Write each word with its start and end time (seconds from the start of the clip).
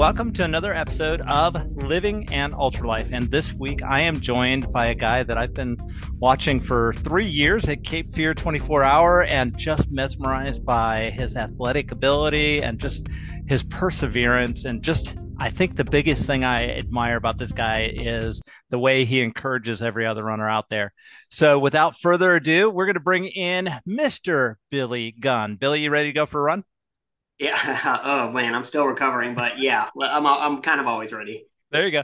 welcome 0.00 0.32
to 0.32 0.42
another 0.42 0.72
episode 0.72 1.20
of 1.28 1.54
Living 1.84 2.26
an 2.32 2.52
Ultralife. 2.52 3.12
And 3.12 3.30
this 3.30 3.52
week 3.52 3.82
I 3.82 4.00
am 4.00 4.18
joined 4.18 4.72
by 4.72 4.86
a 4.86 4.94
guy 4.94 5.22
that 5.22 5.36
I've 5.36 5.52
been 5.52 5.76
watching 6.18 6.58
for 6.58 6.94
three 6.94 7.26
years 7.26 7.68
at 7.68 7.84
Cape 7.84 8.14
Fear 8.14 8.32
24 8.32 8.82
Hour 8.82 9.24
and 9.24 9.54
just 9.58 9.90
mesmerized 9.90 10.64
by 10.64 11.10
his 11.18 11.36
athletic 11.36 11.92
ability 11.92 12.62
and 12.62 12.80
just 12.80 13.08
his 13.46 13.62
perseverance. 13.62 14.64
And 14.64 14.82
just, 14.82 15.16
I 15.38 15.50
think 15.50 15.76
the 15.76 15.84
biggest 15.84 16.24
thing 16.24 16.44
I 16.44 16.78
admire 16.78 17.18
about 17.18 17.36
this 17.36 17.52
guy 17.52 17.92
is 17.94 18.40
the 18.70 18.78
way 18.78 19.04
he 19.04 19.20
encourages 19.20 19.82
every 19.82 20.06
other 20.06 20.24
runner 20.24 20.48
out 20.48 20.70
there. 20.70 20.94
So 21.28 21.58
without 21.58 22.00
further 22.00 22.36
ado, 22.36 22.70
we're 22.70 22.86
going 22.86 22.94
to 22.94 23.00
bring 23.00 23.26
in 23.26 23.68
Mr. 23.86 24.54
Billy 24.70 25.14
Gunn. 25.20 25.56
Billy, 25.56 25.82
you 25.82 25.90
ready 25.90 26.08
to 26.08 26.14
go 26.14 26.24
for 26.24 26.40
a 26.40 26.44
run? 26.44 26.64
Yeah. 27.40 28.00
Oh 28.04 28.30
man, 28.30 28.54
I'm 28.54 28.64
still 28.64 28.84
recovering, 28.84 29.34
but 29.34 29.58
yeah, 29.58 29.88
I'm 30.00 30.26
I'm 30.26 30.62
kind 30.62 30.80
of 30.80 30.86
always 30.86 31.12
ready. 31.12 31.46
There 31.70 31.86
you 31.86 31.90
go. 31.90 32.02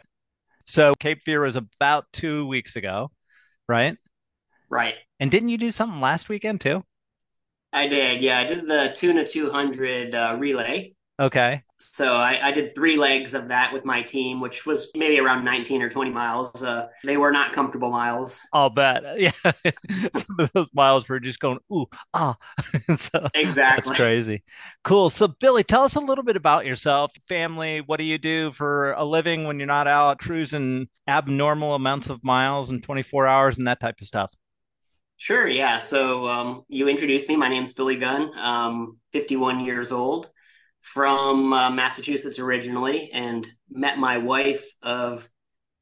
So 0.64 0.94
Cape 0.98 1.22
Fear 1.22 1.42
was 1.42 1.56
about 1.56 2.06
two 2.12 2.46
weeks 2.46 2.74
ago, 2.74 3.10
right? 3.68 3.96
Right. 4.68 4.94
And 5.20 5.30
didn't 5.30 5.50
you 5.50 5.58
do 5.58 5.70
something 5.70 6.00
last 6.00 6.28
weekend 6.28 6.60
too? 6.60 6.84
I 7.72 7.86
did. 7.86 8.22
Yeah, 8.22 8.40
I 8.40 8.44
did 8.44 8.66
the 8.66 8.92
Tuna 8.96 9.26
200 9.26 10.14
uh, 10.14 10.36
relay. 10.38 10.94
Okay. 11.20 11.62
So 11.78 12.16
I, 12.16 12.48
I, 12.48 12.52
did 12.52 12.74
three 12.74 12.96
legs 12.96 13.34
of 13.34 13.48
that 13.48 13.72
with 13.72 13.84
my 13.84 14.00
team, 14.00 14.40
which 14.40 14.64
was 14.64 14.90
maybe 14.94 15.18
around 15.18 15.44
19 15.44 15.82
or 15.82 15.90
20 15.90 16.10
miles. 16.10 16.62
Uh, 16.62 16.88
they 17.04 17.18
were 17.18 17.30
not 17.30 17.52
comfortable 17.52 17.90
miles. 17.90 18.40
I'll 18.52 18.70
bet. 18.70 19.04
Yeah. 19.18 19.30
Some 19.42 20.36
of 20.38 20.52
those 20.52 20.68
miles 20.72 21.08
were 21.08 21.20
just 21.20 21.38
going, 21.38 21.58
ooh, 21.72 21.86
ah. 22.14 22.36
so 22.96 23.28
exactly. 23.34 23.54
That's 23.54 23.90
crazy. 23.90 24.42
Cool. 24.84 25.10
So, 25.10 25.28
Billy, 25.28 25.64
tell 25.64 25.84
us 25.84 25.96
a 25.96 26.00
little 26.00 26.24
bit 26.24 26.36
about 26.36 26.64
yourself, 26.64 27.12
family. 27.28 27.80
What 27.80 27.98
do 27.98 28.04
you 28.04 28.18
do 28.18 28.52
for 28.52 28.92
a 28.92 29.04
living 29.04 29.44
when 29.44 29.58
you're 29.58 29.66
not 29.66 29.86
out 29.86 30.18
cruising 30.18 30.88
abnormal 31.08 31.74
amounts 31.74 32.08
of 32.08 32.24
miles 32.24 32.70
in 32.70 32.80
24 32.80 33.26
hours 33.26 33.58
and 33.58 33.66
that 33.66 33.80
type 33.80 34.00
of 34.00 34.06
stuff? 34.06 34.32
Sure. 35.18 35.46
Yeah. 35.46 35.78
So 35.78 36.26
um, 36.28 36.64
you 36.68 36.88
introduced 36.88 37.28
me. 37.28 37.36
My 37.36 37.48
name's 37.48 37.72
Billy 37.72 37.96
Gunn. 37.96 38.30
I'm 38.34 38.98
51 39.12 39.60
years 39.60 39.92
old 39.92 40.30
from 40.92 41.52
uh, 41.52 41.70
Massachusetts 41.70 42.38
originally 42.38 43.10
and 43.12 43.44
met 43.68 43.98
my 43.98 44.18
wife 44.18 44.64
of 44.82 45.28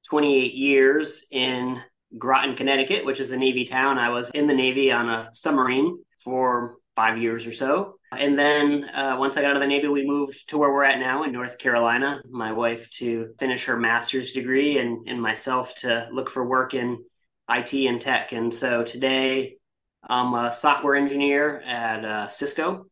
28 0.06 0.54
years 0.54 1.26
in 1.30 1.80
Groton, 2.16 2.56
Connecticut, 2.56 3.04
which 3.04 3.20
is 3.20 3.30
a 3.30 3.36
Navy 3.36 3.64
town. 3.64 3.98
I 3.98 4.08
was 4.08 4.30
in 4.30 4.46
the 4.46 4.54
Navy 4.54 4.90
on 4.90 5.08
a 5.10 5.28
submarine 5.32 5.98
for 6.20 6.76
five 6.96 7.18
years 7.18 7.46
or 7.46 7.52
so. 7.52 7.96
And 8.12 8.38
then 8.38 8.84
uh, 8.94 9.16
once 9.18 9.36
I 9.36 9.42
got 9.42 9.50
out 9.50 9.56
of 9.56 9.60
the 9.60 9.66
Navy, 9.66 9.88
we 9.88 10.06
moved 10.06 10.48
to 10.48 10.58
where 10.58 10.72
we're 10.72 10.84
at 10.84 10.98
now 10.98 11.24
in 11.24 11.32
North 11.32 11.58
Carolina. 11.58 12.22
My 12.30 12.52
wife 12.52 12.90
to 12.92 13.34
finish 13.38 13.66
her 13.66 13.76
master's 13.76 14.32
degree 14.32 14.78
and, 14.78 15.06
and 15.06 15.20
myself 15.20 15.74
to 15.80 16.08
look 16.12 16.30
for 16.30 16.46
work 16.46 16.72
in 16.72 17.04
IT 17.50 17.74
and 17.74 18.00
tech. 18.00 18.32
And 18.32 18.54
so 18.54 18.84
today 18.84 19.56
I'm 20.02 20.32
a 20.34 20.50
software 20.50 20.94
engineer 20.94 21.60
at 21.60 22.04
uh, 22.04 22.28
Cisco 22.28 22.86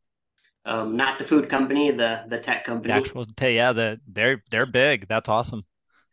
um, 0.64 0.96
not 0.96 1.18
the 1.18 1.24
food 1.24 1.48
company, 1.48 1.90
the 1.90 2.24
the 2.28 2.38
tech 2.38 2.64
company. 2.64 2.92
Actual, 2.92 3.26
yeah, 3.40 3.72
the 3.72 4.00
they're 4.06 4.42
they're 4.50 4.66
big. 4.66 5.08
That's 5.08 5.28
awesome. 5.28 5.64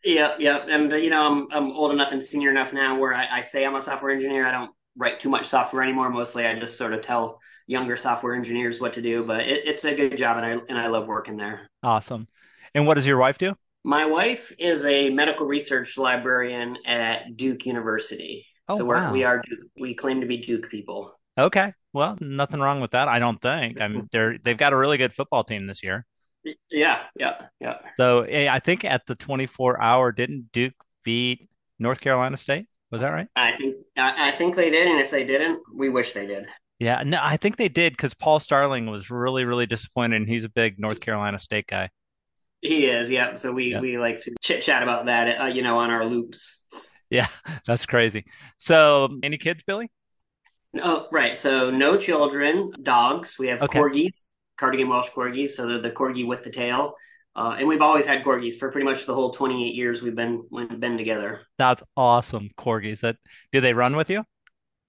Yeah, 0.03 0.35
yeah, 0.39 0.65
and 0.67 0.91
uh, 0.91 0.95
you 0.95 1.09
know, 1.09 1.21
I'm 1.21 1.47
I'm 1.51 1.71
old 1.71 1.91
enough 1.91 2.11
and 2.11 2.23
senior 2.23 2.49
enough 2.49 2.73
now 2.73 2.97
where 2.97 3.13
I, 3.13 3.39
I 3.39 3.41
say 3.41 3.65
I'm 3.65 3.75
a 3.75 3.81
software 3.81 4.11
engineer. 4.11 4.47
I 4.47 4.51
don't 4.51 4.71
write 4.95 5.19
too 5.19 5.29
much 5.29 5.45
software 5.45 5.83
anymore. 5.83 6.09
Mostly, 6.09 6.45
I 6.45 6.57
just 6.57 6.77
sort 6.77 6.93
of 6.93 7.01
tell 7.01 7.39
younger 7.67 7.97
software 7.97 8.35
engineers 8.35 8.79
what 8.79 8.93
to 8.93 9.01
do. 9.01 9.23
But 9.23 9.41
it, 9.41 9.67
it's 9.67 9.85
a 9.85 9.93
good 9.93 10.17
job, 10.17 10.37
and 10.37 10.45
I 10.45 10.51
and 10.69 10.77
I 10.77 10.87
love 10.87 11.07
working 11.07 11.37
there. 11.37 11.67
Awesome. 11.83 12.27
And 12.73 12.87
what 12.87 12.95
does 12.95 13.07
your 13.07 13.17
wife 13.17 13.37
do? 13.37 13.55
My 13.83 14.05
wife 14.05 14.53
is 14.57 14.85
a 14.85 15.09
medical 15.09 15.45
research 15.45 15.97
librarian 15.97 16.77
at 16.85 17.37
Duke 17.37 17.65
University. 17.65 18.45
Oh, 18.67 18.77
so 18.77 18.85
we're, 18.85 18.95
wow. 18.95 19.11
we 19.11 19.23
are 19.23 19.43
we 19.79 19.95
claim 19.95 20.21
to 20.21 20.27
be 20.27 20.37
Duke 20.37 20.69
people. 20.69 21.18
Okay. 21.37 21.73
Well, 21.93 22.17
nothing 22.19 22.59
wrong 22.59 22.81
with 22.81 22.91
that. 22.91 23.07
I 23.07 23.19
don't 23.19 23.41
think. 23.41 23.81
I 23.81 23.87
mean, 23.87 24.07
they're 24.11 24.37
they've 24.37 24.57
got 24.57 24.73
a 24.73 24.77
really 24.77 24.97
good 24.97 25.13
football 25.13 25.43
team 25.43 25.67
this 25.67 25.83
year. 25.83 26.05
Yeah, 26.69 27.03
yeah, 27.15 27.47
yeah. 27.59 27.77
So 27.97 28.23
I 28.23 28.59
think 28.59 28.85
at 28.85 29.05
the 29.05 29.15
24 29.15 29.81
hour, 29.81 30.11
didn't 30.11 30.51
Duke 30.53 30.73
beat 31.03 31.49
North 31.79 31.99
Carolina 31.99 32.37
State? 32.37 32.67
Was 32.91 33.01
that 33.01 33.09
right? 33.09 33.27
I 33.35 33.55
think 33.57 33.75
I 33.97 34.31
think 34.31 34.55
they 34.55 34.69
did, 34.69 34.87
and 34.87 34.99
if 34.99 35.11
they 35.11 35.23
didn't, 35.23 35.61
we 35.75 35.89
wish 35.89 36.13
they 36.13 36.27
did. 36.27 36.47
Yeah, 36.79 37.03
no, 37.05 37.19
I 37.21 37.37
think 37.37 37.57
they 37.57 37.67
did 37.67 37.93
because 37.93 38.13
Paul 38.13 38.39
Starling 38.39 38.89
was 38.89 39.09
really, 39.09 39.43
really 39.43 39.65
disappointed, 39.65 40.15
and 40.15 40.29
he's 40.29 40.43
a 40.43 40.49
big 40.49 40.79
North 40.79 40.99
Carolina 40.99 41.39
State 41.39 41.67
guy. 41.67 41.89
He 42.61 42.85
is, 42.85 43.09
yeah. 43.09 43.35
So 43.35 43.51
we 43.51 43.71
yeah. 43.71 43.79
we 43.79 43.97
like 43.97 44.21
to 44.21 44.35
chit 44.41 44.61
chat 44.61 44.81
about 44.81 45.05
that, 45.05 45.41
uh, 45.41 45.45
you 45.45 45.61
know, 45.61 45.77
on 45.79 45.91
our 45.91 46.05
loops. 46.05 46.65
Yeah, 47.09 47.27
that's 47.65 47.85
crazy. 47.85 48.25
So, 48.57 49.09
any 49.23 49.37
kids, 49.37 49.63
Billy? 49.65 49.91
Oh, 50.77 51.07
right. 51.11 51.35
So 51.35 51.71
no 51.71 51.97
children, 51.97 52.71
dogs. 52.81 53.37
We 53.39 53.47
have 53.47 53.61
okay. 53.63 53.79
corgis, 53.79 54.25
cardigan 54.57 54.89
Welsh 54.89 55.09
corgis. 55.09 55.49
So 55.49 55.67
they're 55.67 55.81
the 55.81 55.91
corgi 55.91 56.27
with 56.27 56.43
the 56.43 56.51
tail. 56.51 56.95
Uh, 57.35 57.55
and 57.57 57.67
we've 57.67 57.81
always 57.81 58.05
had 58.05 58.23
corgis 58.23 58.57
for 58.57 58.71
pretty 58.71 58.85
much 58.85 59.05
the 59.05 59.13
whole 59.13 59.31
28 59.31 59.73
years 59.73 60.01
we've 60.01 60.15
been 60.15 60.43
we've 60.51 60.79
been 60.79 60.97
together. 60.97 61.41
That's 61.57 61.81
awesome, 61.95 62.49
corgis. 62.57 63.01
That 63.01 63.17
do 63.51 63.61
they 63.61 63.73
run 63.73 63.95
with 63.95 64.09
you? 64.09 64.23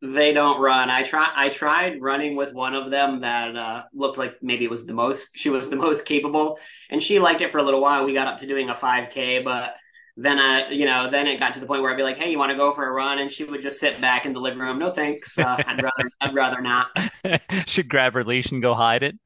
They 0.03 0.33
don't 0.33 0.61
run. 0.61 0.89
I 0.89 1.03
try. 1.03 1.31
I 1.35 1.51
tried 1.51 2.01
running 2.01 2.35
with 2.35 2.55
one 2.55 2.75
of 2.75 2.91
them 2.91 3.21
that 3.21 3.55
uh, 3.55 3.83
looked 3.93 4.17
like 4.17 4.43
maybe 4.43 4.65
it 4.65 4.71
was 4.71 4.87
the 4.87 4.95
most. 4.95 5.37
She 5.37 5.51
was 5.51 5.69
the 5.69 5.77
most 5.77 6.07
capable, 6.07 6.59
and 6.89 7.03
she 7.03 7.19
liked 7.19 7.43
it 7.43 7.53
for 7.53 7.59
a 7.59 7.63
little 7.63 7.83
while. 7.83 8.05
We 8.07 8.15
got 8.15 8.27
up 8.27 8.39
to 8.39 8.47
doing 8.47 8.71
a 8.71 8.75
5K, 8.75 9.45
but 9.45 9.77
then 10.17 10.39
I, 10.39 10.71
you 10.71 10.87
know, 10.87 11.11
then 11.11 11.27
it 11.27 11.39
got 11.39 11.55
to 11.55 11.61
the 11.61 11.67
point 11.67 11.83
where 11.83 11.93
I'd 11.93 11.97
be 11.97 12.03
like, 12.03 12.19
"Hey, 12.19 12.31
you 12.31 12.39
want 12.39 12.51
to 12.51 12.57
go 12.57 12.75
for 12.75 12.87
a 12.87 12.91
run?" 12.91 13.19
And 13.19 13.31
she 13.31 13.45
would 13.45 13.63
just 13.63 13.79
sit 13.79 14.01
back 14.01 14.27
in 14.27 14.33
the 14.33 14.41
living 14.41 14.59
room. 14.59 14.79
No, 14.79 14.91
thanks. 14.91 15.39
Uh, 15.39 15.63
I'd 15.67 15.83
rather, 15.83 16.11
I'd 16.21 16.35
rather 16.35 16.61
not. 16.61 16.89
She'd 17.67 17.89
grab 17.89 18.15
her 18.15 18.25
leash 18.25 18.53
and 18.53 18.63
go 18.63 18.75
hide 18.75 19.03
it. 19.03 19.19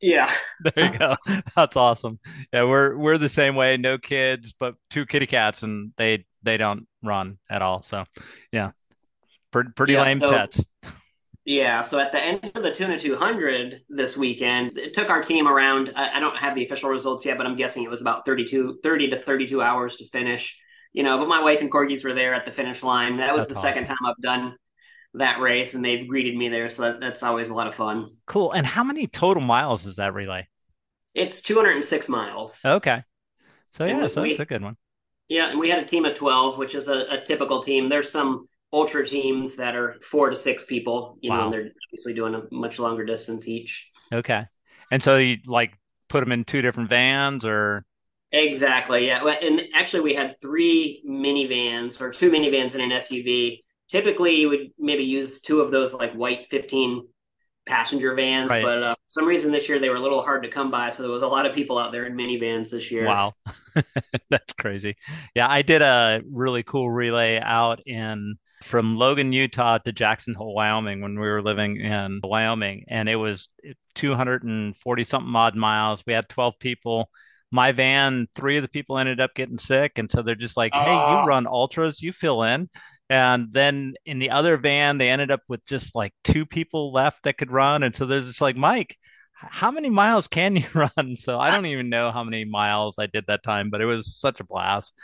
Yeah. 0.00 0.30
there 0.60 0.92
you 0.92 0.98
go. 0.98 1.16
That's 1.56 1.76
awesome. 1.76 2.18
Yeah, 2.52 2.64
we're 2.64 2.96
we're 2.96 3.18
the 3.18 3.28
same 3.28 3.56
way. 3.56 3.76
No 3.76 3.98
kids, 3.98 4.54
but 4.58 4.74
two 4.90 5.06
kitty 5.06 5.26
cats, 5.26 5.62
and 5.62 5.92
they 5.96 6.26
they 6.42 6.56
don't 6.56 6.86
run 7.02 7.38
at 7.50 7.62
all. 7.62 7.82
So, 7.82 8.04
yeah, 8.52 8.72
pretty 9.50 9.70
pretty 9.74 9.94
yeah, 9.94 10.02
lame 10.02 10.18
so, 10.18 10.30
pets. 10.30 10.64
Yeah, 11.44 11.82
so 11.82 11.98
at 11.98 12.10
the 12.10 12.22
end 12.22 12.52
of 12.54 12.62
the 12.62 12.70
Tuna 12.70 12.98
200 12.98 13.82
this 13.90 14.16
weekend, 14.16 14.78
it 14.78 14.94
took 14.94 15.10
our 15.10 15.22
team 15.22 15.46
around, 15.46 15.92
I, 15.94 16.18
don't 16.18 16.36
have 16.36 16.54
the 16.54 16.64
official 16.64 16.88
results 16.88 17.26
yet, 17.26 17.36
but 17.36 17.46
I'm 17.46 17.56
guessing 17.56 17.82
it 17.82 17.90
was 17.90 18.00
about 18.00 18.24
32, 18.24 18.78
30 18.82 19.10
to 19.10 19.20
32 19.20 19.60
hours 19.60 19.96
to 19.96 20.08
finish. 20.08 20.58
You 20.94 21.02
know, 21.02 21.18
but 21.18 21.28
my 21.28 21.42
wife 21.42 21.60
and 21.60 21.70
corgis 21.70 22.02
were 22.02 22.14
there 22.14 22.32
at 22.32 22.46
the 22.46 22.52
finish 22.52 22.82
line. 22.82 23.18
That 23.18 23.34
was 23.34 23.46
that's 23.46 23.60
the 23.60 23.68
awesome. 23.68 23.74
second 23.74 23.86
time 23.86 24.06
I've 24.06 24.22
done 24.22 24.56
that 25.14 25.40
race, 25.40 25.74
and 25.74 25.84
they've 25.84 26.08
greeted 26.08 26.36
me 26.36 26.48
there. 26.48 26.70
So 26.70 26.82
that, 26.82 27.00
that's 27.00 27.22
always 27.22 27.48
a 27.48 27.54
lot 27.54 27.66
of 27.66 27.74
fun. 27.74 28.08
Cool. 28.26 28.52
And 28.52 28.66
how 28.66 28.84
many 28.84 29.06
total 29.06 29.42
miles 29.42 29.86
is 29.86 29.96
that 29.96 30.14
relay? 30.14 30.48
It's 31.12 31.42
206 31.42 32.08
miles. 32.08 32.60
Okay. 32.64 33.02
So, 33.72 33.84
yeah, 33.84 34.06
so 34.06 34.22
we, 34.22 34.30
that's 34.30 34.40
a 34.40 34.44
good 34.46 34.62
one. 34.62 34.76
Yeah, 35.28 35.50
and 35.50 35.58
we 35.58 35.68
had 35.68 35.82
a 35.82 35.86
team 35.86 36.04
of 36.04 36.14
12, 36.14 36.58
which 36.58 36.74
is 36.74 36.88
a, 36.88 37.06
a 37.10 37.20
typical 37.20 37.62
team. 37.62 37.88
There's 37.88 38.10
some 38.10 38.48
ultra 38.74 39.06
teams 39.06 39.56
that 39.56 39.76
are 39.76 39.94
four 40.00 40.28
to 40.28 40.36
six 40.36 40.64
people. 40.64 41.16
You 41.20 41.30
wow. 41.30 41.44
know, 41.44 41.50
they're 41.50 41.70
obviously 41.88 42.12
doing 42.12 42.34
a 42.34 42.42
much 42.50 42.78
longer 42.78 43.04
distance 43.04 43.46
each. 43.46 43.90
Okay, 44.12 44.44
and 44.90 45.02
so 45.02 45.16
you 45.16 45.38
like 45.46 45.78
put 46.08 46.20
them 46.20 46.32
in 46.32 46.44
two 46.44 46.60
different 46.60 46.90
vans, 46.90 47.44
or 47.44 47.86
exactly, 48.32 49.06
yeah. 49.06 49.24
And 49.24 49.62
actually, 49.74 50.02
we 50.02 50.14
had 50.14 50.34
three 50.42 51.02
minivans 51.08 52.00
or 52.00 52.10
two 52.10 52.30
minivans 52.30 52.74
and 52.74 52.82
an 52.82 52.90
SUV. 52.90 53.60
Typically, 53.88 54.40
you 54.40 54.48
would 54.48 54.72
maybe 54.78 55.04
use 55.04 55.40
two 55.40 55.60
of 55.60 55.70
those 55.70 55.94
like 55.94 56.12
white 56.12 56.48
fifteen 56.50 57.06
passenger 57.66 58.14
vans, 58.14 58.50
right. 58.50 58.62
but 58.62 58.82
uh, 58.82 58.94
for 58.94 59.08
some 59.08 59.26
reason 59.26 59.52
this 59.52 59.68
year 59.68 59.78
they 59.78 59.88
were 59.88 59.96
a 59.96 60.00
little 60.00 60.22
hard 60.22 60.42
to 60.42 60.48
come 60.48 60.70
by, 60.70 60.90
so 60.90 61.02
there 61.02 61.12
was 61.12 61.22
a 61.22 61.28
lot 61.28 61.46
of 61.46 61.54
people 61.54 61.78
out 61.78 61.92
there 61.92 62.06
in 62.06 62.14
minivans 62.14 62.70
this 62.70 62.90
year. 62.90 63.06
Wow, 63.06 63.34
that's 64.30 64.52
crazy. 64.58 64.96
Yeah, 65.34 65.48
I 65.48 65.62
did 65.62 65.80
a 65.80 66.22
really 66.28 66.64
cool 66.64 66.90
relay 66.90 67.38
out 67.40 67.80
in 67.86 68.36
from 68.64 68.96
Logan, 68.96 69.32
Utah 69.32 69.78
to 69.78 69.92
Jackson 69.92 70.34
Hole, 70.34 70.54
Wyoming 70.54 71.02
when 71.02 71.20
we 71.20 71.26
were 71.26 71.42
living 71.42 71.76
in 71.76 72.20
Wyoming. 72.22 72.84
And 72.88 73.08
it 73.08 73.16
was 73.16 73.48
240 73.94 75.04
something 75.04 75.36
odd 75.36 75.54
miles. 75.54 76.02
We 76.06 76.14
had 76.14 76.28
12 76.28 76.54
people. 76.58 77.10
My 77.50 77.72
van, 77.72 78.26
three 78.34 78.56
of 78.56 78.62
the 78.62 78.68
people 78.68 78.98
ended 78.98 79.20
up 79.20 79.34
getting 79.34 79.58
sick. 79.58 79.92
And 79.98 80.10
so 80.10 80.22
they're 80.22 80.34
just 80.34 80.56
like, 80.56 80.74
hey, 80.74 80.92
you 80.92 81.26
run 81.26 81.46
ultras, 81.46 82.00
you 82.00 82.12
fill 82.12 82.42
in. 82.42 82.70
And 83.10 83.52
then 83.52 83.94
in 84.06 84.18
the 84.18 84.30
other 84.30 84.56
van, 84.56 84.96
they 84.96 85.10
ended 85.10 85.30
up 85.30 85.42
with 85.46 85.64
just 85.66 85.94
like 85.94 86.14
two 86.24 86.46
people 86.46 86.90
left 86.90 87.24
that 87.24 87.36
could 87.36 87.50
run. 87.50 87.82
And 87.82 87.94
so 87.94 88.06
there's 88.06 88.26
just 88.26 88.40
like, 88.40 88.56
Mike, 88.56 88.96
how 89.34 89.70
many 89.70 89.90
miles 89.90 90.26
can 90.26 90.56
you 90.56 90.66
run? 90.74 91.16
So 91.16 91.38
I 91.38 91.50
don't 91.50 91.66
even 91.66 91.90
know 91.90 92.10
how 92.10 92.24
many 92.24 92.46
miles 92.46 92.96
I 92.98 93.06
did 93.06 93.24
that 93.28 93.42
time, 93.42 93.68
but 93.68 93.82
it 93.82 93.86
was 93.86 94.16
such 94.16 94.40
a 94.40 94.44
blast. 94.44 94.94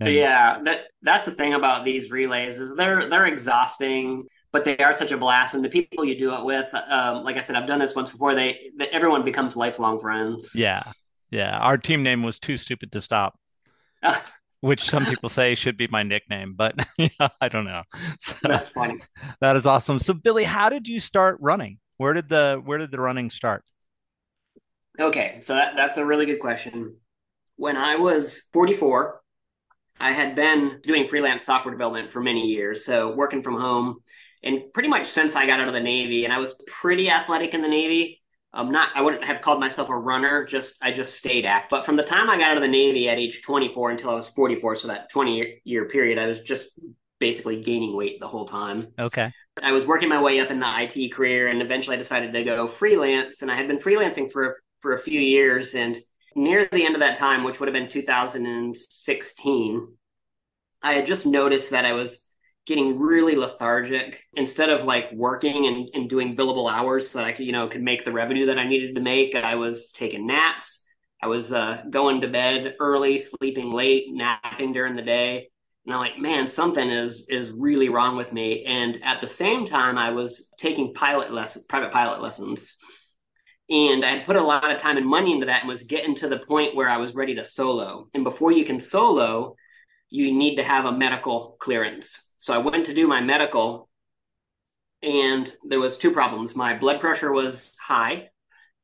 And... 0.00 0.12
Yeah, 0.12 0.60
that 0.64 0.88
that's 1.02 1.26
the 1.26 1.32
thing 1.32 1.54
about 1.54 1.84
these 1.84 2.10
relays 2.10 2.60
is 2.60 2.76
they're 2.76 3.08
they're 3.08 3.26
exhausting, 3.26 4.24
but 4.52 4.64
they 4.64 4.76
are 4.78 4.92
such 4.92 5.10
a 5.10 5.16
blast. 5.16 5.54
And 5.54 5.64
the 5.64 5.68
people 5.68 6.04
you 6.04 6.18
do 6.18 6.34
it 6.34 6.44
with, 6.44 6.68
um, 6.74 7.24
like 7.24 7.36
I 7.36 7.40
said, 7.40 7.56
I've 7.56 7.66
done 7.66 7.78
this 7.78 7.94
once 7.94 8.10
before. 8.10 8.34
They, 8.34 8.70
they 8.76 8.88
everyone 8.88 9.24
becomes 9.24 9.56
lifelong 9.56 10.00
friends. 10.00 10.52
Yeah, 10.54 10.82
Yeah, 11.30 11.56
our 11.58 11.78
team 11.78 12.02
name 12.02 12.22
was 12.22 12.38
Too 12.38 12.56
Stupid 12.56 12.92
to 12.92 13.00
Stop, 13.00 13.38
which 14.60 14.82
some 14.82 15.06
people 15.06 15.28
say 15.28 15.54
should 15.54 15.78
be 15.78 15.86
my 15.88 16.02
nickname, 16.02 16.54
but 16.54 16.74
yeah, 16.98 17.28
I 17.40 17.48
don't 17.48 17.64
know. 17.64 17.82
So 18.18 18.34
That's 18.42 18.68
funny. 18.68 19.00
that 19.40 19.56
is 19.56 19.66
awesome. 19.66 19.98
So 19.98 20.12
Billy, 20.12 20.44
how 20.44 20.68
did 20.68 20.86
you 20.86 21.00
start 21.00 21.38
running? 21.40 21.78
Where 21.96 22.12
did 22.12 22.28
the 22.28 22.60
where 22.62 22.76
did 22.76 22.90
the 22.90 23.00
running 23.00 23.30
start? 23.30 23.64
Okay, 24.98 25.38
so 25.40 25.54
that, 25.54 25.76
that's 25.76 25.98
a 25.98 26.04
really 26.04 26.26
good 26.26 26.40
question. 26.40 26.96
When 27.56 27.76
I 27.76 27.96
was 27.96 28.48
44, 28.52 29.20
I 30.00 30.12
had 30.12 30.34
been 30.34 30.80
doing 30.82 31.06
freelance 31.06 31.44
software 31.44 31.72
development 31.72 32.10
for 32.10 32.20
many 32.20 32.46
years, 32.46 32.84
so 32.84 33.14
working 33.14 33.42
from 33.42 33.60
home, 33.60 33.98
and 34.42 34.72
pretty 34.72 34.88
much 34.88 35.06
since 35.06 35.34
I 35.34 35.46
got 35.46 35.60
out 35.60 35.68
of 35.68 35.74
the 35.74 35.80
Navy, 35.80 36.24
and 36.24 36.32
I 36.32 36.38
was 36.38 36.60
pretty 36.66 37.10
athletic 37.10 37.54
in 37.54 37.62
the 37.62 37.68
Navy. 37.68 38.22
I'm 38.52 38.70
not, 38.70 38.90
I 38.94 39.02
wouldn't 39.02 39.24
have 39.24 39.42
called 39.42 39.60
myself 39.60 39.90
a 39.90 39.96
runner, 39.96 40.44
just 40.44 40.76
I 40.82 40.92
just 40.92 41.16
stayed 41.16 41.44
active. 41.44 41.70
But 41.70 41.84
from 41.84 41.96
the 41.96 42.02
time 42.02 42.30
I 42.30 42.38
got 42.38 42.50
out 42.50 42.56
of 42.56 42.62
the 42.62 42.68
Navy 42.68 43.08
at 43.08 43.18
age 43.18 43.42
24 43.42 43.90
until 43.90 44.10
I 44.10 44.14
was 44.14 44.28
44, 44.28 44.76
so 44.76 44.88
that 44.88 45.10
20 45.10 45.60
year 45.64 45.86
period, 45.88 46.18
I 46.18 46.26
was 46.26 46.40
just 46.40 46.78
basically 47.18 47.62
gaining 47.62 47.96
weight 47.96 48.20
the 48.20 48.28
whole 48.28 48.46
time. 48.46 48.88
Okay. 48.98 49.32
I 49.62 49.72
was 49.72 49.86
working 49.86 50.08
my 50.08 50.20
way 50.20 50.40
up 50.40 50.50
in 50.50 50.60
the 50.60 50.82
IT 50.82 51.12
career, 51.12 51.48
and 51.48 51.62
eventually 51.62 51.96
I 51.96 51.98
decided 51.98 52.32
to 52.32 52.44
go 52.44 52.66
freelance. 52.66 53.42
And 53.42 53.50
I 53.50 53.56
had 53.56 53.68
been 53.68 53.78
freelancing 53.78 54.30
for 54.30 54.56
for 54.80 54.94
a 54.94 54.98
few 54.98 55.20
years, 55.20 55.74
and 55.74 55.96
near 56.36 56.68
the 56.70 56.84
end 56.84 56.94
of 56.94 57.00
that 57.00 57.18
time, 57.18 57.44
which 57.44 57.58
would 57.58 57.68
have 57.68 57.74
been 57.74 57.88
2016, 57.88 59.88
I 60.82 60.92
had 60.92 61.06
just 61.06 61.26
noticed 61.26 61.70
that 61.70 61.84
I 61.84 61.94
was 61.94 62.30
getting 62.66 62.98
really 62.98 63.36
lethargic 63.36 64.22
instead 64.34 64.68
of 64.68 64.84
like 64.84 65.10
working 65.12 65.66
and, 65.66 65.88
and 65.94 66.10
doing 66.10 66.36
billable 66.36 66.70
hours 66.70 67.08
so 67.08 67.18
that 67.18 67.26
I 67.26 67.32
could, 67.32 67.46
you 67.46 67.52
know, 67.52 67.68
could 67.68 67.82
make 67.82 68.04
the 68.04 68.12
revenue 68.12 68.46
that 68.46 68.58
I 68.58 68.68
needed 68.68 68.94
to 68.96 69.00
make. 69.00 69.34
I 69.34 69.54
was 69.54 69.92
taking 69.92 70.26
naps. 70.26 70.84
I 71.22 71.28
was 71.28 71.52
uh, 71.52 71.82
going 71.90 72.20
to 72.20 72.28
bed 72.28 72.74
early, 72.80 73.18
sleeping 73.18 73.72
late, 73.72 74.06
napping 74.10 74.72
during 74.72 74.96
the 74.96 75.02
day. 75.02 75.48
And 75.86 75.94
I'm 75.94 76.00
like, 76.00 76.18
man, 76.18 76.48
something 76.48 76.90
is 76.90 77.28
is 77.28 77.52
really 77.52 77.88
wrong 77.88 78.16
with 78.16 78.32
me. 78.32 78.64
And 78.64 79.02
at 79.04 79.20
the 79.20 79.28
same 79.28 79.64
time, 79.64 79.96
I 79.96 80.10
was 80.10 80.52
taking 80.58 80.92
pilot 80.92 81.32
lessons, 81.32 81.64
private 81.66 81.92
pilot 81.92 82.20
lessons. 82.20 82.76
And 83.68 84.04
I 84.04 84.10
had 84.10 84.26
put 84.26 84.36
a 84.36 84.42
lot 84.42 84.70
of 84.70 84.78
time 84.78 84.96
and 84.96 85.06
money 85.06 85.32
into 85.32 85.46
that 85.46 85.62
and 85.62 85.68
was 85.68 85.82
getting 85.82 86.14
to 86.16 86.28
the 86.28 86.38
point 86.38 86.76
where 86.76 86.88
I 86.88 86.98
was 86.98 87.14
ready 87.14 87.34
to 87.34 87.44
solo. 87.44 88.08
And 88.14 88.22
before 88.22 88.52
you 88.52 88.64
can 88.64 88.78
solo, 88.78 89.56
you 90.08 90.32
need 90.32 90.56
to 90.56 90.62
have 90.62 90.84
a 90.84 90.92
medical 90.92 91.56
clearance. 91.58 92.34
So 92.38 92.54
I 92.54 92.58
went 92.58 92.86
to 92.86 92.94
do 92.94 93.08
my 93.08 93.20
medical 93.20 93.88
and 95.02 95.52
there 95.64 95.80
was 95.80 95.98
two 95.98 96.12
problems. 96.12 96.54
My 96.54 96.76
blood 96.76 97.00
pressure 97.00 97.32
was 97.32 97.76
high 97.82 98.28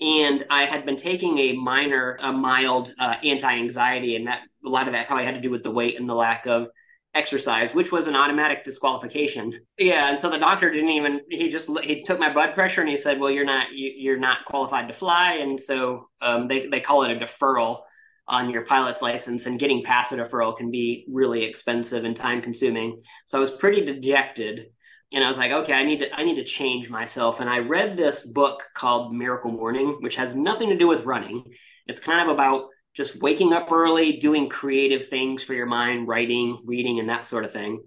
and 0.02 0.44
I 0.50 0.64
had 0.64 0.85
been 0.85 0.96
taking 0.96 1.38
a 1.38 1.52
minor, 1.52 2.19
a 2.20 2.32
mild 2.32 2.93
uh, 2.99 3.17
anti-anxiety, 3.23 4.17
and 4.17 4.26
that 4.26 4.40
a 4.64 4.69
lot 4.69 4.88
of 4.88 4.94
that 4.94 5.06
probably 5.06 5.25
had 5.25 5.35
to 5.35 5.40
do 5.40 5.50
with 5.50 5.62
the 5.62 5.70
weight 5.70 5.99
and 5.99 6.08
the 6.08 6.14
lack 6.14 6.46
of 6.46 6.69
exercise, 7.14 7.75
which 7.75 7.93
was 7.93 8.06
an 8.06 8.17
automatic 8.17 8.64
disqualification. 8.64 9.61
Yeah, 9.79 10.09
and 10.09 10.19
so 10.19 10.31
the 10.31 10.38
doctor 10.38 10.70
didn't 10.70 10.91
even. 10.91 11.20
He 11.31 11.49
just 11.49 11.69
he 11.81 12.03
took 12.03 12.19
my 12.19 12.32
blood 12.32 12.55
pressure 12.55 12.81
and 12.81 12.91
he 12.91 12.97
said, 12.97 13.20
"Well, 13.20 13.31
you're 13.31 13.44
not 13.44 13.73
you, 13.73 14.12
are 14.12 14.19
not 14.19 14.44
qualified 14.47 14.88
to 14.88 14.94
fly," 14.94 15.35
and 15.35 15.61
so 15.61 16.09
um, 16.20 16.49
they 16.49 16.69
they 16.69 16.81
call 16.81 17.05
it 17.05 17.11
a 17.11 17.25
deferral 17.25 17.81
on 18.29 18.50
your 18.50 18.64
pilot's 18.64 19.03
license, 19.03 19.47
and 19.47 19.59
getting 19.59 19.82
past 19.82 20.12
a 20.12 20.17
deferral 20.17 20.56
can 20.56 20.70
be 20.70 21.05
really 21.09 21.44
expensive 21.44 22.05
and 22.05 22.17
time 22.17 22.41
consuming. 22.41 23.03
So 23.26 23.38
I 23.38 23.41
was 23.41 23.50
pretty 23.50 23.85
dejected. 23.85 24.67
And 25.14 25.23
I 25.23 25.29
was 25.29 25.37
like, 25.37 25.53
okay, 25.53 25.75
I 25.75 25.85
need 25.85 25.99
to 25.99 26.11
I 26.19 26.25
need 26.25 26.37
to 26.37 26.44
change 26.44 26.88
myself. 26.88 27.41
And 27.41 27.50
I 27.50 27.59
read 27.59 27.99
this 27.99 28.25
book 28.26 28.62
called 28.75 29.14
Miracle 29.14 29.50
Morning, 29.50 29.99
which 30.00 30.17
has 30.17 30.35
nothing 30.35 30.70
to 30.70 30.79
do 30.79 30.88
with 30.88 31.05
running. 31.05 31.44
It's 31.87 32.00
kind 32.00 32.26
of 32.26 32.35
about 32.35 32.69
just 32.94 33.21
waking 33.21 33.53
up 33.53 33.73
early, 33.73 34.19
doing 34.19 34.49
creative 34.49 35.09
things 35.09 35.43
for 35.43 35.55
your 35.55 35.67
mind, 35.67 36.09
writing, 36.09 36.59
reading, 36.65 37.00
and 37.00 37.09
that 37.09 37.27
sort 37.27 37.44
of 37.44 37.53
thing. 37.53 37.83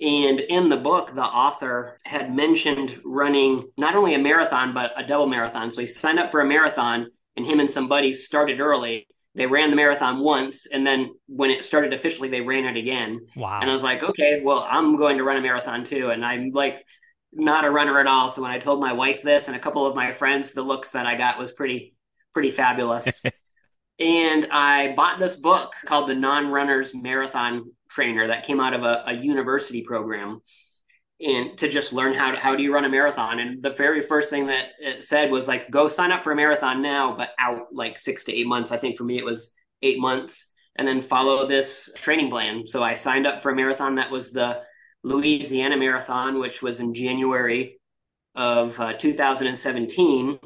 And 0.00 0.40
in 0.40 0.68
the 0.68 0.76
book, 0.76 1.14
the 1.14 1.22
author 1.22 1.96
had 2.04 2.34
mentioned 2.34 3.00
running 3.04 3.70
not 3.76 3.94
only 3.94 4.14
a 4.14 4.18
marathon, 4.18 4.74
but 4.74 4.92
a 4.96 5.06
double 5.06 5.26
marathon. 5.26 5.70
So 5.70 5.80
he 5.80 5.86
signed 5.86 6.18
up 6.18 6.32
for 6.32 6.40
a 6.40 6.46
marathon, 6.46 7.06
and 7.36 7.46
him 7.46 7.60
and 7.60 7.70
some 7.70 7.88
buddies 7.88 8.24
started 8.24 8.60
early. 8.60 9.06
They 9.34 9.46
ran 9.46 9.70
the 9.70 9.76
marathon 9.76 10.20
once, 10.20 10.66
and 10.66 10.86
then 10.86 11.12
when 11.26 11.50
it 11.50 11.64
started 11.64 11.94
officially, 11.94 12.28
they 12.28 12.40
ran 12.40 12.64
it 12.64 12.76
again. 12.76 13.26
Wow. 13.36 13.60
And 13.60 13.70
I 13.70 13.72
was 13.72 13.82
like, 13.82 14.02
okay, 14.02 14.42
well, 14.42 14.66
I'm 14.68 14.96
going 14.96 15.18
to 15.18 15.24
run 15.24 15.38
a 15.38 15.40
marathon 15.40 15.84
too. 15.84 16.10
And 16.10 16.24
I'm 16.24 16.50
like, 16.50 16.84
not 17.32 17.64
a 17.64 17.70
runner 17.70 17.98
at 17.98 18.06
all. 18.06 18.28
So 18.28 18.42
when 18.42 18.50
I 18.50 18.58
told 18.58 18.80
my 18.80 18.92
wife 18.92 19.22
this 19.22 19.48
and 19.48 19.56
a 19.56 19.60
couple 19.60 19.86
of 19.86 19.94
my 19.94 20.12
friends, 20.12 20.52
the 20.52 20.62
looks 20.62 20.90
that 20.90 21.06
I 21.06 21.16
got 21.16 21.38
was 21.38 21.52
pretty, 21.52 21.94
pretty 22.34 22.50
fabulous. 22.50 23.22
and 23.98 24.48
I 24.50 24.94
bought 24.94 25.18
this 25.18 25.36
book 25.36 25.72
called 25.86 26.08
The 26.08 26.14
Non 26.14 26.48
Runners 26.48 26.94
Marathon 26.94 27.72
Trainer 27.90 28.28
that 28.28 28.46
came 28.46 28.60
out 28.60 28.74
of 28.74 28.82
a, 28.82 29.04
a, 29.06 29.12
university 29.12 29.82
program 29.82 30.40
and 31.20 31.56
to 31.58 31.68
just 31.68 31.92
learn 31.92 32.14
how 32.14 32.32
to, 32.32 32.38
how 32.38 32.56
do 32.56 32.62
you 32.62 32.72
run 32.72 32.84
a 32.84 32.88
marathon? 32.88 33.38
And 33.38 33.62
the 33.62 33.70
very 33.74 34.00
first 34.00 34.30
thing 34.30 34.46
that 34.46 34.70
it 34.80 35.04
said 35.04 35.30
was 35.30 35.46
like 35.46 35.70
go 35.70 35.88
sign 35.88 36.10
up 36.10 36.24
for 36.24 36.32
a 36.32 36.36
marathon 36.36 36.82
now 36.82 37.14
but 37.16 37.30
out 37.38 37.66
like 37.72 37.98
6 37.98 38.24
to 38.24 38.34
8 38.34 38.46
months. 38.46 38.72
I 38.72 38.78
think 38.78 38.96
for 38.96 39.04
me 39.04 39.18
it 39.18 39.24
was 39.24 39.52
8 39.82 39.98
months. 39.98 40.52
And 40.76 40.88
then 40.88 41.02
follow 41.02 41.46
this 41.46 41.90
training 41.96 42.30
plan. 42.30 42.66
So 42.66 42.82
I 42.82 42.94
signed 42.94 43.26
up 43.26 43.42
for 43.42 43.50
a 43.50 43.54
marathon 43.54 43.96
that 43.96 44.10
was 44.10 44.32
the 44.32 44.62
Louisiana 45.04 45.76
marathon 45.76 46.38
which 46.38 46.62
was 46.62 46.80
in 46.80 46.94
January 46.94 47.78
of 48.34 48.80
uh, 48.80 48.94
2017 48.94 50.38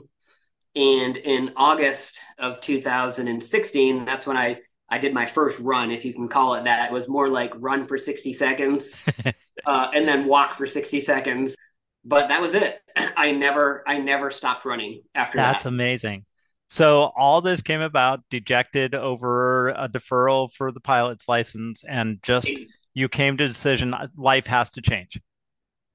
and 0.77 1.17
in 1.17 1.53
August 1.57 2.21
of 2.39 2.61
2016, 2.61 4.05
that's 4.05 4.27
when 4.27 4.37
I 4.37 4.61
I 4.89 4.99
did 4.99 5.15
my 5.15 5.27
first 5.27 5.59
run, 5.59 5.91
if 5.91 6.05
you 6.05 6.13
can 6.13 6.29
call 6.29 6.55
it 6.55 6.65
that. 6.65 6.91
It 6.91 6.93
was 6.93 7.09
more 7.09 7.29
like 7.29 7.53
run 7.57 7.89
for 7.89 7.99
60 7.99 8.33
seconds, 8.35 8.95
uh, 9.67 9.91
and 9.93 10.07
then 10.07 10.27
walk 10.27 10.53
for 10.53 10.67
60 10.67 11.01
seconds. 11.01 11.57
But 12.05 12.29
that 12.29 12.41
was 12.41 12.55
it. 12.55 12.81
I 13.17 13.33
never 13.33 13.83
I 13.87 13.99
never 13.99 14.31
stopped 14.31 14.65
running 14.65 15.03
after 15.15 15.39
That's 15.39 15.47
that. 15.47 15.53
That's 15.55 15.65
amazing. 15.67 16.27
So 16.69 17.11
all 17.17 17.41
this 17.41 17.63
came 17.63 17.81
about 17.81 18.21
dejected 18.29 18.95
over 18.95 19.71
a 19.71 19.89
deferral 19.89 20.53
for 20.53 20.73
the 20.73 20.81
pilot's 20.81 21.27
license, 21.27 21.85
and 21.89 22.19
just 22.23 22.53
you 22.93 23.09
came 23.09 23.39
to 23.39 23.45
a 23.45 23.49
decision 23.49 23.95
life 24.17 24.47
has 24.47 24.71
to 24.71 24.83
change. 24.83 25.21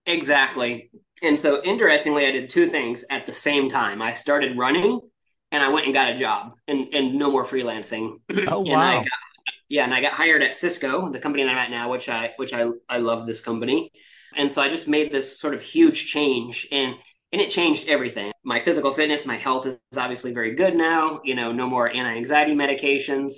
Exactly. 0.08 0.90
And 1.22 1.40
so 1.40 1.62
interestingly, 1.64 2.26
I 2.26 2.32
did 2.32 2.50
two 2.50 2.68
things 2.68 3.06
at 3.10 3.26
the 3.26 3.34
same 3.34 3.70
time. 3.70 4.02
I 4.02 4.14
started 4.14 4.58
running 4.58 5.00
and 5.52 5.64
I 5.64 5.70
went 5.70 5.86
and 5.86 5.94
got 5.94 6.14
a 6.14 6.18
job 6.18 6.54
and, 6.68 6.94
and 6.94 7.16
no 7.16 7.32
more 7.32 7.46
freelancing. 7.46 8.20
Oh 8.48 8.62
wow. 8.62 9.00
Got, 9.00 9.08
yeah, 9.70 9.86
and 9.86 9.94
I 9.94 10.02
got 10.02 10.14
hired 10.14 10.44
at 10.44 10.56
Cisco, 10.56 11.10
the 11.12 11.20
company 11.20 11.44
that 11.44 11.52
I'm 11.52 11.58
at 11.58 11.72
now, 11.72 11.90
which 11.90 12.10
I 12.10 12.34
which 12.36 12.54
I 12.54 12.70
I 12.90 12.98
love 12.98 13.26
this 13.26 13.42
company. 13.42 13.92
And 14.36 14.52
so 14.52 14.62
I 14.62 14.70
just 14.70 14.88
made 14.88 15.12
this 15.12 15.40
sort 15.40 15.54
of 15.54 15.62
huge 15.62 16.08
change 16.08 16.68
and 16.72 16.96
and 17.32 17.42
it 17.42 17.52
changed 17.52 17.88
everything. 17.88 18.34
My 18.44 18.60
physical 18.60 18.92
fitness, 18.92 19.26
my 19.26 19.38
health 19.38 19.66
is 19.66 19.78
obviously 19.96 20.34
very 20.34 20.56
good 20.56 20.76
now. 20.76 21.22
You 21.24 21.36
know, 21.36 21.52
no 21.54 21.68
more 21.68 21.88
anti-anxiety 21.88 22.54
medications, 22.54 23.34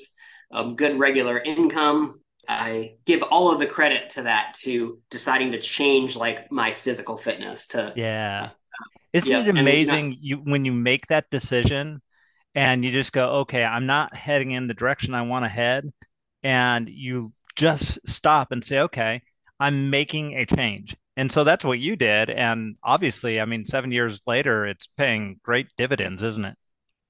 um, 0.51 0.75
good 0.75 0.97
regular 0.97 1.37
income, 1.39 2.19
I 2.47 2.95
give 3.05 3.23
all 3.23 3.51
of 3.51 3.59
the 3.59 3.65
credit 3.65 4.11
to 4.11 4.23
that 4.23 4.55
to 4.61 4.99
deciding 5.09 5.53
to 5.53 5.59
change 5.59 6.15
like 6.15 6.51
my 6.51 6.71
physical 6.71 7.17
fitness 7.17 7.67
to 7.67 7.93
yeah. 7.95 8.49
Uh, 8.49 8.49
isn't 9.13 9.29
yeah, 9.29 9.41
it 9.41 9.49
amazing 9.49 10.09
not, 10.09 10.17
you 10.21 10.37
when 10.37 10.65
you 10.65 10.71
make 10.71 11.07
that 11.07 11.29
decision 11.29 12.01
and 12.55 12.83
you 12.83 12.91
just 12.91 13.13
go, 13.13 13.29
okay, 13.41 13.63
I'm 13.63 13.85
not 13.85 14.15
heading 14.15 14.51
in 14.51 14.67
the 14.67 14.73
direction 14.73 15.13
I 15.13 15.23
want 15.23 15.45
to 15.45 15.49
head, 15.49 15.91
and 16.43 16.89
you 16.89 17.33
just 17.55 17.99
stop 18.05 18.51
and 18.51 18.63
say, 18.63 18.79
okay, 18.79 19.21
I'm 19.59 19.89
making 19.89 20.33
a 20.33 20.45
change. 20.45 20.95
And 21.15 21.31
so 21.31 21.43
that's 21.43 21.63
what 21.63 21.79
you 21.79 21.95
did. 21.95 22.29
And 22.29 22.75
obviously, 22.83 23.39
I 23.39 23.45
mean, 23.45 23.65
seven 23.65 23.91
years 23.91 24.21
later, 24.25 24.65
it's 24.65 24.87
paying 24.97 25.39
great 25.43 25.67
dividends, 25.77 26.23
isn't 26.23 26.45
it? 26.45 26.57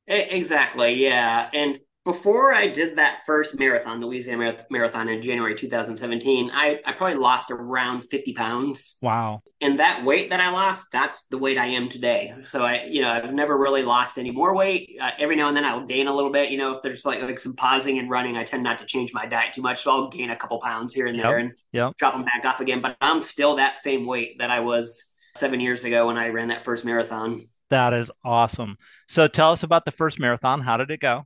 Exactly. 0.07 1.01
Yeah. 1.01 1.49
And 1.53 1.79
before 2.05 2.53
I 2.53 2.67
did 2.67 2.97
that 2.97 3.21
first 3.25 3.57
marathon, 3.57 4.01
the 4.01 4.07
Louisiana 4.07 4.57
Marathon 4.69 5.07
in 5.07 5.21
January 5.21 5.55
2017, 5.55 6.51
I, 6.53 6.79
I 6.85 6.91
probably 6.91 7.17
lost 7.17 7.49
around 7.49 8.01
50 8.01 8.33
pounds. 8.33 8.97
Wow. 9.01 9.41
And 9.61 9.79
that 9.79 10.03
weight 10.03 10.29
that 10.29 10.41
I 10.41 10.51
lost, 10.51 10.87
that's 10.91 11.23
the 11.27 11.37
weight 11.37 11.57
I 11.57 11.67
am 11.67 11.87
today. 11.87 12.33
So 12.45 12.65
I, 12.65 12.83
you 12.83 13.01
know, 13.01 13.09
I've 13.09 13.33
never 13.33 13.57
really 13.57 13.83
lost 13.83 14.17
any 14.17 14.31
more 14.31 14.53
weight. 14.53 14.97
Uh, 14.99 15.11
every 15.17 15.37
now 15.37 15.47
and 15.47 15.55
then 15.55 15.63
I'll 15.63 15.85
gain 15.85 16.07
a 16.07 16.13
little 16.13 16.31
bit, 16.31 16.51
you 16.51 16.57
know, 16.57 16.75
if 16.75 16.83
there's 16.83 17.05
like, 17.05 17.21
like 17.21 17.39
some 17.39 17.55
pausing 17.55 17.99
and 17.99 18.09
running, 18.09 18.35
I 18.35 18.43
tend 18.43 18.63
not 18.63 18.79
to 18.79 18.85
change 18.85 19.13
my 19.13 19.25
diet 19.25 19.53
too 19.53 19.61
much. 19.61 19.83
So 19.83 19.91
I'll 19.91 20.09
gain 20.09 20.29
a 20.29 20.35
couple 20.35 20.59
pounds 20.59 20.93
here 20.93 21.07
and 21.07 21.17
there 21.17 21.39
yep. 21.39 21.45
and 21.45 21.57
yep. 21.71 21.97
drop 21.97 22.15
them 22.15 22.25
back 22.25 22.43
off 22.43 22.59
again. 22.59 22.81
But 22.81 22.97
I'm 22.99 23.21
still 23.21 23.55
that 23.55 23.77
same 23.77 24.05
weight 24.05 24.39
that 24.39 24.51
I 24.51 24.59
was 24.59 25.05
seven 25.37 25.61
years 25.61 25.85
ago 25.85 26.07
when 26.07 26.17
I 26.17 26.27
ran 26.27 26.49
that 26.49 26.65
first 26.65 26.83
marathon. 26.83 27.47
That 27.69 27.93
is 27.93 28.11
awesome. 28.25 28.77
So 29.07 29.29
tell 29.29 29.53
us 29.53 29.63
about 29.63 29.85
the 29.85 29.91
first 29.91 30.19
marathon. 30.19 30.59
How 30.59 30.75
did 30.75 30.91
it 30.91 30.99
go? 30.99 31.25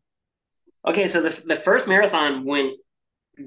Okay, 0.87 1.09
so 1.09 1.21
the 1.21 1.41
the 1.45 1.57
first 1.57 1.87
marathon 1.87 2.45
went 2.45 2.73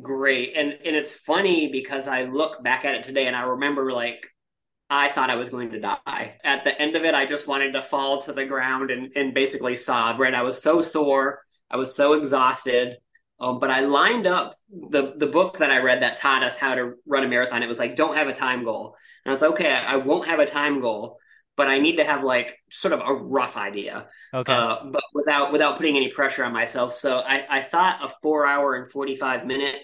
great, 0.02 0.56
and 0.56 0.72
and 0.84 0.94
it's 0.94 1.12
funny 1.12 1.72
because 1.72 2.06
I 2.06 2.24
look 2.24 2.62
back 2.62 2.84
at 2.84 2.94
it 2.94 3.02
today 3.02 3.26
and 3.26 3.34
I 3.34 3.42
remember 3.42 3.92
like 3.92 4.26
I 4.90 5.08
thought 5.08 5.30
I 5.30 5.36
was 5.36 5.48
going 5.48 5.70
to 5.70 5.80
die. 5.80 6.38
At 6.44 6.64
the 6.64 6.78
end 6.80 6.96
of 6.96 7.04
it, 7.04 7.14
I 7.14 7.24
just 7.24 7.46
wanted 7.46 7.72
to 7.72 7.82
fall 7.82 8.20
to 8.22 8.34
the 8.34 8.44
ground 8.44 8.90
and 8.90 9.12
and 9.16 9.32
basically 9.34 9.74
sob. 9.76 10.20
Right, 10.20 10.34
I 10.34 10.42
was 10.42 10.62
so 10.62 10.82
sore. 10.82 11.42
I 11.70 11.76
was 11.78 11.94
so 11.96 12.12
exhausted. 12.12 12.96
Um, 13.38 13.58
but 13.58 13.70
I 13.70 13.80
lined 13.80 14.26
up 14.26 14.58
the 14.70 15.14
the 15.16 15.26
book 15.26 15.58
that 15.58 15.70
I 15.70 15.78
read 15.78 16.02
that 16.02 16.18
taught 16.18 16.42
us 16.42 16.58
how 16.58 16.74
to 16.74 16.94
run 17.06 17.24
a 17.24 17.28
marathon. 17.28 17.62
It 17.62 17.68
was 17.68 17.78
like, 17.78 17.96
don't 17.96 18.16
have 18.16 18.28
a 18.28 18.34
time 18.34 18.64
goal. 18.64 18.96
And 19.24 19.30
I 19.30 19.34
was 19.34 19.40
like, 19.42 19.52
okay, 19.52 19.72
I 19.72 19.96
won't 19.96 20.26
have 20.26 20.40
a 20.40 20.46
time 20.46 20.80
goal, 20.80 21.18
but 21.60 21.68
I 21.68 21.78
need 21.78 21.96
to 21.96 22.04
have 22.04 22.24
like 22.24 22.58
sort 22.70 22.94
of 22.94 23.00
a 23.06 23.12
rough 23.12 23.58
idea. 23.58 24.08
Okay. 24.32 24.50
Uh, 24.50 24.78
but 24.86 25.02
without 25.12 25.52
without 25.52 25.76
putting 25.76 25.94
any 25.94 26.08
pressure 26.08 26.42
on 26.42 26.54
myself. 26.54 26.96
So 26.96 27.18
I, 27.18 27.44
I 27.50 27.60
thought 27.60 28.02
a 28.02 28.08
four 28.22 28.46
hour 28.46 28.76
and 28.76 28.90
45 28.90 29.44
minute 29.44 29.76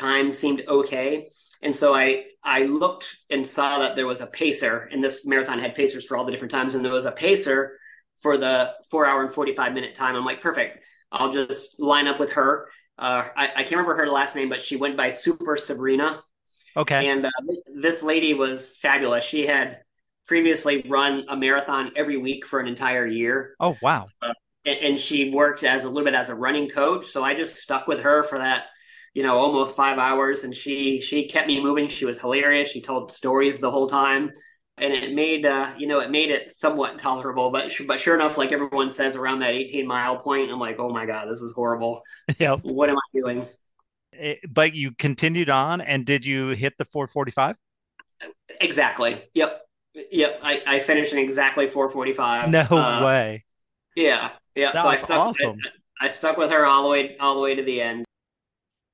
time 0.00 0.32
seemed 0.32 0.62
okay. 0.66 1.28
And 1.60 1.76
so 1.76 1.94
I 1.94 2.24
I 2.42 2.62
looked 2.62 3.14
and 3.28 3.46
saw 3.46 3.80
that 3.80 3.94
there 3.94 4.06
was 4.06 4.22
a 4.22 4.26
pacer, 4.26 4.88
and 4.90 5.04
this 5.04 5.26
marathon 5.26 5.58
had 5.58 5.74
pacers 5.74 6.06
for 6.06 6.16
all 6.16 6.24
the 6.24 6.32
different 6.32 6.52
times, 6.52 6.74
and 6.74 6.82
there 6.82 6.94
was 6.94 7.04
a 7.04 7.12
pacer 7.12 7.76
for 8.22 8.38
the 8.38 8.72
four 8.90 9.04
hour 9.04 9.22
and 9.22 9.34
45 9.34 9.74
minute 9.74 9.94
time. 9.94 10.16
I'm 10.16 10.24
like, 10.24 10.40
perfect. 10.40 10.78
I'll 11.12 11.30
just 11.30 11.78
line 11.78 12.06
up 12.06 12.18
with 12.18 12.32
her. 12.32 12.70
Uh, 12.98 13.24
I, 13.36 13.48
I, 13.48 13.62
can't 13.64 13.72
remember 13.72 13.96
her 13.96 14.08
last 14.08 14.34
name, 14.34 14.48
but 14.48 14.62
she 14.62 14.76
went 14.76 14.96
by 14.96 15.10
Super 15.10 15.58
Sabrina. 15.58 16.22
Okay. 16.74 17.06
And 17.06 17.26
uh, 17.26 17.30
this 17.74 18.02
lady 18.02 18.32
was 18.32 18.66
fabulous. 18.66 19.22
She 19.22 19.46
had 19.46 19.80
previously 20.26 20.84
run 20.88 21.24
a 21.28 21.36
marathon 21.36 21.92
every 21.96 22.16
week 22.16 22.46
for 22.46 22.60
an 22.60 22.66
entire 22.66 23.06
year. 23.06 23.54
Oh, 23.60 23.76
wow. 23.80 24.08
Uh, 24.20 24.32
and, 24.64 24.78
and, 24.80 25.00
she 25.00 25.30
worked 25.30 25.62
as 25.62 25.84
a 25.84 25.88
little 25.88 26.04
bit 26.04 26.14
as 26.14 26.28
a 26.28 26.34
running 26.34 26.68
coach. 26.68 27.06
So 27.06 27.22
I 27.22 27.34
just 27.34 27.56
stuck 27.56 27.86
with 27.86 28.00
her 28.00 28.24
for 28.24 28.38
that, 28.38 28.64
you 29.14 29.22
know, 29.22 29.38
almost 29.38 29.76
five 29.76 29.98
hours. 29.98 30.44
And 30.44 30.56
she, 30.56 31.00
she 31.00 31.28
kept 31.28 31.46
me 31.46 31.62
moving. 31.62 31.88
She 31.88 32.04
was 32.04 32.18
hilarious. 32.18 32.70
She 32.70 32.80
told 32.80 33.12
stories 33.12 33.58
the 33.58 33.70
whole 33.70 33.88
time 33.88 34.32
and 34.78 34.92
it 34.92 35.14
made 35.14 35.46
uh, 35.46 35.72
you 35.78 35.86
know 35.86 36.00
it 36.00 36.10
made 36.10 36.30
it 36.30 36.50
somewhat 36.52 36.98
tolerable. 36.98 37.50
But 37.50 37.72
but 37.86 38.00
sure 38.00 38.14
enough, 38.14 38.36
like 38.36 38.52
everyone 38.52 38.90
says 38.90 39.16
around 39.16 39.40
that 39.40 39.54
18 39.54 39.86
mile 39.86 40.18
point, 40.18 40.50
I'm 40.50 40.58
like, 40.58 40.78
oh 40.78 40.90
my 40.90 41.06
god, 41.06 41.28
this 41.30 41.40
is 41.40 41.52
horrible. 41.52 42.02
Yeah, 42.38 42.56
what 42.56 42.90
am 42.90 42.96
I 42.96 43.18
doing? 43.18 43.46
It, 44.12 44.40
eh, 44.42 44.46
but 44.48 44.74
you 44.74 44.92
continued 44.92 45.48
on, 45.48 45.80
and 45.80 46.04
did 46.04 46.26
you 46.26 46.48
hit 46.48 46.74
the 46.76 46.84
445? 46.84 47.56
Exactly. 48.60 49.22
Yep. 49.34 49.62
Yep. 50.10 50.40
I, 50.42 50.62
I 50.66 50.80
finished 50.80 51.12
in 51.12 51.18
exactly 51.18 51.66
445. 51.66 52.50
No 52.50 52.60
uh, 52.60 53.04
way. 53.04 53.44
Yeah. 53.94 54.30
Yeah. 54.54 54.72
That 54.72 54.82
so 54.82 54.88
I 54.88 54.96
stuck. 54.96 55.18
Awesome. 55.18 55.58
I, 56.00 56.06
I 56.06 56.08
stuck 56.08 56.36
with 56.36 56.50
her 56.50 56.66
all 56.66 56.82
the 56.82 56.88
way 56.88 57.16
all 57.18 57.34
the 57.34 57.40
way 57.40 57.54
to 57.54 57.62
the 57.62 57.80
end 57.80 58.06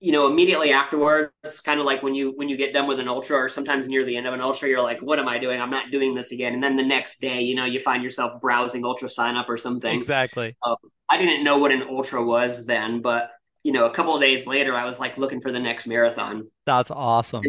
you 0.02 0.11
know 0.11 0.26
immediately 0.26 0.73
afterwards 0.73 1.61
kind 1.64 1.78
of 1.78 1.87
like 1.87 2.02
when 2.02 2.12
you 2.14 2.32
when 2.32 2.49
you 2.49 2.56
get 2.56 2.75
done 2.75 2.88
with 2.88 2.99
an 2.99 3.06
ultra 3.06 3.37
or 3.37 3.49
sometimes 3.49 3.87
near 3.87 4.04
the 4.04 4.16
end 4.16 4.26
of 4.26 4.35
an 4.35 4.40
ultra 4.40 4.68
you're 4.68 4.82
like 4.82 5.00
what 5.00 5.18
am 5.21 5.28
i 5.28 5.38
doing 5.38 5.61
i'm 5.61 5.71
not 5.71 5.92
doing 5.92 6.12
this 6.12 6.32
again 6.32 6.54
and 6.54 6.62
then 6.62 6.76
the 6.76 6.82
next 6.82 7.21
day 7.21 7.40
you 7.40 7.54
know 7.54 7.64
you 7.64 7.78
find 7.78 8.02
yourself 8.02 8.40
browsing 8.40 8.85
ultra 8.85 9.09
sign 9.09 9.37
up 9.37 9.49
or 9.49 9.56
something 9.56 10.00
exactly 10.00 10.56
uh, 10.64 10.75
i 11.09 11.16
didn't 11.16 11.44
know 11.44 11.56
what 11.56 11.71
an 11.71 11.82
ultra 11.88 12.23
was 12.23 12.66
then 12.66 13.00
but 13.00 13.30
you 13.62 13.71
know 13.71 13.87
a 13.87 13.94
couple 13.94 14.12
of 14.12 14.21
days 14.21 14.44
later 14.44 14.75
i 14.75 14.85
was 14.85 14.99
like 14.99 15.16
looking 15.18 15.40
for 15.40 15.52
the 15.52 15.61
next 15.61 15.87
marathon 15.87 16.50
that's 16.66 16.90
awesome 16.90 17.44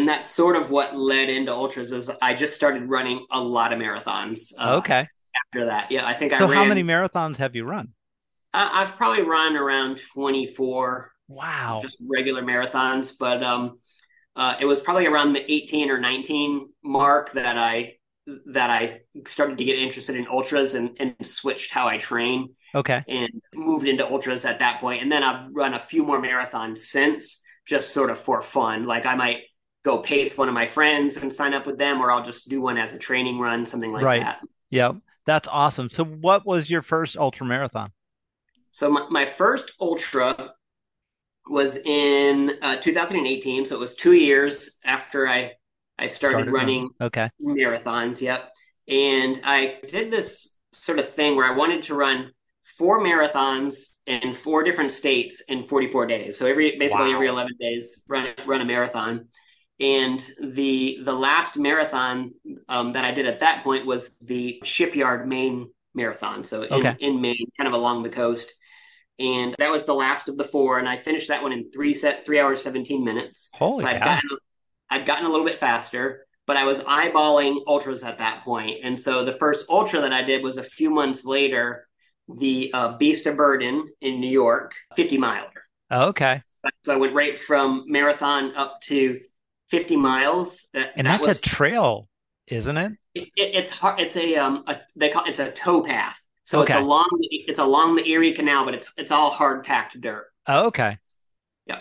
and 0.00 0.08
that's 0.08 0.28
sort 0.28 0.56
of 0.56 0.70
what 0.70 0.96
led 0.96 1.28
into 1.28 1.52
ultras 1.52 1.92
is 1.92 2.10
i 2.20 2.34
just 2.34 2.54
started 2.54 2.88
running 2.88 3.24
a 3.30 3.40
lot 3.40 3.72
of 3.72 3.78
marathons 3.78 4.52
uh, 4.58 4.76
okay 4.76 5.06
after 5.46 5.66
that 5.66 5.90
yeah 5.90 6.06
i 6.06 6.14
think 6.14 6.32
so 6.32 6.38
i 6.38 6.48
ran, 6.48 6.50
how 6.50 6.64
many 6.64 6.82
marathons 6.82 7.36
have 7.36 7.54
you 7.54 7.64
run 7.64 7.88
i've 8.52 8.96
probably 8.96 9.22
run 9.22 9.56
around 9.56 10.00
24 10.12 11.12
Wow. 11.30 11.78
Just 11.80 11.96
regular 12.06 12.42
marathons. 12.42 13.12
But 13.18 13.42
um, 13.42 13.78
uh, 14.36 14.56
it 14.60 14.66
was 14.66 14.80
probably 14.80 15.06
around 15.06 15.32
the 15.32 15.50
18 15.50 15.90
or 15.90 16.00
19 16.00 16.68
mark 16.82 17.32
that 17.32 17.56
I 17.56 17.94
that 18.46 18.70
I 18.70 19.00
started 19.26 19.58
to 19.58 19.64
get 19.64 19.78
interested 19.78 20.14
in 20.14 20.28
ultras 20.28 20.74
and, 20.74 20.96
and 21.00 21.14
switched 21.22 21.72
how 21.72 21.88
I 21.88 21.98
train. 21.98 22.54
Okay. 22.74 23.02
And 23.08 23.30
moved 23.54 23.86
into 23.86 24.06
ultras 24.06 24.44
at 24.44 24.58
that. 24.58 24.82
And 24.82 25.10
then 25.10 25.22
I've 25.22 25.50
run 25.52 25.74
a 25.74 25.80
few 25.80 26.04
more 26.04 26.20
marathons 26.20 26.78
since, 26.78 27.42
just 27.66 27.92
sort 27.92 28.10
of 28.10 28.18
for 28.18 28.42
fun. 28.42 28.86
Like 28.86 29.06
I 29.06 29.14
might 29.14 29.38
go 29.84 29.98
pace 29.98 30.36
one 30.36 30.48
of 30.48 30.54
my 30.54 30.66
friends 30.66 31.16
and 31.16 31.32
sign 31.32 31.54
up 31.54 31.66
with 31.66 31.78
them, 31.78 32.00
or 32.00 32.10
I'll 32.10 32.24
just 32.24 32.48
do 32.48 32.60
one 32.60 32.78
as 32.78 32.92
a 32.92 32.98
training 32.98 33.38
run, 33.38 33.64
something 33.64 33.92
like 33.92 34.04
right. 34.04 34.22
that. 34.22 34.40
Yeah. 34.70 34.92
That's 35.26 35.48
awesome. 35.48 35.88
So 35.88 36.04
what 36.04 36.46
was 36.46 36.70
your 36.70 36.82
first 36.82 37.16
ultra 37.16 37.46
marathon? 37.46 37.92
So 38.72 38.90
my, 38.90 39.06
my 39.10 39.26
first 39.26 39.72
ultra 39.80 40.52
was 41.48 41.76
in 41.76 42.52
uh, 42.62 42.76
2018, 42.76 43.66
so 43.66 43.74
it 43.74 43.78
was 43.78 43.94
two 43.94 44.12
years 44.12 44.78
after 44.84 45.28
I 45.28 45.52
I 45.98 46.06
started, 46.06 46.46
started 46.46 46.52
running 46.52 46.90
okay 47.00 47.28
marathons. 47.42 48.20
Yep, 48.20 48.50
and 48.88 49.40
I 49.44 49.78
did 49.86 50.10
this 50.10 50.56
sort 50.72 50.98
of 50.98 51.08
thing 51.08 51.36
where 51.36 51.46
I 51.46 51.56
wanted 51.56 51.82
to 51.84 51.94
run 51.94 52.32
four 52.78 53.00
marathons 53.00 54.00
in 54.06 54.32
four 54.32 54.64
different 54.64 54.92
states 54.92 55.42
in 55.48 55.64
44 55.64 56.06
days. 56.06 56.38
So 56.38 56.46
every 56.46 56.78
basically 56.78 57.08
wow. 57.08 57.14
every 57.14 57.28
11 57.28 57.52
days, 57.60 58.02
run 58.08 58.32
run 58.46 58.60
a 58.62 58.64
marathon. 58.64 59.26
And 59.80 60.20
the 60.40 60.98
the 61.04 61.12
last 61.12 61.56
marathon 61.56 62.32
um, 62.68 62.92
that 62.92 63.04
I 63.04 63.12
did 63.12 63.26
at 63.26 63.40
that 63.40 63.64
point 63.64 63.86
was 63.86 64.14
the 64.20 64.60
Shipyard 64.62 65.26
Maine 65.26 65.70
Marathon. 65.94 66.44
So 66.44 66.62
in, 66.62 66.72
okay. 66.72 66.96
in 67.00 67.20
Maine, 67.20 67.50
kind 67.56 67.66
of 67.66 67.72
along 67.74 68.02
the 68.02 68.10
coast 68.10 68.52
and 69.20 69.54
that 69.58 69.70
was 69.70 69.84
the 69.84 69.94
last 69.94 70.28
of 70.28 70.38
the 70.38 70.44
four. 70.44 70.78
And 70.78 70.88
I 70.88 70.96
finished 70.96 71.28
that 71.28 71.42
one 71.42 71.52
in 71.52 71.70
three 71.70 71.94
set 71.94 72.24
three 72.24 72.40
hours 72.40 72.62
seventeen 72.62 73.04
minutes. 73.04 73.50
Holy 73.54 73.82
so 73.84 73.88
I'd 73.88 74.00
gotten 74.00 74.30
I'd 74.90 75.06
gotten 75.06 75.26
a 75.26 75.28
little 75.28 75.46
bit 75.46 75.58
faster, 75.58 76.26
but 76.46 76.56
I 76.56 76.64
was 76.64 76.80
eyeballing 76.80 77.58
ultras 77.66 78.02
at 78.02 78.18
that 78.18 78.42
point. 78.42 78.80
And 78.82 78.98
so 78.98 79.24
the 79.24 79.34
first 79.34 79.66
ultra 79.68 80.00
that 80.00 80.12
I 80.12 80.22
did 80.22 80.42
was 80.42 80.56
a 80.56 80.62
few 80.62 80.90
months 80.90 81.24
later, 81.24 81.86
the 82.28 82.72
uh, 82.72 82.96
Beast 82.96 83.26
of 83.26 83.36
Burden 83.36 83.88
in 84.00 84.20
New 84.20 84.30
York, 84.30 84.74
fifty 84.96 85.18
miler. 85.18 85.52
okay. 85.92 86.42
So 86.84 86.92
I 86.92 86.96
went 86.96 87.14
right 87.14 87.38
from 87.38 87.84
marathon 87.88 88.54
up 88.54 88.80
to 88.82 89.20
fifty 89.70 89.96
miles. 89.96 90.68
That, 90.74 90.92
and 90.96 91.06
that 91.06 91.22
that's 91.22 91.28
was, 91.28 91.38
a 91.38 91.42
trail, 91.42 92.08
isn't 92.48 92.76
it? 92.76 92.92
it, 93.14 93.28
it 93.36 93.54
it's 93.54 93.70
hard. 93.70 94.00
It's 94.00 94.16
a 94.16 94.36
um 94.36 94.64
a, 94.66 94.80
they 94.96 95.08
call 95.10 95.24
it's 95.24 95.40
a 95.40 95.50
tow 95.50 95.82
path. 95.82 96.20
So 96.44 96.62
okay. 96.62 96.74
it's 96.74 96.82
along 96.82 97.08
it's 97.20 97.58
along 97.58 97.96
the 97.96 98.06
Erie 98.08 98.32
Canal, 98.32 98.64
but 98.64 98.74
it's 98.74 98.92
it's 98.96 99.10
all 99.10 99.30
hard 99.30 99.64
packed 99.64 100.00
dirt. 100.00 100.26
Oh, 100.46 100.66
okay. 100.66 100.98
Yeah. 101.66 101.80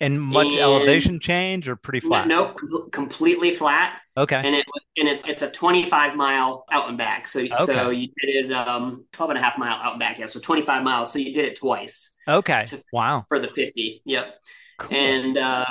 And 0.00 0.20
much 0.20 0.48
and 0.48 0.58
elevation 0.58 1.20
change 1.20 1.68
or 1.68 1.76
pretty 1.76 2.00
flat? 2.00 2.26
No, 2.26 2.46
com- 2.46 2.88
completely 2.90 3.54
flat. 3.54 4.00
Okay. 4.16 4.40
And 4.42 4.54
it 4.54 4.64
and 4.96 5.08
it's 5.08 5.24
it's 5.24 5.42
a 5.42 5.50
25 5.50 6.16
mile 6.16 6.64
out 6.70 6.88
and 6.88 6.96
back. 6.96 7.28
So 7.28 7.40
okay. 7.40 7.64
so 7.64 7.90
you 7.90 8.08
did 8.20 8.46
it 8.46 8.52
um 8.52 9.04
12 9.12 9.30
and 9.30 9.38
a 9.38 9.42
half 9.42 9.58
mile 9.58 9.74
out 9.74 9.92
and 9.92 10.00
back. 10.00 10.18
Yeah. 10.18 10.26
So 10.26 10.40
25 10.40 10.82
miles. 10.82 11.12
So 11.12 11.18
you 11.18 11.34
did 11.34 11.44
it 11.44 11.56
twice. 11.56 12.10
Okay. 12.26 12.64
To, 12.68 12.82
wow. 12.92 13.26
For 13.28 13.38
the 13.38 13.48
50. 13.48 14.02
Yep. 14.04 14.34
Cool. 14.78 14.96
And 14.96 15.36
uh 15.36 15.64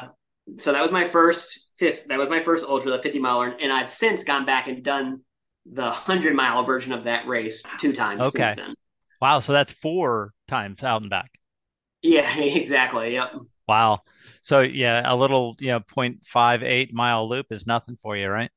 so 0.55 0.71
that 0.71 0.81
was 0.81 0.91
my 0.91 1.05
first 1.07 1.71
fifth 1.77 2.07
that 2.07 2.17
was 2.17 2.29
my 2.29 2.43
first 2.43 2.65
ultra, 2.65 2.91
the 2.91 3.01
50 3.01 3.19
miler. 3.19 3.55
And 3.59 3.71
I've 3.71 3.91
since 3.91 4.23
gone 4.23 4.45
back 4.45 4.67
and 4.67 4.83
done 4.83 5.21
the 5.65 5.83
100 5.83 6.33
mile 6.35 6.63
version 6.63 6.93
of 6.93 7.03
that 7.03 7.27
race 7.27 7.63
two 7.79 7.93
times 7.93 8.27
okay. 8.27 8.45
since 8.45 8.57
then. 8.57 8.75
Wow. 9.21 9.39
So 9.39 9.53
that's 9.53 9.71
four 9.71 10.33
times 10.47 10.83
out 10.83 11.01
and 11.01 11.09
back. 11.09 11.31
Yeah, 12.01 12.37
exactly. 12.39 13.13
Yep. 13.13 13.33
Wow. 13.67 14.01
So 14.41 14.61
yeah, 14.61 15.01
a 15.05 15.15
little, 15.15 15.55
you 15.59 15.67
know, 15.67 15.79
0.58 15.79 16.93
mile 16.93 17.27
loop 17.27 17.47
is 17.51 17.67
nothing 17.67 17.97
for 18.01 18.15
you, 18.15 18.29
right? 18.29 18.51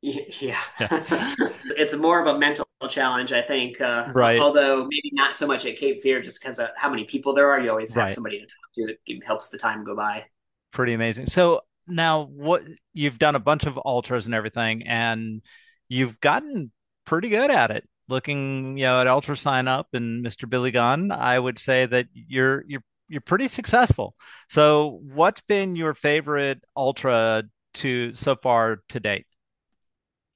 Yeah. 0.00 0.22
yeah. 0.40 0.58
it's 1.76 1.94
more 1.94 2.20
of 2.20 2.34
a 2.34 2.38
mental 2.38 2.66
challenge, 2.88 3.32
I 3.32 3.42
think. 3.42 3.80
Uh, 3.80 4.08
right. 4.14 4.38
Although 4.38 4.84
maybe 4.84 5.10
not 5.12 5.34
so 5.34 5.46
much 5.46 5.66
at 5.66 5.76
Cape 5.76 6.00
Fear, 6.02 6.22
just 6.22 6.40
because 6.40 6.58
of 6.58 6.68
how 6.76 6.88
many 6.88 7.04
people 7.04 7.34
there 7.34 7.50
are. 7.50 7.60
You 7.60 7.70
always 7.70 7.92
have 7.94 8.04
right. 8.04 8.14
somebody 8.14 8.38
to 8.38 8.46
talk 8.46 8.88
to. 8.88 8.96
It 9.06 9.24
helps 9.24 9.48
the 9.48 9.58
time 9.58 9.84
go 9.84 9.96
by. 9.96 10.24
Pretty 10.72 10.92
amazing. 10.92 11.26
So 11.26 11.62
now, 11.86 12.24
what 12.24 12.62
you've 12.92 13.18
done 13.18 13.34
a 13.34 13.40
bunch 13.40 13.64
of 13.64 13.78
ultras 13.84 14.26
and 14.26 14.34
everything, 14.34 14.86
and 14.86 15.42
you've 15.88 16.20
gotten 16.20 16.70
pretty 17.04 17.28
good 17.28 17.50
at 17.50 17.70
it. 17.70 17.88
Looking, 18.08 18.78
you 18.78 18.84
know, 18.84 19.00
at 19.00 19.06
Ultra 19.06 19.36
Sign 19.36 19.68
Up 19.68 19.88
and 19.92 20.24
Mr. 20.24 20.48
Billy 20.48 20.70
Gunn, 20.70 21.12
I 21.12 21.38
would 21.38 21.58
say 21.58 21.86
that 21.86 22.06
you're 22.12 22.64
you're 22.66 22.82
you're 23.08 23.20
pretty 23.20 23.48
successful. 23.48 24.14
So, 24.48 25.00
what's 25.02 25.40
been 25.42 25.76
your 25.76 25.94
favorite 25.94 26.62
ultra 26.76 27.44
to 27.74 28.12
so 28.14 28.36
far 28.36 28.82
to 28.90 29.00
date? 29.00 29.26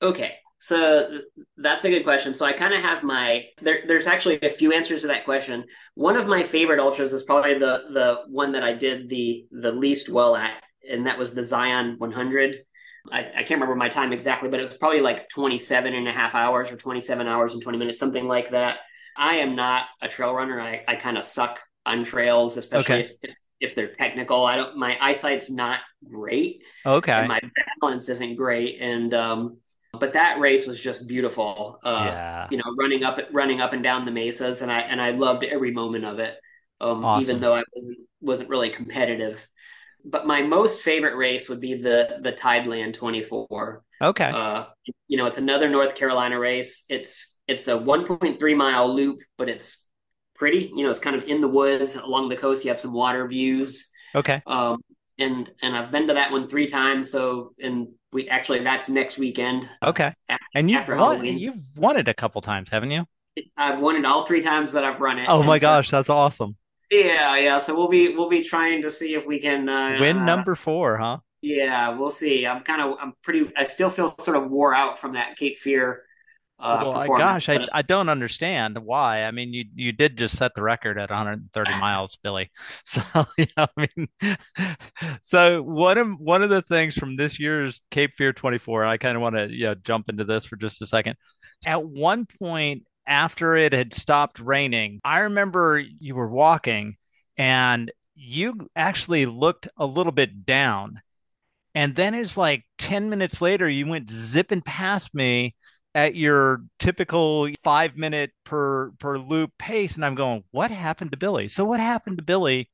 Okay, 0.01 0.35
so 0.63 1.19
that's 1.57 1.85
a 1.85 1.91
good 1.91 2.05
question. 2.05 2.37
So 2.37 2.47
I 2.47 2.53
kind 2.53 2.73
of 2.73 2.81
have 2.83 3.03
my 3.03 3.47
there, 3.61 3.81
there's 3.85 4.07
actually 4.07 4.39
a 4.43 4.49
few 4.49 4.73
answers 4.73 5.01
to 5.01 5.09
that 5.09 5.25
question. 5.25 5.65
One 5.97 6.15
of 6.15 6.29
my 6.29 6.45
favorite 6.45 6.79
ultras 6.79 7.13
is 7.13 7.25
probably 7.25 7.55
the 7.55 7.83
the 7.93 8.21
one 8.29 8.53
that 8.53 8.63
I 8.63 8.73
did 8.73 9.09
the 9.09 9.45
the 9.51 9.73
least 9.73 10.09
well 10.09 10.37
at, 10.37 10.63
and 10.89 11.09
that 11.09 11.19
was 11.19 11.35
the 11.35 11.45
Zion 11.45 11.97
100. 11.99 12.59
I, 13.11 13.19
I, 13.19 13.43
can't 13.43 13.61
remember 13.61 13.75
my 13.75 13.89
time 13.89 14.13
exactly, 14.13 14.49
but 14.49 14.61
it 14.61 14.69
was 14.69 14.79
probably 14.79 15.01
like 15.01 15.29
27 15.31 15.93
and 15.93 16.07
a 16.07 16.13
half 16.13 16.37
hours 16.37 16.71
or 16.71 16.77
27 16.77 17.27
hours 17.27 17.55
and 17.55 17.61
20 17.61 17.77
minutes, 17.77 17.99
something 17.99 18.29
like 18.29 18.53
that. 18.53 18.77
I 19.17 19.39
am 19.39 19.57
not 19.57 19.87
a 20.01 20.07
trail 20.07 20.33
runner. 20.33 20.61
I, 20.61 20.85
I 20.87 20.95
kind 20.95 21.19
of 21.19 21.25
suck 21.25 21.59
on 21.85 22.05
trails, 22.05 22.57
especially 22.57 23.03
okay. 23.03 23.11
if, 23.23 23.35
if 23.59 23.75
they're 23.75 23.93
technical. 23.93 24.45
I 24.45 24.55
don't, 24.55 24.77
my 24.77 24.97
eyesight's 25.01 25.51
not 25.51 25.81
great. 26.09 26.63
Okay. 26.87 27.27
my 27.27 27.41
balance 27.81 28.09
isn't 28.09 28.37
great. 28.37 28.81
And, 28.81 29.13
um, 29.13 29.57
But 29.99 30.15
that 30.15 30.41
race 30.41 30.67
was 30.67 30.81
just 30.81 31.07
beautiful. 31.07 31.79
Uh, 31.85 32.05
Yeah. 32.07 32.49
you 32.51 32.57
know, 32.57 32.65
running 32.79 33.05
up 33.05 33.19
running 33.31 33.61
up 33.61 33.73
and 33.73 33.83
down 33.83 34.05
the 34.05 34.11
mesas, 34.11 34.63
and 34.63 34.73
I 34.73 34.81
and 34.81 35.01
I 35.01 35.11
loved 35.11 35.45
every 35.45 35.71
moment 35.71 36.05
of 36.05 36.19
it. 36.19 36.37
Um, 36.81 37.21
even 37.21 37.41
though 37.41 37.55
I 37.55 37.63
wasn't, 37.75 37.99
wasn't 38.21 38.49
really 38.49 38.71
competitive. 38.71 39.47
But 40.05 40.27
my 40.27 40.43
most 40.43 40.83
favorite 40.83 41.17
race 41.17 41.49
would 41.49 41.61
be 41.61 41.75
the 41.75 42.19
the 42.23 42.33
Tideland 42.33 42.95
24. 42.95 43.85
Okay. 44.01 44.31
Uh, 44.31 44.65
you 45.09 45.17
know, 45.17 45.27
it's 45.27 45.39
another 45.39 45.69
North 45.69 45.95
Carolina 45.95 46.39
race. 46.39 46.85
It's 46.89 47.39
it's 47.47 47.69
a 47.69 47.79
1.3 47.79 48.55
mile 48.55 48.93
loop, 48.95 49.21
but 49.37 49.49
it's 49.49 49.85
pretty. 50.35 50.73
You 50.75 50.85
know, 50.85 50.91
it's 50.91 50.99
kind 50.99 51.17
of 51.17 51.25
in 51.25 51.41
the 51.41 51.49
woods 51.49 51.97
along 51.97 52.31
the 52.31 52.37
coast. 52.37 52.65
You 52.65 52.71
have 52.71 52.81
some 52.81 52.93
water 52.95 53.27
views. 53.29 53.91
Okay. 54.15 54.43
Um, 54.47 54.79
and 55.19 55.51
and 55.63 55.77
I've 55.77 55.93
been 55.93 56.09
to 56.09 56.15
that 56.15 56.33
one 56.33 56.49
three 56.49 56.67
times. 56.67 57.11
So 57.11 57.55
and 57.61 57.89
we 58.13 58.29
actually 58.29 58.61
that's 58.61 58.89
next 58.89 59.19
weekend 59.19 59.69
Okay. 59.83 60.13
And 60.55 60.71
you've 60.71 60.89
won 60.89 60.97
Halloween. 60.99 61.39
you've 61.39 61.77
won 61.77 61.97
it 61.97 62.09
a 62.09 62.15
couple 62.15 62.41
times, 62.43 62.71
haven't 62.71 62.91
you? 62.91 63.07
I've 63.57 63.79
won 63.81 63.97
it 63.97 64.05
all 64.05 64.27
three 64.27 64.43
times 64.43 64.73
that 64.73 64.85
I've 64.85 65.01
run 65.01 65.19
it, 65.19 65.29
Oh 65.29 65.43
my 65.43 65.59
so 65.59 65.59
gosh, 65.59 65.91
that's 65.91 66.11
awesome. 66.11 66.57
yeah, 66.91 67.37
yeah. 67.37 67.59
So 67.59 67.75
we'll 67.75 67.89
be 67.89 68.15
we'll 68.15 68.29
be 68.29 68.43
trying 68.45 68.83
to 68.83 68.91
see 68.91 69.15
if 69.15 69.27
we 69.27 69.39
can. 69.41 69.69
Win 69.97 70.19
Uh, 70.19 70.25
number 70.25 70.55
four, 70.55 70.99
huh? 70.99 71.21
yeah, 71.43 71.91
we'll 71.91 72.11
see. 72.11 72.47
I'm 72.47 72.63
kind 72.63 72.81
of 72.83 72.99
I'm 73.01 73.15
pretty. 73.23 73.51
I 73.57 73.65
still 73.65 73.91
feel 73.91 74.15
sort 74.21 74.37
of 74.37 74.51
wore 74.51 74.75
out 74.75 74.99
from 75.01 75.15
that 75.15 75.37
Cape 75.37 75.59
Fear 75.59 76.05
uh, 76.63 76.85
Well, 76.87 77.09
gosh, 77.09 77.49
I 77.49 77.61
I 77.73 77.83
don't 77.83 78.09
understand 78.09 78.79
why. 78.79 79.25
I 79.25 79.31
mean, 79.33 79.53
you 79.53 79.65
you 79.75 79.93
did 79.93 80.17
just 80.17 80.37
set 80.37 80.55
the 80.55 80.63
record 80.63 80.99
at 80.99 81.11
130 81.11 81.75
miles, 81.75 82.17
Billy. 82.17 82.51
So, 82.85 83.03
yeah, 83.39 83.47
I 83.59 83.89
mean, 83.97 84.09
so 85.23 85.63
one 85.63 85.99
of 85.99 86.19
one 86.19 86.43
of 86.43 86.51
the 86.51 86.63
things 86.63 86.95
from 86.95 87.17
this 87.17 87.41
year's 87.41 87.83
Cape 87.91 88.13
Fear 88.17 88.33
24, 88.35 88.85
I 88.85 88.97
kind 88.97 89.17
of 89.17 89.23
want 89.23 89.37
to, 89.37 89.49
you 89.51 89.65
know, 89.67 89.75
jump 89.75 90.09
into 90.09 90.25
this 90.25 90.45
for 90.45 90.57
just 90.57 90.83
a 90.83 90.87
second. 90.87 91.17
At 91.67 91.85
one 91.85 92.27
point 92.27 92.85
after 93.07 93.57
it 93.57 93.73
had 93.73 93.93
stopped 93.95 94.39
raining, 94.41 95.01
I 95.05 95.21
remember 95.21 95.79
you 95.79 96.15
were 96.15 96.29
walking 96.29 96.97
and 97.37 97.91
you 98.15 98.71
actually 98.77 99.27
looked 99.27 99.69
a 99.77 99.87
little 99.87 100.13
bit 100.13 100.47
down. 100.47 101.01
And 101.75 101.95
then 101.97 102.15
it's 102.15 102.37
like 102.37 102.65
10 102.79 103.09
minutes 103.11 103.41
later, 103.41 103.69
you 103.69 103.87
went 103.87 104.11
zipping 104.11 104.61
past 104.63 105.15
me 105.15 105.55
at 105.95 106.15
your 106.15 106.63
typical 106.79 107.49
five 107.63 107.97
minute 107.97 108.33
per 108.45 108.91
per 108.99 109.19
loop 109.19 109.53
pace. 109.59 109.97
And 109.97 110.05
I'm 110.05 110.15
going, 110.15 110.45
what 110.51 110.71
happened 110.71 111.13
to 111.13 111.17
Billy? 111.17 111.49
So 111.49 111.65
what 111.65 111.81
happened 111.81 112.19
to 112.19 112.25
Billy? 112.25 112.71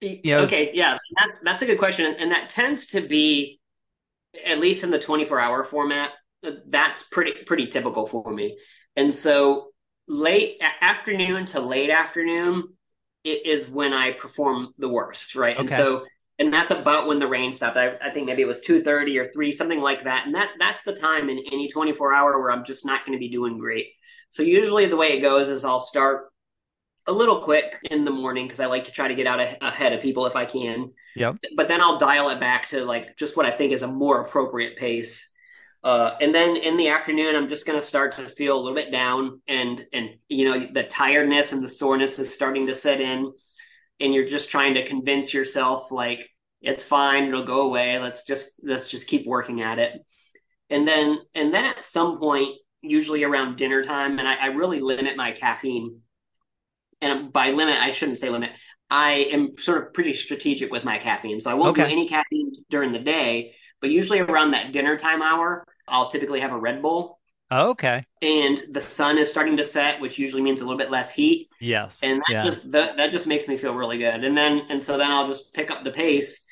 You 0.00 0.20
know, 0.24 0.40
okay, 0.40 0.70
yeah, 0.74 0.94
that, 0.94 1.28
that's 1.42 1.62
a 1.62 1.66
good 1.66 1.78
question, 1.78 2.16
and 2.18 2.30
that 2.30 2.50
tends 2.50 2.88
to 2.88 3.00
be 3.00 3.60
at 4.44 4.58
least 4.58 4.84
in 4.84 4.90
the 4.90 4.98
24 4.98 5.40
hour 5.40 5.64
format. 5.64 6.10
Uh, 6.46 6.52
that's 6.68 7.02
pretty 7.02 7.32
pretty 7.44 7.66
typical 7.66 8.06
for 8.06 8.30
me, 8.32 8.58
and 8.94 9.14
so 9.14 9.68
late 10.06 10.60
afternoon 10.82 11.46
to 11.46 11.60
late 11.60 11.90
afternoon 11.90 12.76
it 13.24 13.44
is 13.44 13.68
when 13.68 13.92
I 13.92 14.12
perform 14.12 14.72
the 14.78 14.88
worst, 14.88 15.34
right? 15.34 15.56
And 15.56 15.66
okay. 15.66 15.76
so 15.76 16.04
and 16.38 16.52
that's 16.52 16.70
about 16.70 17.06
when 17.06 17.18
the 17.18 17.26
rain 17.26 17.52
stopped. 17.52 17.76
I, 17.76 17.96
I 18.02 18.10
think 18.10 18.26
maybe 18.26 18.42
it 18.42 18.48
was 18.48 18.60
two 18.60 18.82
thirty 18.82 19.18
or 19.18 19.26
three, 19.32 19.52
something 19.52 19.80
like 19.80 20.04
that. 20.04 20.26
And 20.26 20.34
that 20.34 20.50
that's 20.58 20.82
the 20.82 20.94
time 20.94 21.28
in 21.30 21.38
any 21.50 21.68
twenty 21.68 21.92
four 21.92 22.12
hour 22.12 22.40
where 22.40 22.52
I'm 22.52 22.64
just 22.64 22.84
not 22.84 23.04
going 23.04 23.16
to 23.16 23.20
be 23.20 23.28
doing 23.28 23.58
great. 23.58 23.88
So 24.30 24.42
usually 24.42 24.86
the 24.86 24.96
way 24.96 25.08
it 25.08 25.20
goes 25.20 25.48
is 25.48 25.64
I'll 25.64 25.80
start 25.80 26.26
a 27.06 27.12
little 27.12 27.40
quick 27.40 27.64
in 27.90 28.04
the 28.04 28.10
morning 28.10 28.46
because 28.46 28.60
I 28.60 28.66
like 28.66 28.84
to 28.84 28.92
try 28.92 29.08
to 29.08 29.14
get 29.14 29.26
out 29.26 29.40
ahead 29.62 29.92
of 29.92 30.02
people 30.02 30.26
if 30.26 30.36
I 30.36 30.44
can. 30.44 30.92
Yep. 31.14 31.36
But 31.56 31.68
then 31.68 31.80
I'll 31.80 31.98
dial 31.98 32.30
it 32.30 32.40
back 32.40 32.68
to 32.68 32.84
like 32.84 33.16
just 33.16 33.36
what 33.36 33.46
I 33.46 33.50
think 33.50 33.72
is 33.72 33.82
a 33.82 33.86
more 33.86 34.20
appropriate 34.20 34.76
pace. 34.76 35.30
Uh, 35.84 36.16
and 36.20 36.34
then 36.34 36.56
in 36.56 36.76
the 36.76 36.88
afternoon, 36.88 37.36
I'm 37.36 37.48
just 37.48 37.64
going 37.64 37.78
to 37.78 37.86
start 37.86 38.12
to 38.12 38.22
feel 38.22 38.56
a 38.56 38.60
little 38.60 38.74
bit 38.74 38.90
down, 38.90 39.40
and 39.46 39.86
and 39.92 40.16
you 40.28 40.44
know 40.46 40.66
the 40.66 40.82
tiredness 40.82 41.52
and 41.52 41.62
the 41.62 41.68
soreness 41.68 42.18
is 42.18 42.34
starting 42.34 42.66
to 42.66 42.74
set 42.74 43.00
in, 43.00 43.32
and 44.00 44.12
you're 44.12 44.28
just 44.28 44.50
trying 44.50 44.74
to 44.74 44.86
convince 44.86 45.32
yourself 45.32 45.90
like 45.90 46.28
it's 46.60 46.84
fine, 46.84 47.24
it'll 47.24 47.44
go 47.44 47.62
away. 47.62 47.98
Let's 47.98 48.24
just 48.24 48.60
let's 48.62 48.88
just 48.90 49.08
keep 49.08 49.26
working 49.26 49.62
at 49.62 49.78
it. 49.78 50.00
And 50.70 50.86
then 50.86 51.18
and 51.34 51.52
then 51.52 51.64
at 51.64 51.84
some 51.84 52.18
point, 52.18 52.56
usually 52.82 53.24
around 53.24 53.56
dinner 53.56 53.84
time, 53.84 54.18
and 54.18 54.26
I, 54.26 54.34
I 54.34 54.46
really 54.46 54.80
limit 54.80 55.16
my 55.16 55.32
caffeine 55.32 56.00
and 57.00 57.32
by 57.32 57.50
limit, 57.50 57.76
I 57.78 57.90
shouldn't 57.90 58.18
say 58.18 58.30
limit. 58.30 58.50
I 58.88 59.28
am 59.32 59.58
sort 59.58 59.82
of 59.82 59.94
pretty 59.94 60.14
strategic 60.14 60.70
with 60.70 60.84
my 60.84 60.98
caffeine. 60.98 61.40
So 61.40 61.50
I 61.50 61.54
won't 61.54 61.76
do 61.76 61.82
any 61.82 62.08
caffeine 62.08 62.52
during 62.70 62.92
the 62.92 62.98
day, 62.98 63.54
but 63.80 63.90
usually 63.90 64.20
around 64.20 64.52
that 64.52 64.72
dinner 64.72 64.96
time 64.96 65.22
hour, 65.22 65.66
I'll 65.88 66.10
typically 66.10 66.40
have 66.40 66.52
a 66.52 66.58
Red 66.58 66.82
Bull. 66.82 67.15
Okay. 67.50 68.06
And 68.22 68.60
the 68.72 68.80
sun 68.80 69.18
is 69.18 69.30
starting 69.30 69.56
to 69.58 69.64
set, 69.64 70.00
which 70.00 70.18
usually 70.18 70.42
means 70.42 70.60
a 70.60 70.64
little 70.64 70.78
bit 70.78 70.90
less 70.90 71.12
heat. 71.12 71.48
Yes. 71.60 72.00
And 72.02 72.20
that 72.20 72.26
Yeah. 72.32 72.44
just 72.44 72.72
that, 72.72 72.96
that 72.96 73.10
just 73.10 73.26
makes 73.26 73.46
me 73.46 73.56
feel 73.56 73.74
really 73.74 73.98
good. 73.98 74.24
And 74.24 74.36
then 74.36 74.62
and 74.70 74.82
so 74.82 74.96
then 74.96 75.10
I'll 75.10 75.26
just 75.26 75.52
pick 75.54 75.70
up 75.70 75.84
the 75.84 75.90
pace. 75.92 76.46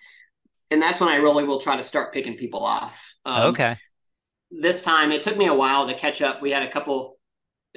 And 0.70 0.82
that's 0.82 1.00
when 1.00 1.08
I 1.10 1.16
really 1.16 1.44
will 1.44 1.60
try 1.60 1.76
to 1.76 1.84
start 1.84 2.12
picking 2.14 2.36
people 2.36 2.64
off. 2.64 3.14
Um, 3.24 3.54
Okay. 3.54 3.76
this 4.50 4.82
time 4.82 5.12
it 5.12 5.22
took 5.22 5.36
me 5.36 5.46
a 5.48 5.54
while 5.54 5.86
to 5.88 5.94
catch 5.94 6.22
up. 6.22 6.42
We 6.42 6.50
had 6.52 6.62
a 6.64 6.70
couple 6.70 7.18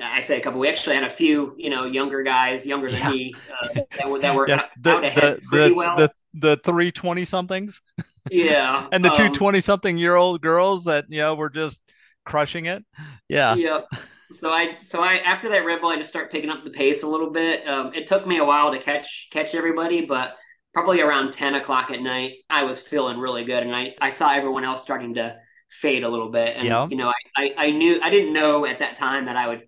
I 0.01 0.21
say 0.21 0.39
a 0.39 0.41
couple. 0.41 0.59
We 0.59 0.69
actually 0.69 0.95
had 0.95 1.05
a 1.05 1.09
few, 1.11 1.55
you 1.57 1.69
know, 1.69 1.85
younger 1.85 2.23
guys, 2.23 2.65
younger 2.65 2.91
than 2.91 2.99
Yeah. 2.99 3.07
me, 3.07 3.43
uh, 3.51 3.67
that 3.99 4.09
were 4.09 4.19
that 4.21 4.35
were 4.35 4.55
Yeah. 4.57 4.65
The 4.81 4.97
out 4.97 5.05
ahead 5.05 5.37
the 5.41 5.41
pretty 5.43 5.71
the 5.71 5.75
well. 5.75 6.11
the 6.33 6.55
the 6.55 6.57
320 6.57 7.25
somethings 7.25 7.81
Yeah. 8.29 8.87
and 8.91 9.03
the 9.03 9.09
two 9.09 9.29
Um, 9.29 9.29
20 9.29 9.61
something 9.61 9.97
year 9.97 10.15
old 10.15 10.41
girls 10.41 10.85
that, 10.85 11.05
you 11.09 11.19
know, 11.19 11.35
were 11.35 11.49
just 11.49 11.79
crushing 12.27 12.65
it. 12.65 12.85
Yeah. 13.29 13.55
yeah. 13.55 13.81
So 14.31 14.51
I 14.51 14.73
so 14.73 15.01
I 15.01 15.15
after 15.17 15.49
that 15.49 15.65
Red 15.65 15.81
Bull, 15.81 15.89
I 15.89 15.97
just 15.97 16.09
start 16.09 16.31
picking 16.31 16.49
up 16.49 16.63
the 16.63 16.69
pace 16.69 17.03
a 17.03 17.07
little 17.07 17.31
bit. 17.31 17.67
Um, 17.67 17.93
it 17.93 18.07
took 18.07 18.27
me 18.27 18.37
a 18.37 18.45
while 18.45 18.71
to 18.71 18.79
catch 18.79 19.29
catch 19.31 19.55
everybody, 19.55 20.05
but 20.05 20.35
probably 20.73 21.01
around 21.01 21.31
ten 21.31 21.55
o'clock 21.55 21.91
at 21.91 22.01
night, 22.01 22.33
I 22.49 22.63
was 22.63 22.81
feeling 22.81 23.17
really 23.17 23.45
good, 23.45 23.63
and 23.63 23.75
I 23.75 23.95
I 24.01 24.09
saw 24.09 24.33
everyone 24.33 24.65
else 24.65 24.81
starting 24.81 25.13
to 25.15 25.37
fade 25.69 26.03
a 26.03 26.09
little 26.09 26.29
bit, 26.29 26.55
and 26.57 26.67
Yeah. 26.67 26.87
you 26.89 26.97
know, 26.97 27.09
I 27.09 27.13
I, 27.35 27.53
I 27.67 27.71
knew 27.71 27.99
I 28.01 28.09
didn't 28.09 28.33
know 28.33 28.65
at 28.65 28.79
that 28.79 28.95
time 28.95 29.25
that 29.25 29.37
I 29.37 29.47
would 29.47 29.63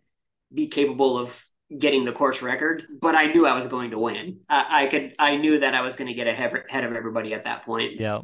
be 0.54 0.68
capable 0.68 1.18
of 1.18 1.46
getting 1.78 2.04
the 2.04 2.12
course 2.12 2.42
record, 2.42 2.84
but 3.00 3.16
I 3.16 3.28
knew 3.28 3.46
I 3.46 3.56
was 3.56 3.68
going 3.68 3.92
to 3.92 4.00
win. 4.00 4.40
I, 4.50 4.86
I 4.86 4.88
could, 4.88 5.14
I 5.20 5.38
knew 5.38 5.60
that 5.60 5.76
I 5.76 5.82
was 5.82 5.96
going 5.96 6.08
to 6.08 6.16
get 6.16 6.26
ahead, 6.26 6.52
ahead 6.68 6.84
of 6.84 6.94
everybody 6.94 7.34
at 7.34 7.44
that 7.44 7.64
point. 7.64 8.00
Yeah. 8.00 8.22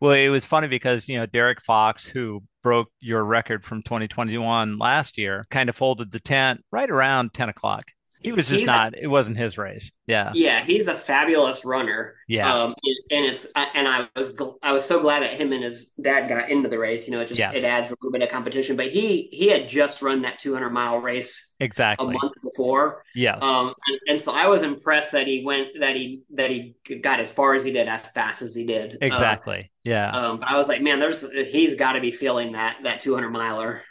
Well, 0.00 0.12
it 0.14 0.28
was 0.30 0.44
funny 0.44 0.66
because, 0.66 1.08
you 1.08 1.16
know, 1.16 1.26
Derek 1.26 1.60
Fox, 1.60 2.04
who 2.04 2.42
broke 2.62 2.88
your 3.00 3.24
record 3.24 3.64
from 3.64 3.82
2021 3.82 4.78
last 4.78 5.18
year, 5.18 5.44
kind 5.50 5.68
of 5.68 5.76
folded 5.76 6.12
the 6.12 6.20
tent 6.20 6.64
right 6.70 6.90
around 6.90 7.34
10 7.34 7.48
o'clock. 7.48 7.84
He 8.20 8.32
was 8.32 8.46
just 8.46 8.60
He's 8.60 8.66
not, 8.66 8.96
it 8.96 9.08
wasn't 9.08 9.36
his 9.36 9.58
race. 9.58 9.90
Yeah. 10.06 10.30
Yeah, 10.34 10.62
he's 10.64 10.88
a 10.88 10.94
fabulous 10.94 11.64
runner. 11.64 12.14
Yeah. 12.28 12.54
Um, 12.54 12.74
and 13.12 13.26
it's 13.26 13.46
and 13.54 13.86
I 13.86 14.08
was 14.16 14.34
I 14.62 14.72
was 14.72 14.86
so 14.86 14.98
glad 15.00 15.22
that 15.22 15.34
him 15.34 15.52
and 15.52 15.62
his 15.62 15.90
dad 16.00 16.28
got 16.28 16.50
into 16.50 16.70
the 16.70 16.78
race. 16.78 17.06
You 17.06 17.12
know, 17.12 17.20
it 17.20 17.28
just 17.28 17.40
it 17.40 17.62
adds 17.62 17.90
a 17.90 17.94
little 18.00 18.10
bit 18.10 18.22
of 18.22 18.30
competition. 18.30 18.74
But 18.74 18.88
he 18.88 19.28
he 19.30 19.48
had 19.48 19.68
just 19.68 20.00
run 20.00 20.22
that 20.22 20.38
200 20.38 20.70
mile 20.70 20.96
race 20.96 21.52
exactly 21.60 22.14
a 22.14 22.18
month 22.18 22.32
before. 22.42 23.04
Yes. 23.14 23.42
Um, 23.42 23.74
and, 23.86 24.00
and 24.08 24.20
so 24.20 24.32
I 24.32 24.46
was 24.46 24.62
impressed 24.62 25.12
that 25.12 25.26
he 25.26 25.44
went 25.44 25.68
that 25.80 25.94
he 25.94 26.22
that 26.34 26.50
he 26.50 26.74
got 27.02 27.20
as 27.20 27.30
far 27.30 27.54
as 27.54 27.64
he 27.64 27.70
did 27.70 27.86
as 27.86 28.08
fast 28.08 28.40
as 28.40 28.54
he 28.54 28.64
did. 28.64 28.94
Uh, 28.94 29.06
Exactly. 29.06 29.70
Yeah. 29.84 30.10
um, 30.10 30.40
but 30.40 30.48
I 30.48 30.56
was 30.56 30.68
like, 30.68 30.80
man, 30.80 30.98
there's 30.98 31.30
he's 31.30 31.74
got 31.74 31.92
to 31.92 32.00
be 32.00 32.12
feeling 32.12 32.52
that 32.52 32.78
that 32.84 33.00
200 33.00 33.28
miler. 33.28 33.82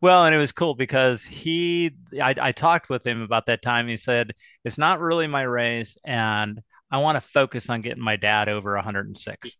Well, 0.00 0.24
and 0.24 0.34
it 0.34 0.38
was 0.38 0.50
cool 0.50 0.74
because 0.74 1.22
he, 1.22 1.92
I, 2.20 2.34
I 2.40 2.50
talked 2.50 2.88
with 2.88 3.06
him 3.06 3.22
about 3.22 3.46
that 3.46 3.62
time. 3.62 3.86
He 3.86 3.96
said, 3.96 4.32
it's 4.64 4.76
not 4.76 4.98
really 4.98 5.28
my 5.28 5.42
race, 5.42 5.96
and 6.04 6.60
I 6.92 6.98
want 6.98 7.16
to 7.16 7.22
focus 7.22 7.70
on 7.70 7.82
getting 7.82 8.04
my 8.04 8.16
dad 8.16 8.48
over 8.50 8.74
106. 8.76 9.56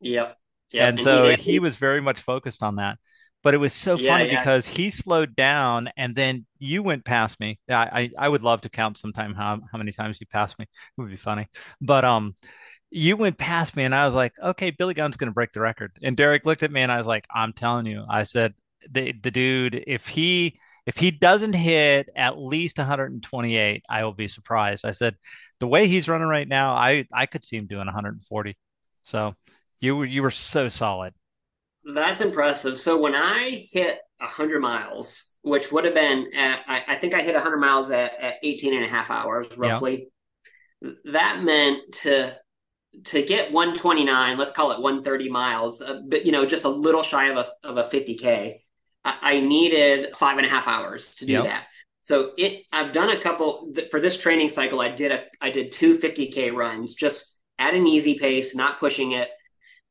Yep, 0.00 0.38
yep, 0.72 0.94
And 0.96 0.98
and 0.98 1.08
so 1.08 1.20
did. 1.20 1.36
he 1.36 1.58
was 1.58 1.76
very 1.76 2.00
much 2.00 2.20
focused 2.20 2.62
on 2.62 2.76
that. 2.76 2.98
But 3.42 3.54
it 3.54 3.58
was 3.58 3.72
so 3.72 3.96
Yeah, 3.96 3.98
funny 3.98 4.26
yeah. 4.26 4.26
because 4.26 4.66
he 4.66 4.90
slowed 4.90 5.34
down 5.34 5.88
and 5.96 6.14
then 6.14 6.46
you 6.58 6.82
went 6.82 7.06
past 7.06 7.40
me. 7.40 7.58
Yeah, 7.68 7.80
I, 7.80 8.10
I 8.18 8.28
would 8.28 8.42
love 8.42 8.60
to 8.62 8.68
count 8.68 8.98
sometime 8.98 9.34
how, 9.34 9.60
how 9.72 9.78
many 9.78 9.92
times 9.92 10.18
you 10.20 10.26
passed 10.26 10.58
me. 10.58 10.64
It 10.64 11.00
would 11.00 11.10
be 11.10 11.16
funny. 11.16 11.48
But 11.80 12.04
um 12.04 12.36
you 12.90 13.16
went 13.16 13.38
past 13.38 13.76
me 13.76 13.84
and 13.84 13.94
I 13.94 14.06
was 14.06 14.14
like, 14.14 14.34
okay, 14.42 14.70
Billy 14.70 14.94
Gunn's 14.94 15.16
gonna 15.16 15.32
break 15.32 15.52
the 15.52 15.60
record. 15.60 15.92
And 16.02 16.16
Derek 16.16 16.44
looked 16.46 16.62
at 16.62 16.72
me 16.72 16.82
and 16.82 16.92
I 16.92 16.98
was 16.98 17.06
like, 17.06 17.26
I'm 17.34 17.52
telling 17.54 17.86
you, 17.86 18.04
I 18.08 18.24
said 18.24 18.54
the 18.90 19.12
the 19.12 19.30
dude, 19.30 19.84
if 19.86 20.06
he 20.08 20.58
if 20.86 20.96
he 20.98 21.10
doesn't 21.10 21.54
hit 21.54 22.10
at 22.16 22.38
least 22.38 22.78
128, 22.78 23.84
I 23.88 24.04
will 24.04 24.14
be 24.14 24.28
surprised. 24.28 24.84
I 24.84 24.92
said, 24.92 25.16
the 25.60 25.66
way 25.66 25.86
he's 25.86 26.08
running 26.08 26.26
right 26.26 26.48
now, 26.48 26.74
I 26.74 27.06
I 27.12 27.26
could 27.26 27.44
see 27.44 27.56
him 27.56 27.66
doing 27.66 27.86
140. 27.86 28.56
So 29.02 29.34
you 29.80 29.96
were 29.96 30.06
you 30.06 30.22
were 30.22 30.30
so 30.30 30.68
solid. 30.68 31.14
That's 31.84 32.20
impressive. 32.20 32.78
So 32.80 33.00
when 33.00 33.14
I 33.14 33.66
hit 33.70 33.98
100 34.18 34.60
miles, 34.60 35.32
which 35.42 35.72
would 35.72 35.84
have 35.84 35.94
been 35.94 36.30
at, 36.36 36.60
I, 36.68 36.84
I 36.88 36.96
think 36.96 37.14
I 37.14 37.22
hit 37.22 37.34
100 37.34 37.56
miles 37.56 37.90
at, 37.90 38.12
at 38.20 38.34
18 38.42 38.74
and 38.74 38.84
a 38.84 38.88
half 38.88 39.10
hours 39.10 39.46
roughly. 39.56 40.08
Yeah. 40.82 40.90
that 41.12 41.42
meant 41.42 41.92
to 42.02 42.36
to 43.04 43.22
get 43.22 43.52
129, 43.52 44.36
let's 44.36 44.50
call 44.50 44.72
it 44.72 44.80
130 44.80 45.28
miles, 45.30 45.80
uh, 45.80 46.00
but 46.08 46.26
you 46.26 46.32
know, 46.32 46.44
just 46.44 46.64
a 46.64 46.68
little 46.68 47.02
shy 47.02 47.28
of 47.28 47.36
a 47.36 47.68
of 47.68 47.76
a 47.76 47.84
50k, 47.84 48.60
I, 49.04 49.16
I 49.22 49.40
needed 49.40 50.16
five 50.16 50.38
and 50.38 50.46
a 50.46 50.50
half 50.50 50.66
hours 50.66 51.14
to 51.16 51.26
do 51.26 51.32
yep. 51.34 51.44
that. 51.44 51.66
So 52.10 52.32
it, 52.36 52.64
I've 52.72 52.90
done 52.90 53.10
a 53.10 53.20
couple 53.20 53.72
for 53.88 54.00
this 54.00 54.18
training 54.18 54.48
cycle. 54.48 54.80
I 54.80 54.88
did 54.88 55.12
a, 55.12 55.22
I 55.40 55.50
did 55.50 55.70
two 55.70 55.96
50k 55.96 56.52
runs, 56.52 56.94
just 56.94 57.38
at 57.56 57.72
an 57.72 57.86
easy 57.86 58.18
pace, 58.18 58.52
not 58.52 58.80
pushing 58.80 59.12
it. 59.12 59.28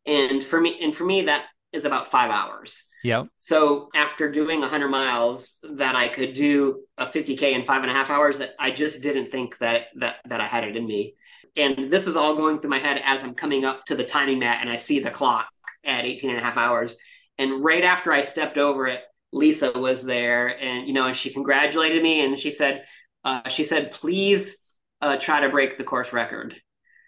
And 0.06 0.44
for 0.44 0.60
me, 0.60 0.78
and 0.82 0.94
for 0.94 1.06
me, 1.06 1.22
that 1.22 1.46
is 1.72 1.86
about 1.86 2.12
five 2.12 2.30
hours. 2.30 2.90
Yeah. 3.06 3.24
So 3.38 3.88
after 3.96 4.30
doing 4.30 4.60
100 4.60 4.90
miles, 4.90 5.60
that 5.78 5.96
I 5.96 6.10
could 6.10 6.34
do 6.34 6.82
a 6.98 7.06
50k 7.06 7.54
in 7.54 7.64
five 7.64 7.84
and 7.84 7.90
a 7.90 7.94
half 7.94 8.10
hours, 8.10 8.40
that 8.40 8.54
I 8.60 8.72
just 8.72 9.02
didn't 9.02 9.28
think 9.28 9.58
that 9.60 9.84
that 10.00 10.18
that 10.28 10.42
I 10.42 10.46
had 10.46 10.66
it 10.66 10.76
in 10.76 10.86
me. 10.86 11.16
And 11.56 11.90
this 11.90 12.06
is 12.06 12.18
all 12.18 12.36
going 12.36 12.60
through 12.60 12.72
my 12.72 12.80
head 12.80 13.02
as 13.06 13.24
I'm 13.24 13.34
coming 13.34 13.64
up 13.64 13.86
to 13.86 13.96
the 13.96 14.04
timing 14.04 14.40
mat 14.40 14.58
and 14.60 14.70
I 14.70 14.76
see 14.76 15.00
the 15.00 15.10
clock 15.10 15.48
at 15.86 16.04
18 16.04 16.32
and 16.32 16.40
a 16.40 16.44
half 16.44 16.58
hours. 16.58 16.98
And 17.38 17.64
right 17.64 17.86
after 17.86 18.12
I 18.12 18.20
stepped 18.20 18.58
over 18.58 18.88
it, 18.88 19.04
Lisa 19.32 19.72
was 19.74 20.04
there, 20.04 20.48
and 20.48 20.88
you 20.88 20.94
know, 20.94 21.06
and 21.06 21.16
she 21.16 21.32
congratulated 21.32 22.02
me, 22.02 22.24
and 22.24 22.38
she 22.38 22.52
said, 22.52 22.86
uh, 23.24 23.48
she 23.50 23.64
said, 23.64 23.92
please 23.92 24.58
uh, 25.02 25.18
try 25.18 25.42
to 25.42 25.50
break 25.50 25.78
the 25.78 25.84
course 25.84 26.14
record. 26.14 26.56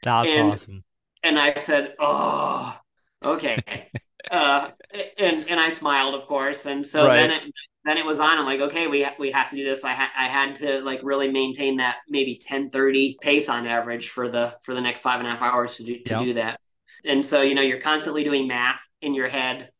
That's 0.04 0.34
and, 0.34 0.52
awesome. 0.52 0.84
And 1.24 1.40
I 1.40 1.54
said, 1.56 1.94
oh, 2.00 2.76
okay. 3.24 3.90
uh, 4.32 4.70
and 5.18 5.50
and 5.50 5.60
I 5.60 5.70
smiled, 5.70 6.16
of 6.16 6.28
course, 6.28 6.66
and 6.66 6.86
so 6.86 7.08
right. 7.08 7.18
then 7.18 7.32
it 7.32 7.44
then 7.84 7.98
it 7.98 8.06
was 8.06 8.20
on. 8.20 8.38
I'm 8.38 8.46
like, 8.46 8.60
okay, 8.62 8.88
we 8.88 9.04
ha- 9.04 9.16
we 9.18 9.32
have 9.32 9.50
to 9.50 9.56
do 9.56 9.64
this. 9.64 9.84
I 9.84 9.92
had 9.92 10.10
I 10.16 10.28
had 10.28 10.56
to 10.58 10.82
like 10.82 11.00
really 11.04 11.32
maintain 11.32 11.78
that 11.78 11.98
maybe 12.08 12.40
10:30 12.48 13.20
pace 13.20 13.50
on 13.50 13.66
average 13.66 14.10
for 14.10 14.30
the 14.30 14.56
for 14.64 14.74
the 14.74 14.82
next 14.82 15.02
five 15.02 15.20
and 15.20 15.28
a 15.28 15.32
half 15.32 15.42
hours 15.42 15.78
to 15.78 15.84
do 15.84 16.00
to 16.04 16.20
do 16.20 16.34
that. 16.36 16.60
And 17.04 17.26
so 17.26 17.42
you 17.42 17.56
know 17.56 17.62
you're 17.62 17.82
constantly 17.82 18.24
doing 18.24 18.48
math 18.48 18.80
in 19.02 19.16
your 19.16 19.30
head 19.30 19.71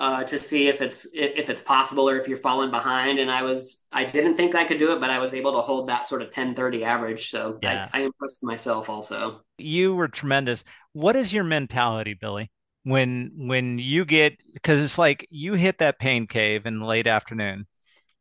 uh, 0.00 0.24
to 0.24 0.38
see 0.38 0.66
if 0.66 0.80
it's 0.80 1.06
if 1.12 1.50
it's 1.50 1.60
possible 1.60 2.08
or 2.08 2.18
if 2.18 2.26
you're 2.26 2.38
falling 2.38 2.70
behind. 2.70 3.18
And 3.18 3.30
I 3.30 3.42
was 3.42 3.84
I 3.92 4.06
didn't 4.06 4.36
think 4.36 4.54
I 4.54 4.64
could 4.64 4.78
do 4.78 4.92
it, 4.92 5.00
but 5.00 5.10
I 5.10 5.18
was 5.18 5.34
able 5.34 5.52
to 5.52 5.60
hold 5.60 5.90
that 5.90 6.06
sort 6.06 6.22
of 6.22 6.32
10:30 6.32 6.82
average. 6.82 7.30
So 7.30 7.58
yeah. 7.62 7.88
I, 7.92 8.00
I 8.00 8.02
impressed 8.04 8.42
myself 8.42 8.88
also. 8.88 9.42
You 9.58 9.94
were 9.94 10.08
tremendous. 10.08 10.64
What 10.94 11.16
is 11.16 11.34
your 11.34 11.44
mentality, 11.44 12.14
Billy? 12.14 12.50
When 12.84 13.32
when 13.36 13.78
you 13.78 14.06
get 14.06 14.38
because 14.54 14.80
it's 14.80 14.96
like 14.96 15.28
you 15.30 15.52
hit 15.52 15.78
that 15.78 15.98
pain 15.98 16.26
cave 16.26 16.64
in 16.64 16.80
the 16.80 16.86
late 16.86 17.06
afternoon. 17.06 17.66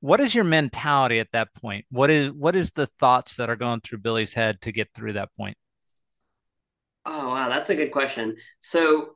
What 0.01 0.19
is 0.19 0.35
your 0.35 0.45
mentality 0.45 1.19
at 1.19 1.31
that 1.31 1.53
point? 1.55 1.85
What 1.89 2.11
is 2.11 2.31
what 2.31 2.57
is 2.57 2.71
the 2.71 2.89
thoughts 2.99 3.37
that 3.37 3.49
are 3.49 3.55
going 3.55 3.79
through 3.79 3.99
Billy's 3.99 4.33
head 4.33 4.59
to 4.61 4.73
get 4.73 4.89
through 4.93 5.13
that 5.13 5.29
point? 5.37 5.57
Oh 7.05 7.29
wow, 7.29 7.47
that's 7.47 7.69
a 7.69 7.75
good 7.75 7.93
question. 7.93 8.35
So 8.59 9.15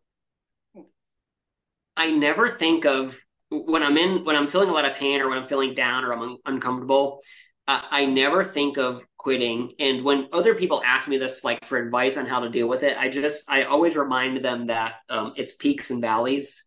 I 1.95 2.12
never 2.12 2.49
think 2.49 2.86
of 2.86 3.17
when 3.49 3.84
I'm 3.84 3.97
in 3.97 4.25
when 4.25 4.36
I'm 4.36 4.47
feeling 4.47 4.69
a 4.69 4.73
lot 4.73 4.86
of 4.86 4.95
pain 4.95 5.21
or 5.21 5.29
when 5.29 5.38
I'm 5.38 5.47
feeling 5.47 5.73
down 5.73 6.03
or 6.03 6.13
I'm 6.13 6.21
un- 6.21 6.38
uncomfortable. 6.45 7.21
Uh, 7.67 7.82
I 7.89 8.06
never 8.06 8.43
think 8.43 8.77
of 8.77 9.01
quitting. 9.17 9.71
And 9.79 10.03
when 10.03 10.27
other 10.34 10.53
people 10.53 10.82
ask 10.86 11.08
me 11.08 11.17
this, 11.17 11.43
like 11.43 11.65
for 11.65 11.77
advice 11.77 12.17
on 12.17 12.25
how 12.25 12.41
to 12.41 12.49
deal 12.49 12.67
with 12.67 12.84
it, 12.84 12.97
I 12.97 13.08
just 13.10 13.49
I 13.49 13.63
always 13.63 13.95
remind 13.95 14.43
them 14.43 14.67
that 14.67 14.95
um, 15.10 15.34
it's 15.38 15.53
peaks 15.53 15.91
and 15.91 16.01
valleys, 16.01 16.65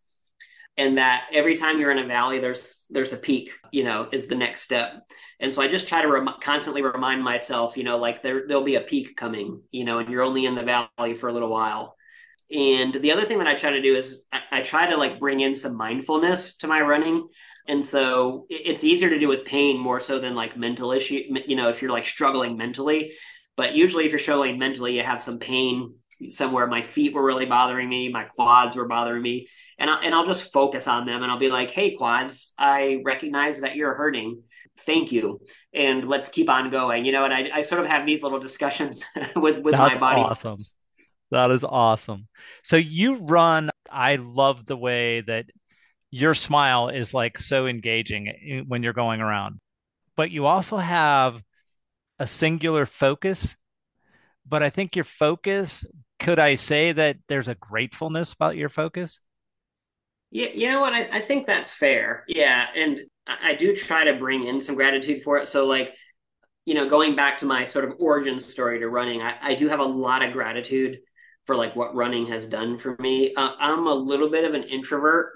and 0.77 0.99
that 0.99 1.27
every 1.33 1.57
time 1.57 1.79
you're 1.79 1.91
in 1.91 1.99
a 1.99 2.07
valley, 2.07 2.39
there's 2.39 2.85
there's 2.89 3.13
a 3.13 3.19
peak. 3.19 3.51
You 3.73 3.85
know, 3.85 4.09
is 4.13 4.27
the 4.27 4.35
next 4.37 4.63
step. 4.63 5.03
And 5.39 5.53
so 5.53 5.61
I 5.61 5.69
just 5.69 5.89
try 5.89 6.01
to 6.01 6.09
rem- 6.09 6.31
constantly 6.41 6.81
remind 6.81 7.23
myself, 7.23 7.77
you 7.77 7.85
know, 7.85 7.99
like 7.99 8.23
there 8.23 8.47
there'll 8.47 8.63
be 8.63 8.77
a 8.77 8.81
peak 8.81 9.17
coming. 9.17 9.63
You 9.71 9.85
know, 9.85 9.99
and 9.99 10.09
you're 10.09 10.23
only 10.23 10.47
in 10.47 10.55
the 10.55 10.63
valley 10.63 11.15
for 11.15 11.29
a 11.29 11.33
little 11.33 11.51
while 11.51 11.96
and 12.51 12.95
the 12.95 13.11
other 13.11 13.25
thing 13.25 13.39
that 13.39 13.49
I 13.49 13.55
try 13.55 13.71
to 13.71 13.83
do 13.83 13.97
is 13.97 14.27
I, 14.33 14.59
I, 14.59 14.63
try 14.63 14.89
to 14.89 14.97
like 14.97 15.19
bring 15.19 15.41
in 15.41 15.57
some 15.57 15.77
mindfulness 15.77 16.57
to 16.59 16.69
my 16.69 16.81
running. 16.81 17.27
And 17.67 17.85
so 17.85 18.47
it's 18.49 18.85
easier 18.85 19.11
to 19.11 19.19
do 19.19 19.27
with 19.27 19.45
pain 19.45 19.79
more 19.79 19.99
so 19.99 20.21
than 20.21 20.37
like 20.37 20.57
mental 20.57 20.93
issue, 20.93 21.23
you 21.47 21.57
know, 21.57 21.69
if 21.69 21.83
you're 21.83 21.91
like 21.91 22.07
struggling 22.07 22.57
mentally. 22.57 23.13
But 23.57 23.75
usually 23.75 24.05
if 24.05 24.13
you're 24.13 24.21
struggling 24.21 24.59
mentally, 24.59 24.97
you 24.97 25.03
have 25.03 25.21
some 25.21 25.41
pain 25.41 25.95
somewhere. 26.29 26.69
My 26.69 26.83
feet 26.83 27.15
were 27.15 27.25
really 27.25 27.47
bothering 27.47 27.89
me, 27.89 28.11
my 28.11 28.25
quads 28.25 28.77
were 28.77 28.87
bothering 28.87 29.23
me. 29.23 29.49
And, 29.79 29.91
I, 29.91 30.05
and 30.05 30.15
I'll 30.15 30.27
just 30.27 30.53
focus 30.53 30.87
on 30.87 31.05
them 31.05 31.23
and 31.23 31.33
I'll 31.33 31.41
be 31.41 31.51
like, 31.51 31.71
hey, 31.71 31.97
quads, 31.97 32.55
I 32.57 33.03
recognize 33.05 33.61
that 33.61 33.75
you're 33.75 33.95
hurting. 33.95 34.43
Thank 34.87 35.11
you. 35.11 35.41
And 35.75 36.09
let's 36.09 36.31
keep 36.31 36.49
on 36.49 36.71
going. 36.71 37.05
You 37.05 37.13
know, 37.13 37.25
and 37.25 37.35
I, 37.35 37.51
I 37.53 37.63
sort 37.63 37.81
of 37.81 37.89
have 37.89 38.07
these 38.07 38.23
little 38.23 38.39
discussions 38.39 39.05
with, 39.37 39.59
with 39.59 39.73
That's 39.73 39.97
my 39.97 40.15
body. 40.15 40.21
Awesome. 40.21 40.57
That 41.31 41.51
is 41.51 41.65
awesome. 41.65 42.29
So 42.63 42.77
you 42.77 43.17
run, 43.17 43.71
I 43.91 44.17
love 44.17 44.65
the 44.65 44.77
way 44.77 45.23
that 45.23 45.47
your 46.11 46.35
smile 46.35 46.89
is 46.89 47.13
like 47.13 47.37
so 47.39 47.67
engaging 47.67 48.29
eh, 48.29 48.63
when 48.67 48.83
you're 48.83 48.93
going 48.93 49.21
around. 49.21 49.61
But 50.17 50.31
you 50.31 50.47
also 50.47 50.77
have 50.77 51.43
a 52.19 52.27
singular 52.27 52.87
focus. 52.87 53.57
But 54.47 54.63
I 54.63 54.71
think 54.71 54.95
your 54.95 55.05
focus, 55.05 55.85
could 56.19 56.39
I 56.39 56.55
say 56.55 56.93
that 56.93 57.17
there's 57.29 57.49
a 57.49 57.55
gratefulness 57.57 58.33
about 58.33 58.57
your 58.57 58.69
focus? 58.69 59.21
Yeah, 60.31 60.49
you 60.55 60.71
know 60.71 60.81
what? 60.81 60.93
I, 60.93 61.09
I 61.13 61.21
think 61.21 61.47
that's 61.47 61.73
fair. 61.73 62.25
Yeah. 62.29 62.69
And 62.75 63.01
I, 63.27 63.51
I 63.51 63.55
do 63.55 63.75
try 63.75 64.05
to 64.05 64.15
bring 64.15 64.47
in 64.47 64.61
some 64.61 64.75
gratitude 64.77 65.23
for 65.23 65.39
it. 65.39 65.49
So, 65.49 65.67
like, 65.67 65.95
you 66.65 66.75
know, 66.75 66.89
going 66.89 67.17
back 67.17 67.39
to 67.39 67.47
my 67.47 67.65
sort 67.65 67.85
of 67.85 67.95
origin 67.99 68.41
story 68.41 68.79
to 68.81 68.89
running, 68.89 69.23
I, 69.23 69.37
I 69.41 69.55
do 69.55 69.69
have 69.69 69.81
a 69.81 69.85
lot 69.85 70.23
of 70.23 70.33
gratitude 70.33 70.99
for 71.47 71.57
like 71.57 71.77
what 71.77 71.95
running 71.95 72.27
has 72.27 72.47
done 72.47 72.79
for 72.79 72.97
me. 72.99 73.35
Uh, 73.35 73.53
I'm 73.59 73.87
a 73.87 73.95
little 73.95 74.31
bit 74.31 74.45
of 74.45 74.55
an 74.55 74.65
introvert, 74.65 75.33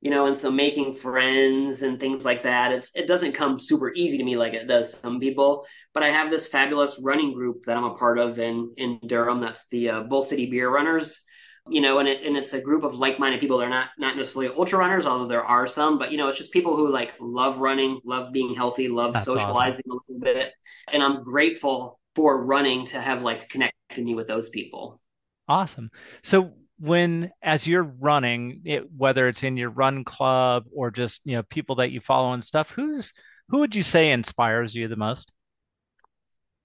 you 0.00 0.10
know, 0.10 0.26
and 0.26 0.36
so 0.36 0.50
making 0.50 0.94
friends 0.94 1.82
and 1.82 1.98
things 1.98 2.24
like 2.24 2.42
that, 2.42 2.72
it's 2.72 2.90
it 2.94 3.06
doesn't 3.06 3.32
come 3.32 3.58
super 3.58 3.92
easy 3.94 4.18
to 4.18 4.24
me 4.24 4.36
like 4.36 4.54
it 4.54 4.66
does 4.66 4.98
some 4.98 5.20
people. 5.20 5.64
But 5.94 6.02
I 6.02 6.10
have 6.10 6.30
this 6.30 6.48
fabulous 6.48 7.00
running 7.02 7.32
group 7.32 7.64
that 7.66 7.76
I'm 7.76 7.84
a 7.84 7.94
part 7.94 8.18
of 8.18 8.38
in 8.38 8.74
in 8.76 8.98
Durham. 9.06 9.40
That's 9.40 9.68
the 9.68 9.90
uh, 9.90 10.00
Bull 10.02 10.22
City 10.22 10.46
Beer 10.50 10.68
Runners. 10.68 11.24
You 11.68 11.80
know, 11.80 12.00
and 12.00 12.08
it 12.08 12.26
and 12.26 12.36
it's 12.36 12.54
a 12.54 12.60
group 12.60 12.82
of 12.82 12.96
like-minded 12.96 13.40
people. 13.40 13.58
They're 13.58 13.68
not 13.68 13.90
not 13.96 14.16
necessarily 14.16 14.52
ultra 14.58 14.80
runners, 14.80 15.06
although 15.06 15.28
there 15.28 15.44
are 15.44 15.68
some. 15.68 15.96
But 15.96 16.10
you 16.10 16.18
know, 16.18 16.26
it's 16.26 16.38
just 16.38 16.52
people 16.52 16.74
who 16.74 16.90
like 16.90 17.12
love 17.20 17.58
running, 17.58 18.00
love 18.04 18.32
being 18.32 18.52
healthy, 18.52 18.88
love 18.88 19.12
That's 19.12 19.26
socializing 19.26 19.84
awesome. 19.88 20.00
a 20.08 20.12
little 20.12 20.40
bit. 20.42 20.52
And 20.92 21.04
I'm 21.04 21.22
grateful 21.22 22.00
for 22.16 22.44
running 22.44 22.86
to 22.86 23.00
have 23.00 23.22
like 23.22 23.48
connected 23.48 24.04
me 24.04 24.14
with 24.16 24.26
those 24.26 24.48
people. 24.48 25.00
Awesome. 25.48 25.90
So 26.22 26.52
when 26.78 27.30
as 27.42 27.66
you're 27.66 27.82
running, 27.82 28.62
it, 28.64 28.90
whether 28.92 29.28
it's 29.28 29.42
in 29.42 29.56
your 29.56 29.70
run 29.70 30.04
club 30.04 30.64
or 30.74 30.90
just 30.90 31.20
you 31.24 31.36
know 31.36 31.42
people 31.44 31.76
that 31.76 31.92
you 31.92 32.00
follow 32.00 32.32
and 32.32 32.42
stuff, 32.42 32.70
who's 32.70 33.12
who 33.48 33.60
would 33.60 33.74
you 33.74 33.82
say 33.82 34.10
inspires 34.10 34.74
you 34.74 34.88
the 34.88 34.96
most? 34.96 35.32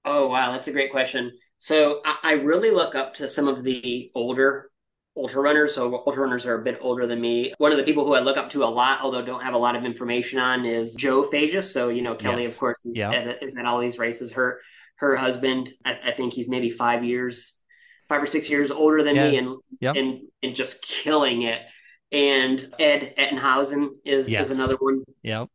Oh 0.06 0.28
wow, 0.28 0.52
that's 0.52 0.68
a 0.68 0.72
great 0.72 0.92
question. 0.92 1.32
So 1.60 2.02
I, 2.06 2.18
I 2.24 2.32
really 2.34 2.72
look 2.72 2.96
up 2.96 3.16
to 3.16 3.28
some 3.28 3.48
of 3.48 3.64
the 3.64 4.12
older 4.16 4.72
ultra 5.16 5.42
runners. 5.42 5.76
So 5.76 6.04
ultra 6.06 6.24
runners 6.24 6.46
are 6.46 6.62
a 6.62 6.64
bit 6.64 6.78
older 6.82 7.08
than 7.08 7.20
me. 7.20 7.54
One 7.58 7.72
of 7.72 7.78
the 7.78 7.84
people 7.84 8.06
who 8.06 8.14
I 8.14 8.20
look 8.20 8.38
up 8.38 8.52
to 8.52 8.64
a 8.64 8.66
lot, 8.66 9.02
although 9.02 9.24
don't 9.24 9.42
have 9.42 9.56
a 9.56 9.58
lot 9.58 9.76
of 9.76 9.84
information 9.84 10.40
on, 10.40 10.66
is 10.66 10.96
joe 10.96 11.30
Fejes. 11.30 11.66
So 11.66 11.90
you 11.90 12.02
know 12.02 12.16
Kelly, 12.16 12.44
yes. 12.44 12.54
of 12.54 12.60
course, 12.60 12.86
is, 12.86 12.94
at, 12.98 13.44
is 13.44 13.58
at 13.58 13.66
all 13.66 13.80
these 13.80 14.00
races. 14.00 14.32
Her 14.32 14.62
her 14.96 15.16
husband, 15.16 15.70
I, 15.86 16.00
I 16.06 16.12
think 16.12 16.34
he's 16.34 16.48
maybe 16.48 16.72
five 16.72 17.04
years 17.04 17.57
five 18.10 18.22
or 18.22 18.28
six 18.28 18.50
years 18.50 18.72
older 18.72 19.04
than 19.04 19.16
yeah. 19.16 19.30
me 19.30 19.38
and 19.38 19.56
yep. 19.80 19.96
and 19.96 20.22
and 20.44 20.56
just 20.56 20.84
killing 20.84 21.44
it. 21.44 21.62
And 22.12 22.74
Ed 22.80 23.14
Ettinghausen 23.18 23.90
is 24.06 24.30
yes. 24.30 24.46
is 24.50 24.58
another 24.58 24.76
one. 24.80 25.04
Yep. 25.24 25.50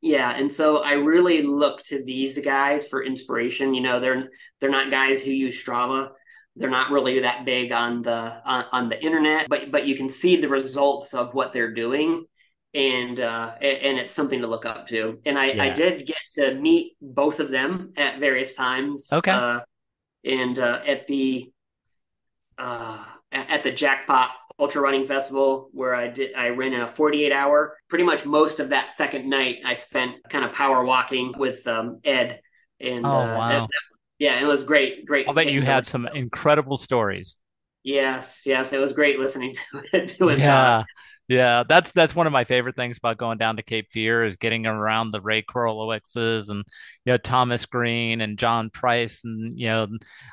Yeah, 0.00 0.30
and 0.30 0.50
so 0.50 0.78
I 0.78 0.92
really 0.92 1.42
look 1.42 1.82
to 1.84 2.04
these 2.04 2.38
guys 2.38 2.86
for 2.86 3.02
inspiration. 3.02 3.74
You 3.74 3.80
know, 3.80 3.98
they're 4.00 4.28
they're 4.60 4.70
not 4.70 4.90
guys 4.90 5.22
who 5.22 5.32
use 5.32 5.62
Strava. 5.62 6.10
They're 6.54 6.70
not 6.70 6.90
really 6.90 7.20
that 7.20 7.44
big 7.44 7.72
on 7.72 8.02
the 8.02 8.40
on, 8.44 8.64
on 8.70 8.88
the 8.88 9.02
internet, 9.04 9.48
but 9.48 9.72
but 9.72 9.86
you 9.86 9.96
can 9.96 10.08
see 10.08 10.40
the 10.40 10.48
results 10.48 11.14
of 11.14 11.34
what 11.34 11.52
they're 11.52 11.74
doing, 11.74 12.24
and 12.74 13.18
uh, 13.18 13.54
and 13.60 13.98
it's 13.98 14.12
something 14.12 14.40
to 14.40 14.46
look 14.46 14.66
up 14.66 14.86
to. 14.88 15.18
And 15.26 15.36
I 15.36 15.46
yeah. 15.46 15.64
I 15.64 15.70
did 15.70 16.06
get 16.06 16.16
to 16.36 16.54
meet 16.54 16.92
both 17.02 17.40
of 17.40 17.50
them 17.50 17.92
at 17.96 18.20
various 18.20 18.54
times. 18.54 19.12
Okay. 19.12 19.32
Uh, 19.32 19.60
and 20.24 20.58
uh, 20.58 20.80
at 20.86 21.06
the 21.06 21.50
uh, 22.58 23.04
at 23.32 23.62
the 23.62 23.72
Jackpot 23.72 24.30
Ultra 24.58 24.82
Running 24.82 25.06
Festival 25.06 25.68
where 25.72 25.94
I 25.94 26.08
did 26.08 26.34
I 26.34 26.48
ran 26.48 26.72
in 26.72 26.80
a 26.80 26.88
48 26.88 27.32
hour. 27.32 27.76
Pretty 27.88 28.04
much 28.04 28.24
most 28.24 28.60
of 28.60 28.70
that 28.70 28.90
second 28.90 29.28
night 29.28 29.58
I 29.64 29.74
spent 29.74 30.16
kind 30.28 30.44
of 30.44 30.52
power 30.52 30.84
walking 30.84 31.32
with 31.36 31.66
um, 31.66 32.00
Ed. 32.04 32.40
And 32.80 33.06
oh 33.06 33.10
uh, 33.10 33.36
wow, 33.36 33.48
that, 33.48 33.68
yeah, 34.18 34.40
it 34.40 34.44
was 34.44 34.64
great. 34.64 35.06
Great. 35.06 35.28
I 35.28 35.32
bet 35.32 35.50
you 35.50 35.62
had 35.62 35.86
some 35.86 36.06
incredible 36.06 36.76
stories. 36.76 37.36
Yes, 37.84 38.42
yes, 38.44 38.72
it 38.72 38.80
was 38.80 38.92
great 38.92 39.18
listening 39.18 39.54
to 39.72 39.82
it. 39.92 40.08
To 40.08 40.28
it 40.28 40.40
yeah, 40.40 40.46
talk. 40.46 40.86
Yeah, 41.28 41.62
that's 41.68 41.92
that's 41.92 42.14
one 42.14 42.26
of 42.26 42.32
my 42.32 42.44
favorite 42.44 42.74
things 42.74 42.96
about 42.96 43.18
going 43.18 43.36
down 43.36 43.56
to 43.56 43.62
Cape 43.62 43.88
Fear 43.90 44.24
is 44.24 44.38
getting 44.38 44.64
around 44.64 45.10
the 45.10 45.20
Ray 45.20 45.42
Krolewiczes 45.42 46.48
and 46.48 46.64
you 47.04 47.12
know 47.12 47.18
Thomas 47.18 47.66
Green 47.66 48.22
and 48.22 48.38
John 48.38 48.70
Price 48.70 49.20
and 49.24 49.58
you 49.58 49.66
know 49.68 49.88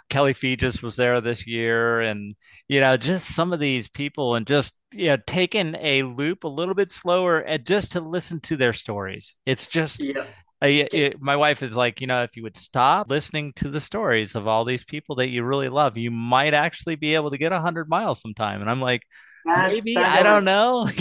Kelly 0.10 0.34
Fejes 0.34 0.82
was 0.82 0.96
there 0.96 1.20
this 1.20 1.46
year 1.46 2.00
and 2.00 2.36
you 2.70 2.80
know 2.80 2.96
just 2.96 3.36
some 3.36 3.52
of 3.52 3.60
these 3.60 3.90
people 3.90 4.36
and 4.36 4.48
just 4.48 4.74
you 4.94 5.08
know 5.08 5.18
taking 5.28 5.76
a 5.82 6.04
loop 6.04 6.46
a 6.46 6.48
little 6.48 6.76
bit 6.76 6.90
slower 6.92 7.40
and 7.40 7.66
just 7.66 7.92
to 7.94 8.00
listen 8.00 8.40
to 8.42 8.56
their 8.56 8.74
stories. 8.74 9.36
It's 9.46 9.68
just 9.68 10.02
Yeah. 10.02 10.26
I, 10.62 10.88
it, 10.94 11.22
my 11.22 11.36
wife 11.36 11.62
is 11.62 11.76
like, 11.76 12.00
you 12.00 12.08
know, 12.08 12.24
if 12.24 12.38
you 12.38 12.44
would 12.44 12.56
stop 12.56 13.10
listening 13.10 13.52
to 13.58 13.70
the 13.70 13.82
stories 13.82 14.36
of 14.36 14.48
all 14.48 14.64
these 14.64 14.86
people 14.86 15.18
that 15.18 15.28
you 15.28 15.44
really 15.44 15.68
love, 15.68 15.98
you 15.98 16.10
might 16.12 16.54
actually 16.54 16.96
be 16.96 17.14
able 17.16 17.30
to 17.32 17.38
get 17.38 17.52
100 17.52 17.90
miles 17.90 18.22
sometime. 18.22 18.62
And 18.62 18.70
I'm 18.70 18.80
like, 18.82 19.02
That's 19.46 19.74
maybe, 19.74 19.98
I 19.98 20.24
don't 20.24 20.44
know. 20.44 20.90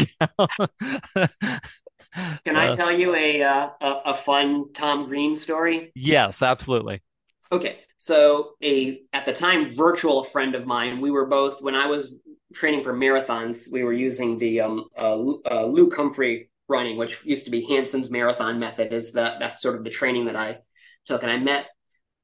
Can 2.44 2.57
I 2.57 2.74
tell 2.76 2.92
you 2.92 3.16
a 3.16 3.42
uh, 3.42 3.70
a, 3.80 4.00
a 4.07 4.14
fun 4.14 4.72
Tom 4.72 5.07
Green 5.07 5.35
story? 5.35 5.90
yes, 5.94 6.42
absolutely. 6.42 7.02
Okay, 7.50 7.80
so 7.98 8.52
a 8.62 9.00
at 9.12 9.24
the 9.24 9.33
time 9.33 9.74
virtual 9.74 10.22
friend 10.22 10.54
of 10.54 10.66
mine, 10.66 11.00
we 11.00 11.11
were 11.11 11.26
both 11.26 11.61
when 11.62 11.74
I 11.74 11.87
was 11.87 12.14
training 12.54 12.85
for 12.85 12.94
marathons, 12.94 13.70
we 13.70 13.83
were 13.83 13.92
using 13.92 14.38
the 14.38 14.61
um, 14.61 14.88
uh, 14.96 15.18
uh, 15.50 15.66
Luke 15.66 15.94
Humphrey 15.96 16.50
running, 16.68 16.96
which 16.96 17.24
used 17.24 17.44
to 17.46 17.50
be 17.50 17.64
Hanson's 17.64 18.11
marathon 18.11 18.59
method. 18.59 18.92
Is 18.92 19.12
that 19.14 19.40
that's 19.40 19.61
sort 19.61 19.76
of 19.76 19.85
the 19.85 19.90
training 19.90 20.26
that 20.26 20.37
I 20.37 20.59
took, 21.07 21.22
and 21.22 21.33
I 21.33 21.38
met 21.38 21.66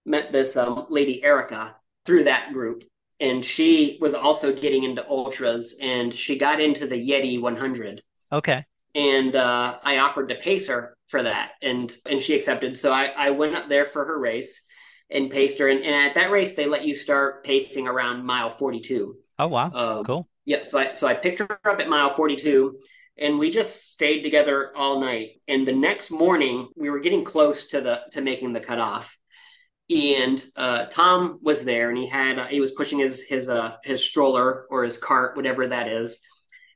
met 0.06 0.32
this 0.32 0.56
um, 0.56 0.86
lady 0.88 1.22
Erica 1.22 1.76
through 2.06 2.24
that 2.24 2.52
group, 2.52 2.84
and 3.20 3.44
she 3.44 3.98
was 4.00 4.14
also 4.14 4.52
getting 4.52 4.84
into 4.84 5.06
ultras, 5.08 5.76
and 5.80 6.12
she 6.14 6.38
got 6.38 6.60
into 6.60 6.86
the 6.86 6.96
Yeti 6.96 7.40
100, 7.40 8.02
Okay. 8.32 8.64
and 8.94 9.34
uh, 9.36 9.78
I 9.82 9.98
offered 9.98 10.28
to 10.30 10.36
pace 10.36 10.68
her 10.68 10.94
for 11.08 11.22
that, 11.22 11.52
and 11.62 11.92
and 12.06 12.20
she 12.20 12.34
accepted. 12.34 12.78
So 12.78 12.92
I 12.92 13.06
I 13.06 13.30
went 13.30 13.54
up 13.56 13.68
there 13.68 13.84
for 13.84 14.04
her 14.04 14.18
race 14.18 14.64
and 15.10 15.30
paced 15.30 15.58
her, 15.58 15.68
and, 15.68 15.82
and 15.84 15.94
at 15.94 16.14
that 16.14 16.30
race 16.30 16.54
they 16.54 16.66
let 16.66 16.84
you 16.84 16.94
start 16.94 17.44
pacing 17.44 17.86
around 17.88 18.24
mile 18.24 18.50
42. 18.50 19.16
Oh, 19.38 19.48
wow. 19.48 19.70
Um, 19.72 20.04
Cool. 20.04 20.28
yeah, 20.44 20.64
so 20.64 20.78
I 20.78 20.94
so 20.94 21.06
I 21.06 21.14
picked 21.14 21.40
her 21.40 21.48
up 21.66 21.80
at 21.80 21.88
mile 21.88 22.10
42 22.10 22.78
and 23.18 23.38
we 23.38 23.50
just 23.50 23.92
stayed 23.92 24.22
together 24.22 24.72
all 24.76 25.00
night. 25.00 25.40
And 25.48 25.66
the 25.66 25.72
next 25.72 26.10
morning 26.10 26.68
we 26.76 26.90
were 26.90 27.00
getting 27.00 27.24
close 27.24 27.68
to 27.68 27.80
the 27.80 28.00
to 28.12 28.20
making 28.20 28.52
the 28.52 28.60
cutoff. 28.60 29.16
And 29.90 30.44
uh, 30.54 30.86
Tom 30.86 31.40
was 31.42 31.64
there 31.64 31.88
and 31.88 31.98
he 31.98 32.06
had 32.06 32.38
uh, 32.38 32.46
he 32.46 32.60
was 32.60 32.70
pushing 32.72 33.00
his 33.00 33.22
his 33.22 33.48
uh 33.48 33.76
his 33.82 34.04
stroller 34.04 34.66
or 34.70 34.84
his 34.84 34.96
cart, 34.96 35.36
whatever 35.36 35.66
that 35.66 35.88
is. 35.88 36.20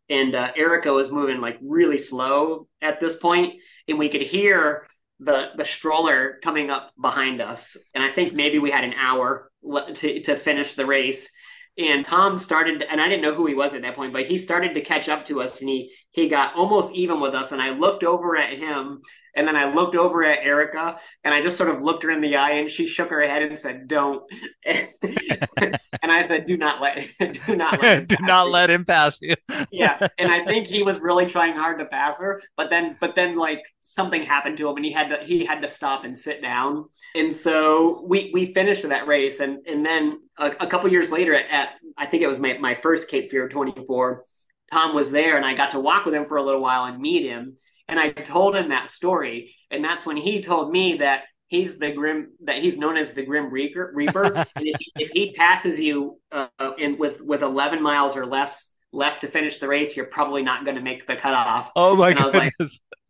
And 0.08 0.34
uh, 0.34 0.50
Erica 0.56 0.92
was 0.92 1.10
moving 1.10 1.40
like 1.40 1.58
really 1.62 1.98
slow 1.98 2.68
at 2.82 3.00
this 3.00 3.16
point, 3.16 3.54
and 3.88 3.98
we 3.98 4.08
could 4.08 4.22
hear 4.22 4.86
the 5.20 5.50
the 5.56 5.64
stroller 5.64 6.38
coming 6.42 6.70
up 6.70 6.92
behind 7.00 7.40
us. 7.40 7.76
And 7.94 8.02
I 8.02 8.10
think 8.10 8.34
maybe 8.34 8.58
we 8.58 8.70
had 8.70 8.84
an 8.84 8.94
hour 8.94 9.50
to 9.94 10.20
to 10.22 10.36
finish 10.36 10.74
the 10.74 10.86
race 10.86 11.30
and 11.76 12.04
Tom 12.04 12.38
started, 12.38 12.84
and 12.88 13.00
I 13.00 13.08
didn't 13.08 13.22
know 13.22 13.34
who 13.34 13.46
he 13.46 13.54
was 13.54 13.74
at 13.74 13.82
that 13.82 13.96
point, 13.96 14.12
but 14.12 14.26
he 14.26 14.38
started 14.38 14.74
to 14.74 14.80
catch 14.80 15.08
up 15.08 15.26
to 15.26 15.40
us, 15.40 15.60
and 15.60 15.68
he 15.68 15.92
he 16.10 16.28
got 16.28 16.54
almost 16.54 16.94
even 16.94 17.20
with 17.20 17.34
us. 17.34 17.50
And 17.50 17.60
I 17.60 17.70
looked 17.70 18.04
over 18.04 18.36
at 18.36 18.56
him, 18.56 19.02
and 19.36 19.46
then 19.46 19.56
I 19.56 19.72
looked 19.72 19.96
over 19.96 20.24
at 20.24 20.44
Erica, 20.44 20.98
and 21.22 21.34
I 21.34 21.42
just 21.42 21.56
sort 21.56 21.70
of 21.70 21.82
looked 21.82 22.04
her 22.04 22.10
in 22.10 22.20
the 22.20 22.36
eye, 22.36 22.52
and 22.52 22.70
she 22.70 22.86
shook 22.86 23.10
her 23.10 23.20
head 23.22 23.42
and 23.42 23.58
said, 23.58 23.88
"Don't." 23.88 24.22
and 24.64 25.78
I 26.02 26.22
said, 26.22 26.46
"Do 26.46 26.56
not 26.56 26.80
let, 26.80 27.08
do 27.46 27.56
not 27.56 27.80
let 27.80 27.98
him 27.98 28.06
Do 28.08 28.16
pass 28.16 28.26
not 28.26 28.46
me." 28.46 28.52
let 28.52 28.70
him 28.70 28.84
pass 28.84 29.18
you. 29.20 29.34
Yeah, 29.70 30.08
and 30.18 30.32
I 30.32 30.44
think 30.44 30.66
he 30.66 30.82
was 30.82 31.00
really 31.00 31.26
trying 31.26 31.54
hard 31.54 31.78
to 31.78 31.86
pass 31.86 32.18
her, 32.18 32.42
but 32.56 32.70
then 32.70 32.96
but 33.00 33.14
then 33.14 33.36
like 33.36 33.62
something 33.80 34.22
happened 34.22 34.58
to 34.58 34.68
him, 34.68 34.76
and 34.76 34.84
he 34.84 34.92
had 34.92 35.08
to 35.08 35.24
he 35.24 35.44
had 35.44 35.62
to 35.62 35.68
stop 35.68 36.04
and 36.04 36.18
sit 36.18 36.42
down, 36.42 36.86
and 37.14 37.34
so 37.34 38.04
we 38.06 38.30
we 38.32 38.52
finished 38.54 38.88
that 38.88 39.06
race, 39.06 39.40
and 39.40 39.66
and 39.66 39.84
then 39.84 40.20
a, 40.38 40.46
a 40.60 40.66
couple 40.66 40.90
years 40.90 41.10
later 41.10 41.34
at, 41.34 41.48
at 41.50 41.68
I 41.96 42.06
think 42.06 42.22
it 42.22 42.28
was 42.28 42.38
my 42.38 42.58
my 42.58 42.74
first 42.74 43.08
Cape 43.08 43.30
Fear 43.30 43.48
24, 43.48 44.24
Tom 44.70 44.94
was 44.94 45.10
there, 45.10 45.36
and 45.36 45.44
I 45.44 45.54
got 45.54 45.72
to 45.72 45.80
walk 45.80 46.04
with 46.04 46.14
him 46.14 46.26
for 46.26 46.36
a 46.36 46.42
little 46.42 46.60
while 46.60 46.84
and 46.84 47.00
meet 47.00 47.24
him, 47.24 47.56
and 47.88 47.98
I 47.98 48.10
told 48.10 48.56
him 48.56 48.70
that 48.70 48.90
story, 48.90 49.54
and 49.70 49.84
that's 49.84 50.06
when 50.06 50.16
he 50.16 50.42
told 50.42 50.70
me 50.70 50.96
that 50.96 51.24
he's 51.48 51.78
the 51.78 51.92
grim 51.92 52.32
that 52.44 52.62
he's 52.62 52.76
known 52.76 52.96
as 52.96 53.12
the 53.12 53.24
grim 53.24 53.50
reaper, 53.50 53.92
reaper 53.94 54.24
and 54.34 54.46
if 54.56 54.76
he, 54.78 54.92
if 54.96 55.10
he 55.10 55.32
passes 55.32 55.78
you 55.78 56.20
uh, 56.32 56.48
in 56.78 56.98
with 56.98 57.20
with 57.20 57.42
11 57.42 57.82
miles 57.82 58.16
or 58.16 58.26
less 58.26 58.70
left 58.92 59.22
to 59.22 59.28
finish 59.28 59.58
the 59.58 59.68
race, 59.68 59.96
you're 59.96 60.06
probably 60.06 60.42
not 60.42 60.64
going 60.64 60.76
to 60.76 60.82
make 60.82 61.06
the 61.06 61.16
cutoff. 61.16 61.72
Oh 61.76 61.96
my 61.96 62.12
was 62.12 62.34
like. 62.34 62.54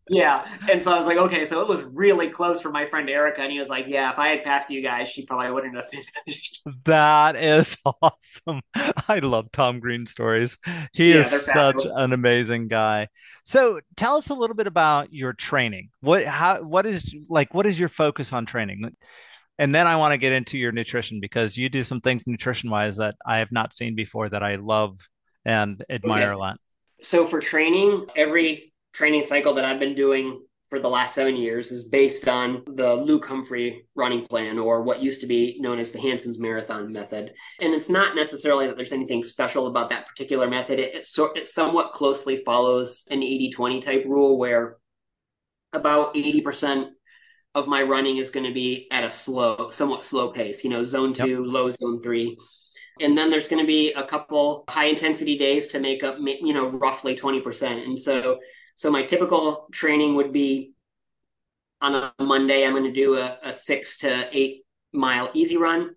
Yeah. 0.09 0.45
And 0.69 0.83
so 0.83 0.93
I 0.93 0.99
was 0.99 1.07
like, 1.07 1.17
okay, 1.17 1.47
so 1.47 1.61
it 1.63 1.69
was 1.69 1.83
really 1.83 2.29
close 2.29 2.61
for 2.61 2.71
my 2.71 2.87
friend 2.89 3.09
Erica. 3.09 3.41
And 3.43 3.51
he 3.53 3.59
was 3.59 3.69
like, 3.69 3.87
yeah, 3.89 4.13
if 4.13 4.19
I 4.19 4.29
had 4.29 4.45
passed 4.45 4.71
you 4.71 4.83
guys, 4.83 5.09
she 5.09 5.25
probably 5.25 5.51
wouldn't 5.51 5.77
have 5.77 5.89
finished. 5.89 6.63
That 6.87 7.37
is 7.37 7.77
awesome. 8.03 8.63
I 8.75 9.19
love 9.19 9.53
Tom 9.53 9.81
Green 9.81 10.07
stories. 10.07 10.57
He 10.93 11.13
yeah, 11.13 11.19
is 11.19 11.29
such 11.29 11.85
an 11.85 12.13
amazing 12.13 12.69
guy. 12.69 13.09
So 13.45 13.81
tell 13.97 14.17
us 14.17 14.31
a 14.31 14.35
little 14.35 14.57
bit 14.57 14.67
about 14.67 15.13
your 15.13 15.35
training. 15.35 15.91
What 16.01 16.25
how 16.25 16.63
what 16.63 16.87
is 16.87 17.15
like 17.29 17.53
what 17.53 17.67
is 17.67 17.79
your 17.79 17.91
focus 17.91 18.33
on 18.33 18.47
training? 18.47 18.97
And 19.59 19.75
then 19.75 19.87
I 19.87 19.97
want 19.97 20.13
to 20.13 20.19
get 20.19 20.33
into 20.33 20.59
your 20.59 20.73
nutrition 20.73 21.21
because 21.21 21.57
you 21.57 21.69
do 21.69 21.85
some 21.85 22.01
things 22.01 22.25
nutrition 22.27 22.71
wise 22.71 22.99
that 22.99 23.17
I 23.27 23.39
have 23.39 23.53
not 23.53 23.75
seen 23.75 23.97
before 23.97 24.29
that 24.31 24.43
I 24.43 24.57
love 24.57 24.99
and 25.45 25.85
admire 25.91 26.31
Okay. 26.31 26.33
a 26.33 26.39
lot. 26.39 26.59
So 27.03 27.27
for 27.27 27.41
training, 27.41 28.07
every 28.17 28.74
training 28.95 29.23
cycle 29.23 29.55
that 29.55 29.65
I've 29.65 29.81
been 29.81 29.95
doing 29.95 30.43
for 30.71 30.81
the 30.81 30.89
last 30.89 31.15
seven 31.15 31.37
years 31.37 31.71
is 31.71 31.89
based 31.89 32.27
on 32.27 32.63
the 32.67 32.95
Luke 32.95 33.27
Humphrey 33.27 33.87
running 33.95 34.27
plan, 34.27 34.59
or 34.59 34.83
what 34.83 35.03
used 35.03 35.21
to 35.21 35.27
be 35.27 35.57
known 35.61 35.79
as 35.79 35.93
the 35.93 36.01
Hanson's 36.01 36.39
Marathon 36.39 36.91
method. 36.91 37.33
And 37.61 37.75
it's 37.75 37.89
not 37.89 38.17
necessarily 38.17 38.67
that 38.67 38.77
there's 38.77 38.93
anything 38.93 39.23
special 39.23 39.67
about 39.67 39.91
that 39.91 40.09
particular 40.09 40.49
method. 40.49 40.79
It, 40.79 40.95
it, 40.95 41.07
so, 41.07 41.33
it 41.35 41.47
somewhat 41.47 41.93
closely 41.93 42.43
follows 42.45 43.07
an 43.11 43.23
80 43.23 43.53
20 43.53 43.81
type 43.81 44.05
rule 44.07 44.39
where 44.39 44.79
about 45.73 46.15
80% 46.15 46.89
of 47.55 47.69
my 47.69 47.83
running 47.83 48.17
is 48.17 48.31
going 48.31 48.47
to 48.47 48.55
be 48.55 48.89
at 48.91 49.05
a 49.05 49.11
slow, 49.11 49.71
somewhat 49.71 50.05
slow 50.05 50.33
pace, 50.33 50.65
you 50.65 50.71
know, 50.71 50.83
zone 50.83 51.15
Yep. 51.17 51.27
two, 51.27 51.45
low 51.45 51.71
zone 51.71 52.03
three. 52.03 52.37
And 53.01 53.17
then 53.19 53.31
there's 53.31 53.49
going 53.49 53.63
to 53.63 53.67
be 53.67 53.93
a 53.93 54.05
couple 54.05 54.65
high 54.69 54.87
intensity 54.87 55.37
days 55.37 55.69
to 55.69 55.81
make 55.81 56.03
up, 56.03 56.17
you 56.19 56.55
know, 56.55 56.69
roughly 56.69 57.15
20%. 57.15 57.85
And 57.85 57.99
so, 57.99 58.39
so 58.77 58.91
my 58.91 59.03
typical 59.05 59.69
training 59.73 60.15
would 60.17 60.33
be 60.33 60.73
on 61.81 61.95
a 61.95 62.15
Monday, 62.19 62.65
I'm 62.65 62.73
going 62.73 62.85
to 62.85 62.93
do 62.93 63.17
a, 63.17 63.39
a 63.43 63.53
six 63.53 63.99
to 63.99 64.29
eight 64.33 64.65
mile 64.93 65.31
easy 65.35 65.57
run. 65.57 65.91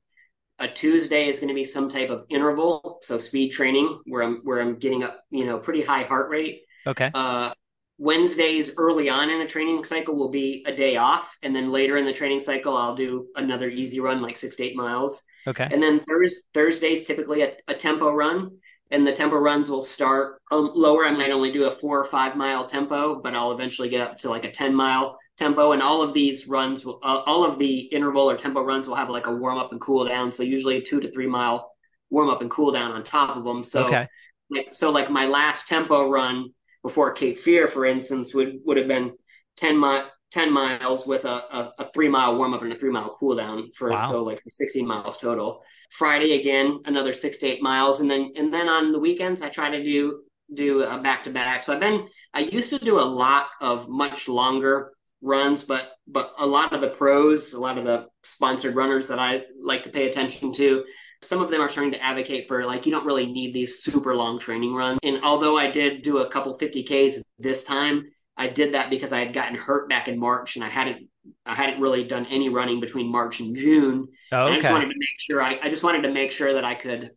A 0.60 0.68
Tuesday 0.68 1.28
is 1.28 1.40
going 1.40 1.50
to 1.50 1.54
be 1.54 1.66
some 1.66 1.88
type 1.88 2.10
of 2.10 2.26
interval, 2.30 3.00
so 3.04 3.18
speed 3.18 3.50
training 3.50 4.00
where 4.06 4.24
I'm 4.24 4.42
where 4.44 4.60
I'm 4.60 4.80
getting 4.80 5.04
up, 5.04 5.24
you 5.30 5.46
know, 5.46 5.60
pretty 5.60 5.82
high 5.82 6.04
heart 6.04 6.30
rate. 6.30 6.64
Okay. 6.86 7.12
Uh, 7.14 7.54
Wednesdays 8.00 8.74
early 8.78 9.10
on 9.10 9.30
in 9.30 9.42
a 9.42 9.48
training 9.48 9.84
cycle 9.84 10.16
will 10.16 10.30
be 10.30 10.64
a 10.68 10.76
day 10.76 10.98
off, 10.98 11.38
and 11.42 11.56
then 11.56 11.72
later 11.72 11.98
in 11.98 12.06
the 12.06 12.14
training 12.14 12.40
cycle, 12.40 12.76
I'll 12.76 12.96
do 12.96 13.28
another 13.36 13.70
easy 13.70 14.00
run, 14.00 14.22
like 14.22 14.38
six 14.38 14.56
to 14.58 14.64
eight 14.64 14.76
miles. 14.76 15.22
Okay. 15.48 15.68
And 15.72 15.82
then 15.82 16.02
Thurs 16.08 16.44
Thursdays 16.54 17.06
typically 17.06 17.44
a, 17.44 17.54
a 17.68 17.74
tempo 17.74 18.12
run, 18.12 18.58
and 18.92 19.06
the 19.06 19.12
tempo 19.12 19.36
runs 19.38 19.70
will 19.70 19.84
start 19.84 20.40
um, 20.52 20.72
lower. 20.76 21.06
I 21.06 21.12
might 21.12 21.32
only 21.32 21.52
do 21.52 21.66
a 21.66 21.72
four 21.72 22.00
or 22.00 22.06
five 22.06 22.36
mile 22.36 22.66
tempo, 22.66 23.22
but 23.22 23.34
I'll 23.36 23.52
eventually 23.52 23.90
get 23.90 24.02
up 24.02 24.18
to 24.20 24.30
like 24.30 24.46
a 24.46 24.52
ten 24.52 24.74
mile 24.74 25.18
tempo. 25.38 25.72
And 25.74 25.82
all 25.82 26.02
of 26.02 26.14
these 26.14 26.48
runs, 26.48 26.86
will, 26.86 27.00
uh, 27.04 27.22
all 27.26 27.44
of 27.44 27.60
the 27.60 27.80
interval 27.80 28.30
or 28.30 28.38
tempo 28.38 28.62
runs 28.62 28.88
will 28.88 28.96
have 28.96 29.10
like 29.10 29.28
a 29.28 29.32
warm 29.36 29.58
up 29.58 29.72
and 29.72 29.82
cool 29.82 30.06
down. 30.06 30.32
So 30.32 30.44
usually 30.44 30.78
a 30.78 30.82
two 30.82 31.00
to 31.02 31.12
three 31.12 31.28
mile 31.28 31.72
warm 32.10 32.30
up 32.30 32.42
and 32.42 32.50
cool 32.50 32.72
down 32.72 32.92
on 32.92 33.04
top 33.04 33.36
of 33.38 33.44
them. 33.44 33.64
So 33.64 33.88
Okay. 33.88 34.08
like 34.50 34.70
so 34.72 34.92
like 34.92 35.10
my 35.10 35.26
last 35.26 35.68
tempo 35.68 36.10
run 36.10 36.50
before 36.84 37.12
Cape 37.12 37.38
Fear, 37.40 37.68
for 37.68 37.86
instance, 37.86 38.34
would 38.34 38.60
would 38.66 38.78
have 38.78 38.88
been 38.88 39.14
10 39.58 39.80
mi- 39.80 40.04
10 40.32 40.52
miles 40.52 41.06
with 41.08 41.26
a, 41.26 41.30
a, 41.30 41.74
a 41.80 41.86
three 41.94 42.10
mile 42.10 42.38
warm 42.38 42.54
up 42.54 42.62
and 42.62 42.74
a 42.74 42.78
three 42.78 42.92
mile 42.92 43.16
cool 43.20 43.36
down 43.36 43.72
for 43.74 43.92
Wow. 43.92 44.10
so 44.10 44.24
like 44.24 44.42
16 44.50 44.88
miles 44.88 45.18
total. 45.18 45.64
Friday 45.90 46.40
again, 46.40 46.80
another 46.86 47.14
six 47.14 47.38
to 47.40 47.48
eight 47.48 47.62
miles, 47.62 48.00
and 48.00 48.10
then 48.10 48.34
and 48.36 48.54
then 48.54 48.68
on 48.68 48.92
the 48.92 49.00
weekends 49.00 49.42
I 49.42 49.50
try 49.50 49.70
to 49.70 49.84
do 49.84 50.22
do 50.54 50.84
a 50.84 51.00
back 51.00 51.24
to 51.26 51.30
back. 51.30 51.64
So 51.64 51.74
I've 51.74 51.80
been 51.80 52.08
I 52.34 52.42
used 52.42 52.70
to 52.72 52.80
do 52.80 53.00
a 53.00 53.02
lot 53.02 53.48
of 53.62 53.90
much 53.90 54.28
longer 54.28 54.94
runs, 55.22 55.64
but 55.64 55.90
but 56.08 56.34
a 56.38 56.46
lot 56.46 56.74
of 56.74 56.82
the 56.82 56.90
pros, 56.90 57.54
a 57.54 57.60
lot 57.60 57.78
of 57.78 57.86
the 57.86 58.08
sponsored 58.24 58.76
runners 58.76 59.08
that 59.08 59.20
I 59.20 59.44
like 59.60 59.84
to 59.84 59.90
pay 59.90 60.08
attention 60.08 60.54
to, 60.54 60.84
some 61.22 61.42
of 61.42 61.50
them 61.50 61.62
are 61.62 61.70
starting 61.70 61.94
to 61.94 62.04
advocate 62.04 62.48
for 62.48 62.66
like 62.66 62.86
you 62.86 62.92
don't 62.92 63.06
really 63.06 63.26
need 63.26 63.54
these 63.54 63.80
super 63.80 64.16
long 64.16 64.40
training 64.40 64.74
runs. 64.74 65.00
And 65.04 65.24
although 65.24 65.58
I 65.58 65.72
did 65.72 66.02
do 66.02 66.20
a 66.20 66.30
couple 66.30 66.58
50Ks 66.58 67.22
this 67.40 67.64
time, 67.64 68.06
I 68.38 68.48
did 68.48 68.74
that 68.74 68.90
because 68.90 69.12
I 69.12 69.20
had 69.20 69.34
gotten 69.34 69.56
hurt 69.56 69.90
back 69.90 70.08
in 70.08 70.20
March 70.20 70.56
and 70.56 70.64
I 70.64 70.70
hadn't 70.70 71.10
I 71.46 71.56
hadn't 71.56 71.82
really 71.82 72.04
done 72.04 72.26
any 72.28 72.50
running 72.50 72.80
between 72.80 73.12
March 73.12 73.40
and 73.40 73.56
June. 73.56 74.08
And 74.32 74.56
I 74.56 74.58
just 74.60 74.72
wanted 74.72 74.94
to 74.94 75.00
make 75.00 75.20
sure 75.20 75.42
I, 75.42 75.60
I 75.62 75.70
just 75.70 75.84
wanted 75.84 76.04
to 76.04 76.12
make 76.12 76.32
sure 76.32 76.54
that 76.54 76.64
I 76.64 76.76
could 76.76 77.12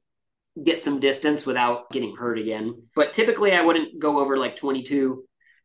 get 0.63 0.81
some 0.81 0.99
distance 0.99 1.47
without 1.47 1.91
getting 1.91 2.17
hurt 2.17 2.39
again. 2.39 2.83
But 2.97 3.13
typically, 3.13 3.53
I 3.53 3.63
wouldn't 3.63 3.99
go 3.99 4.19
over 4.19 4.37
like 4.37 4.57
22 4.57 5.25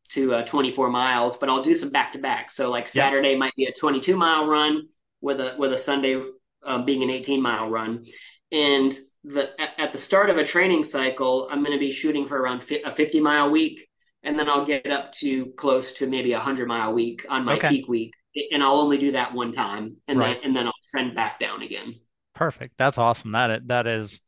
to 0.09 0.33
uh, 0.33 0.45
24 0.45 0.89
miles, 0.89 1.37
but 1.37 1.49
I'll 1.49 1.63
do 1.63 1.73
some 1.73 1.89
back 1.89 2.13
to 2.13 2.19
back. 2.19 2.51
So 2.51 2.69
like 2.69 2.87
Saturday 2.87 3.31
yep. 3.31 3.39
might 3.39 3.55
be 3.55 3.65
a 3.65 3.73
22 3.73 4.15
mile 4.15 4.47
run 4.47 4.87
with 5.21 5.39
a 5.39 5.55
with 5.57 5.73
a 5.73 5.77
Sunday 5.77 6.21
uh, 6.63 6.83
being 6.83 7.03
an 7.03 7.09
18 7.09 7.41
mile 7.41 7.69
run, 7.69 8.05
and 8.51 8.93
the 9.23 9.49
at 9.79 9.91
the 9.91 9.97
start 9.97 10.29
of 10.29 10.37
a 10.37 10.45
training 10.45 10.83
cycle, 10.83 11.47
I'm 11.51 11.61
going 11.61 11.73
to 11.73 11.79
be 11.79 11.91
shooting 11.91 12.27
for 12.27 12.39
around 12.39 12.63
a 12.85 12.91
50 12.91 13.19
mile 13.19 13.49
week, 13.49 13.87
and 14.25 14.37
then 14.37 14.49
I'll 14.49 14.65
get 14.65 14.87
up 14.87 15.11
to 15.13 15.47
close 15.57 15.93
to 15.93 16.07
maybe 16.07 16.33
a 16.33 16.37
100 16.37 16.67
mile 16.67 16.93
week 16.93 17.25
on 17.29 17.45
my 17.45 17.55
okay. 17.55 17.69
peak 17.69 17.87
week, 17.87 18.13
and 18.51 18.61
I'll 18.61 18.79
only 18.79 18.97
do 18.97 19.11
that 19.13 19.33
one 19.33 19.51
time, 19.51 19.97
and 20.07 20.19
right. 20.19 20.35
then 20.35 20.49
and 20.49 20.55
then 20.55 20.67
I'll 20.67 20.73
trend 20.91 21.15
back 21.15 21.39
down 21.39 21.61
again. 21.61 21.95
Perfect. 22.33 22.73
That's 22.77 22.97
awesome. 22.97 23.31
That 23.31 23.67
that 23.67 23.87
is 23.87 24.19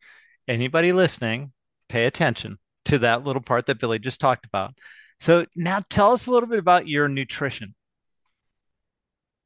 anybody 0.48 0.94
listening, 0.94 1.52
pay 1.90 2.06
attention 2.06 2.60
to 2.86 3.00
that 3.00 3.26
little 3.26 3.42
part 3.42 3.66
that 3.66 3.80
Billy 3.80 4.00
just 4.00 4.20
talked 4.20 4.46
about. 4.46 4.74
So 5.20 5.46
now 5.56 5.84
tell 5.90 6.14
us 6.14 6.28
a 6.28 6.32
little 6.32 6.48
bit 6.48 6.60
about 6.60 6.88
your 6.88 7.08
nutrition. 7.08 7.74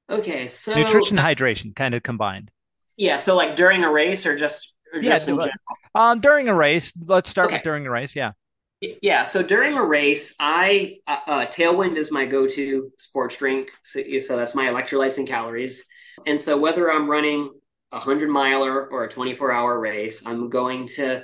Okay, 0.10 0.50
so 0.50 0.76
nutrition 0.76 1.18
hydration 1.18 1.74
kind 1.74 1.96
of 1.96 2.04
combined. 2.04 2.52
Yeah, 2.98 3.18
so 3.18 3.36
like 3.36 3.56
during 3.56 3.86
a 3.86 3.92
race 3.92 4.26
or 4.26 4.38
just 4.38 4.74
or 4.94 5.00
just 5.00 5.28
yeah, 5.28 5.34
in 5.34 5.40
general? 5.40 5.58
Um, 5.96 6.20
during 6.20 6.50
a 6.50 6.54
race. 6.54 6.92
Let's 7.02 7.30
start 7.30 7.48
okay. 7.48 7.56
with 7.56 7.64
during 7.64 7.88
a 7.88 7.90
race. 7.90 8.16
Yeah. 8.16 8.34
Yeah, 8.82 9.26
so 9.26 9.44
during 9.44 9.76
a 9.78 9.84
race, 9.84 10.36
I 10.40 10.98
uh, 11.06 11.18
uh, 11.28 11.46
Tailwind 11.46 11.98
is 11.98 12.12
my 12.12 12.26
go-to 12.26 12.92
sports 12.98 13.38
drink. 13.38 13.70
So, 13.84 14.02
so 14.20 14.36
that's 14.36 14.56
my 14.56 14.66
electrolytes 14.66 15.20
and 15.20 15.28
calories. 15.28 15.86
And 16.26 16.42
so 16.42 16.58
whether 16.58 16.92
I'm 16.92 17.08
running 17.08 17.52
a 17.92 18.00
hundred 18.00 18.30
miler 18.30 18.88
or 18.88 19.04
a 19.04 19.10
24 19.10 19.52
hour 19.52 19.80
race, 19.80 20.26
I'm 20.26 20.50
going 20.50 20.88
to 20.96 21.24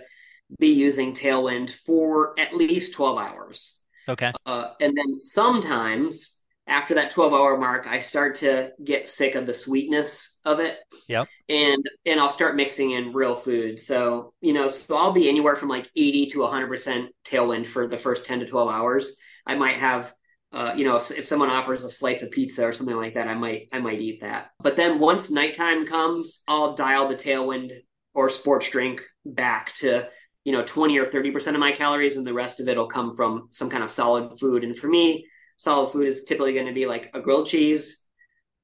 be 0.59 0.69
using 0.69 1.15
Tailwind 1.15 1.71
for 1.71 2.39
at 2.39 2.55
least 2.55 2.93
12 2.93 3.17
hours. 3.17 3.81
Okay. 4.07 4.31
Uh, 4.45 4.69
and 4.79 4.95
then 4.95 5.15
sometimes 5.15 6.36
after 6.67 6.95
that 6.95 7.11
12 7.11 7.33
hour 7.33 7.57
mark, 7.57 7.87
I 7.87 7.99
start 7.99 8.35
to 8.35 8.71
get 8.83 9.09
sick 9.09 9.35
of 9.35 9.45
the 9.45 9.53
sweetness 9.53 10.39
of 10.45 10.59
it. 10.59 10.77
Yep. 11.07 11.27
And 11.49 11.89
and 12.05 12.19
I'll 12.19 12.29
start 12.29 12.55
mixing 12.55 12.91
in 12.91 13.13
real 13.13 13.35
food. 13.35 13.79
So, 13.79 14.33
you 14.41 14.53
know, 14.53 14.67
so 14.67 14.97
I'll 14.97 15.13
be 15.13 15.29
anywhere 15.29 15.55
from 15.55 15.69
like 15.69 15.89
80 15.95 16.27
to 16.27 16.39
100% 16.39 17.07
tailwind 17.25 17.65
for 17.65 17.87
the 17.87 17.97
first 17.97 18.25
10 18.25 18.39
to 18.39 18.45
12 18.45 18.69
hours. 18.69 19.15
I 19.45 19.55
might 19.55 19.77
have 19.77 20.13
uh, 20.53 20.73
you 20.75 20.85
know, 20.85 20.95
if, 20.95 21.11
if 21.11 21.27
someone 21.27 21.49
offers 21.49 21.83
a 21.83 21.89
slice 21.89 22.21
of 22.21 22.31
pizza 22.31 22.65
or 22.65 22.71
something 22.71 22.95
like 22.95 23.15
that, 23.15 23.27
I 23.27 23.33
might 23.33 23.67
I 23.73 23.79
might 23.79 23.99
eat 23.99 24.21
that. 24.21 24.51
But 24.61 24.75
then 24.75 24.99
once 24.99 25.29
nighttime 25.29 25.85
comes, 25.85 26.43
I'll 26.47 26.73
dial 26.73 27.07
the 27.07 27.15
tailwind 27.15 27.73
or 28.13 28.29
sports 28.29 28.69
drink 28.69 29.01
back 29.25 29.75
to 29.75 30.07
you 30.45 30.53
know 30.53 30.63
20 30.63 30.97
or 30.99 31.05
30 31.05 31.31
percent 31.31 31.55
of 31.57 31.59
my 31.59 31.73
calories, 31.73 32.15
and 32.15 32.25
the 32.25 32.33
rest 32.33 32.61
of 32.61 32.69
it 32.69 32.77
will 32.77 32.87
come 32.87 33.13
from 33.13 33.49
some 33.51 33.69
kind 33.69 33.83
of 33.83 33.89
solid 33.89 34.39
food. 34.39 34.63
And 34.63 34.77
for 34.77 34.87
me, 34.87 35.25
solid 35.57 35.91
food 35.91 36.07
is 36.07 36.23
typically 36.23 36.53
going 36.53 36.67
to 36.67 36.73
be 36.73 36.85
like 36.85 37.11
a 37.13 37.19
grilled 37.19 37.47
cheese, 37.47 38.05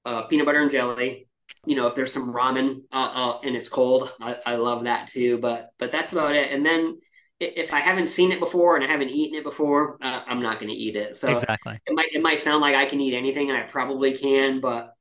uh, 0.06 0.24
peanut 0.24 0.46
butter 0.46 0.62
and 0.62 0.72
jelly. 0.72 1.28
You 1.66 1.76
know, 1.76 1.88
if 1.88 1.96
there's 1.96 2.14
some 2.14 2.34
ramen 2.34 2.84
uh, 2.92 3.12
uh, 3.14 3.40
and 3.44 3.56
it's 3.56 3.68
cold, 3.68 4.12
I, 4.22 4.38
I 4.46 4.56
love 4.56 4.86
that 4.86 5.08
too. 5.08 5.38
But 5.38 5.70
but 5.78 5.92
that's 5.92 6.14
about 6.14 6.36
it. 6.36 6.52
And 6.52 6.66
then 6.66 7.00
if 7.40 7.74
I 7.74 7.80
haven't 7.80 8.08
seen 8.08 8.32
it 8.32 8.40
before 8.40 8.76
and 8.76 8.84
I 8.84 8.88
haven't 8.88 9.10
eaten 9.10 9.38
it 9.38 9.44
before, 9.44 9.98
uh, 10.02 10.22
I'm 10.26 10.42
not 10.42 10.60
going 10.60 10.72
to 10.72 10.76
eat 10.76 10.96
it. 10.96 11.16
So 11.16 11.34
exactly, 11.34 11.80
it 11.86 11.94
might 11.94 12.10
it 12.14 12.22
might 12.22 12.40
sound 12.40 12.62
like 12.62 12.76
I 12.76 12.86
can 12.86 13.02
eat 13.02 13.14
anything, 13.14 13.50
and 13.50 13.58
I 13.58 13.64
probably 13.64 14.18
can, 14.18 14.62
but 14.62 14.94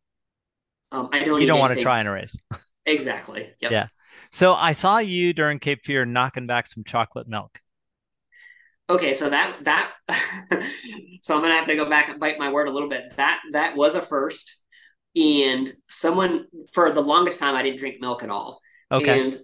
um, 0.90 1.08
I 1.12 1.24
don't. 1.24 1.40
You 1.40 1.46
don't 1.46 1.60
want 1.60 1.76
to 1.76 1.82
try 1.82 2.00
and 2.00 2.08
erase. 2.08 2.34
exactly. 2.86 3.50
Yep. 3.60 3.70
Yeah. 3.72 3.86
So 4.32 4.54
I 4.54 4.72
saw 4.72 4.98
you 4.98 5.32
during 5.32 5.58
Cape 5.58 5.84
Fear 5.84 6.06
knocking 6.06 6.46
back 6.46 6.66
some 6.66 6.84
chocolate 6.84 7.28
milk. 7.28 7.60
Okay, 8.92 9.14
so 9.14 9.30
that 9.30 9.64
that 9.64 9.92
so 11.22 11.34
I'm 11.34 11.42
gonna 11.42 11.56
have 11.56 11.66
to 11.66 11.76
go 11.76 11.88
back 11.88 12.10
and 12.10 12.20
bite 12.20 12.38
my 12.38 12.52
word 12.52 12.68
a 12.68 12.70
little 12.70 12.90
bit. 12.90 13.16
That 13.16 13.40
that 13.52 13.74
was 13.74 13.94
a 13.94 14.02
first, 14.02 14.54
and 15.16 15.72
someone 15.88 16.46
for 16.72 16.92
the 16.92 17.00
longest 17.00 17.40
time 17.40 17.54
I 17.54 17.62
didn't 17.62 17.78
drink 17.78 18.00
milk 18.00 18.22
at 18.22 18.28
all. 18.28 18.60
Okay. 18.90 19.20
And 19.20 19.38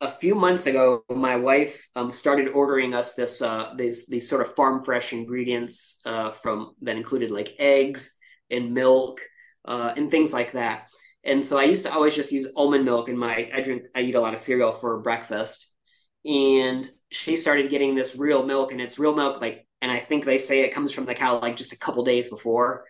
a 0.00 0.10
few 0.10 0.34
months 0.34 0.66
ago, 0.66 1.04
my 1.10 1.36
wife 1.36 1.86
um, 1.94 2.12
started 2.12 2.48
ordering 2.48 2.94
us 2.94 3.14
this 3.14 3.42
uh, 3.42 3.74
these 3.76 4.06
these 4.06 4.28
sort 4.28 4.40
of 4.40 4.54
farm 4.54 4.82
fresh 4.82 5.12
ingredients 5.12 6.00
uh, 6.06 6.30
from 6.30 6.74
that 6.80 6.96
included 6.96 7.30
like 7.30 7.54
eggs 7.58 8.16
and 8.50 8.72
milk 8.72 9.20
uh, 9.66 9.92
and 9.96 10.10
things 10.10 10.32
like 10.32 10.52
that. 10.52 10.90
And 11.24 11.44
so 11.44 11.58
I 11.58 11.64
used 11.64 11.84
to 11.84 11.92
always 11.92 12.14
just 12.14 12.32
use 12.32 12.46
almond 12.56 12.86
milk 12.86 13.10
in 13.10 13.18
my 13.18 13.50
I 13.52 13.60
drink 13.60 13.82
I 13.94 14.00
eat 14.00 14.14
a 14.14 14.20
lot 14.20 14.32
of 14.32 14.40
cereal 14.40 14.72
for 14.72 15.00
breakfast. 15.00 15.73
And 16.24 16.88
she 17.10 17.36
started 17.36 17.70
getting 17.70 17.94
this 17.94 18.16
real 18.16 18.44
milk, 18.44 18.72
and 18.72 18.80
it's 18.80 18.98
real 18.98 19.14
milk 19.14 19.40
like, 19.40 19.66
and 19.82 19.90
I 19.90 20.00
think 20.00 20.24
they 20.24 20.38
say 20.38 20.60
it 20.60 20.74
comes 20.74 20.92
from 20.92 21.04
the 21.04 21.14
cow 21.14 21.40
like 21.40 21.56
just 21.56 21.72
a 21.72 21.78
couple 21.78 22.04
days 22.04 22.28
before. 22.28 22.84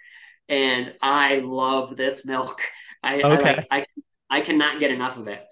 And 0.48 0.94
I 1.02 1.38
love 1.38 1.96
this 1.96 2.24
milk. 2.24 2.60
I 3.02 3.20
okay. 3.22 3.66
I, 3.70 3.78
I 3.78 3.86
I 4.30 4.40
cannot 4.40 4.80
get 4.80 4.90
enough 4.90 5.16
of 5.16 5.28
it 5.28 5.44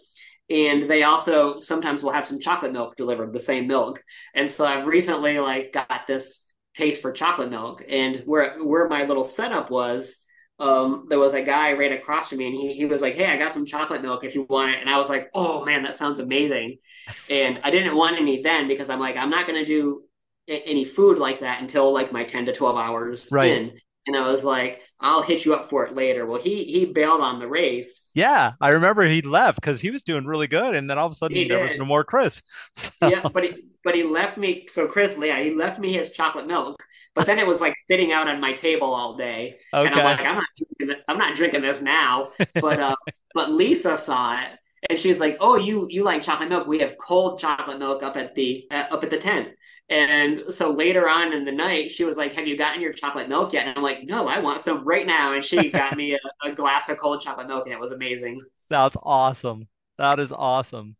and 0.53 0.91
they 0.91 1.03
also 1.03 1.61
sometimes 1.61 2.03
will 2.03 2.13
have 2.13 2.27
some 2.27 2.41
chocolate 2.41 2.73
milk 2.73 2.97
delivered 2.97 3.33
the 3.33 3.41
same 3.41 3.67
milk 3.67 4.03
and 4.35 4.51
so 4.51 4.67
i've 4.67 4.87
recently 4.87 5.39
like 5.39 5.73
got 5.73 6.07
this 6.07 6.45
taste 6.75 7.01
for 7.01 7.13
chocolate 7.13 7.51
milk 7.51 7.83
and 7.89 8.23
where 8.27 8.63
where 8.63 8.89
my 8.89 9.05
little 9.05 9.25
setup 9.25 9.71
was 9.71 10.23
um, 10.59 11.07
there 11.09 11.19
was 11.19 11.35
a 11.35 11.43
guy 11.43 11.73
right 11.73 11.93
across 11.93 12.29
from 12.29 12.39
me 12.39 12.47
and 12.47 12.55
he, 12.55 12.73
he 12.75 12.85
was 12.85 13.03
like 13.03 13.15
hey 13.15 13.27
i 13.27 13.37
got 13.37 13.51
some 13.51 13.67
chocolate 13.67 14.03
milk 14.03 14.25
if 14.25 14.35
you 14.35 14.47
want 14.49 14.71
it 14.71 14.81
and 14.81 14.89
i 14.89 14.99
was 14.99 15.09
like 15.09 15.31
oh 15.35 15.65
man 15.65 15.83
that 15.83 15.97
sounds 15.97 16.19
amazing 16.19 16.79
and 17.31 17.61
i 17.65 17.71
didn't 17.71 17.97
want 17.97 18.17
any 18.17 18.43
then 18.43 18.69
because 18.69 18.89
i'm 18.89 19.01
like 19.01 19.17
i'm 19.17 19.31
not 19.31 19.47
going 19.47 19.59
to 19.59 19.67
do 19.67 20.03
any 20.49 20.85
food 20.85 21.19
like 21.19 21.41
that 21.41 21.61
until 21.61 21.93
like 21.93 22.13
my 22.13 22.25
10 22.25 22.47
to 22.47 22.53
12 22.53 22.77
hours 22.77 23.29
right. 23.31 23.51
in 23.51 23.73
and 24.07 24.17
I 24.17 24.29
was 24.31 24.43
like, 24.43 24.81
I'll 25.01 25.23
hit 25.23 25.45
you 25.45 25.55
up 25.55 25.71
for 25.71 25.87
it 25.87 25.95
later. 25.95 26.27
Well, 26.27 26.41
he 26.41 26.65
he 26.65 26.87
bailed 26.87 27.21
on 27.21 27.39
the 27.39 27.47
race. 27.47 28.09
Yeah, 28.15 28.53
I 28.61 28.71
remember 28.71 29.05
he 29.05 29.23
left 29.23 29.61
because 29.61 29.81
he 29.81 29.91
was 29.91 30.03
doing 30.03 30.27
really 30.27 30.47
good, 30.47 30.75
and 30.75 30.89
then 30.89 30.99
all 30.99 31.07
of 31.07 31.13
a 31.13 31.15
sudden 31.15 31.37
he 31.37 31.49
there 31.49 31.59
did. 31.59 31.71
was 31.71 31.79
no 31.79 31.85
more 31.85 32.05
Chris. 32.05 32.43
So. 32.77 33.09
Yeah, 33.09 33.29
but 33.29 33.45
he 33.45 33.65
but 33.85 33.95
he 33.95 34.03
left 34.03 34.39
me. 34.39 34.67
So 34.69 34.87
Chris, 34.87 35.17
yeah, 35.21 35.41
he 35.41 35.55
left 35.55 35.79
me 35.79 35.93
his 35.93 36.13
chocolate 36.13 36.47
milk, 36.47 36.83
but 37.15 37.27
then 37.27 37.39
it 37.39 37.47
was 37.47 37.61
like 37.61 37.75
sitting 37.87 38.13
out 38.13 38.29
on 38.29 38.41
my 38.41 38.53
table 38.53 38.93
all 38.93 39.17
day, 39.17 39.59
okay. 39.73 39.87
and 39.87 39.95
I'm 39.95 40.05
like, 40.05 40.21
I'm 40.21 40.37
not 40.37 40.45
drinking, 40.57 41.03
I'm 41.09 41.19
not 41.19 41.37
drinking 41.37 41.63
this 41.63 41.81
now. 41.81 42.33
But 42.55 42.81
uh, 42.81 42.97
but 43.35 43.51
Lisa 43.51 43.99
saw 43.99 44.41
it, 44.41 44.49
and 44.89 44.99
she's 44.99 45.21
like, 45.21 45.37
"Oh, 45.41 45.57
you 45.57 45.87
you 45.91 46.05
like 46.05 46.23
chocolate 46.23 46.49
milk? 46.49 46.67
We 46.67 46.81
have 46.81 46.97
cold 46.99 47.39
chocolate 47.39 47.79
milk 47.79 48.03
up 48.03 48.17
at 48.17 48.35
the 48.35 48.65
uh, 48.71 48.87
up 48.91 49.05
at 49.05 49.11
the 49.11 49.19
tent." 49.19 49.49
And 49.89 50.45
so 50.49 50.73
later 50.73 51.07
on 51.07 51.35
in 51.35 51.45
the 51.45 51.53
night, 51.53 51.91
she 51.91 52.05
was 52.05 52.17
like, 52.17 52.33
Have 52.33 52.47
you 52.47 52.57
gotten 52.57 52.81
your 52.81 52.95
chocolate 52.95 53.29
milk 53.29 53.53
yet? 53.53 53.67
And 53.67 53.77
I'm 53.77 53.83
like, 53.83 54.05
No, 54.05 54.27
I 54.27 54.39
want 54.39 54.61
some 54.61 54.85
right 54.85 55.07
now. 55.07 55.35
And 55.35 55.45
she 55.45 55.71
got 55.71 55.97
me 55.97 56.15
a, 56.15 56.19
a 56.49 56.55
glass 56.55 56.89
of 56.89 56.99
cold 56.99 57.21
chocolate 57.21 57.47
milk, 57.47 57.67
and 57.67 57.75
it 57.75 57.81
was 57.81 57.93
amazing. 57.93 58.41
That's 58.71 58.97
awesome. 59.03 59.69
That 59.99 60.19
is 60.19 60.33
awesome. 60.33 60.97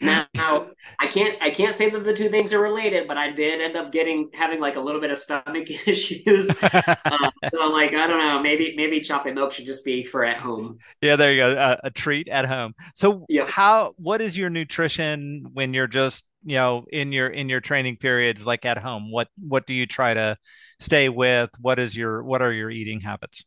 Now, 0.00 0.66
I 0.98 1.06
can't 1.08 1.40
I 1.42 1.50
can't 1.50 1.74
say 1.74 1.90
that 1.90 2.04
the 2.04 2.14
two 2.14 2.28
things 2.28 2.52
are 2.52 2.60
related, 2.60 3.08
but 3.08 3.16
I 3.16 3.30
did 3.30 3.60
end 3.60 3.76
up 3.76 3.92
getting 3.92 4.30
having 4.34 4.60
like 4.60 4.76
a 4.76 4.80
little 4.80 5.00
bit 5.00 5.10
of 5.10 5.18
stomach 5.18 5.70
issues. 5.86 6.50
uh, 6.62 7.30
so 7.48 7.64
I'm 7.64 7.72
like, 7.72 7.94
I 7.94 8.06
don't 8.06 8.18
know, 8.18 8.40
maybe 8.40 8.74
maybe 8.76 9.00
chocolate 9.00 9.34
milk 9.34 9.52
should 9.52 9.66
just 9.66 9.84
be 9.84 10.02
for 10.02 10.24
at 10.24 10.38
home. 10.38 10.78
Yeah, 11.00 11.16
there 11.16 11.32
you 11.32 11.40
go, 11.40 11.52
a, 11.52 11.86
a 11.86 11.90
treat 11.90 12.28
at 12.28 12.46
home. 12.46 12.74
So, 12.94 13.26
yep. 13.28 13.48
how 13.48 13.94
what 13.96 14.20
is 14.20 14.36
your 14.36 14.50
nutrition 14.50 15.46
when 15.52 15.74
you're 15.74 15.86
just 15.86 16.24
you 16.44 16.56
know 16.56 16.84
in 16.92 17.12
your 17.12 17.28
in 17.28 17.48
your 17.48 17.60
training 17.60 17.96
periods 17.96 18.44
like 18.44 18.64
at 18.64 18.78
home 18.78 19.10
what 19.12 19.28
what 19.38 19.66
do 19.66 19.74
you 19.74 19.86
try 19.86 20.12
to 20.12 20.36
stay 20.80 21.08
with 21.08 21.50
what 21.60 21.78
is 21.78 21.96
your 21.96 22.24
what 22.24 22.42
are 22.42 22.52
your 22.52 22.70
eating 22.70 23.00
habits 23.00 23.44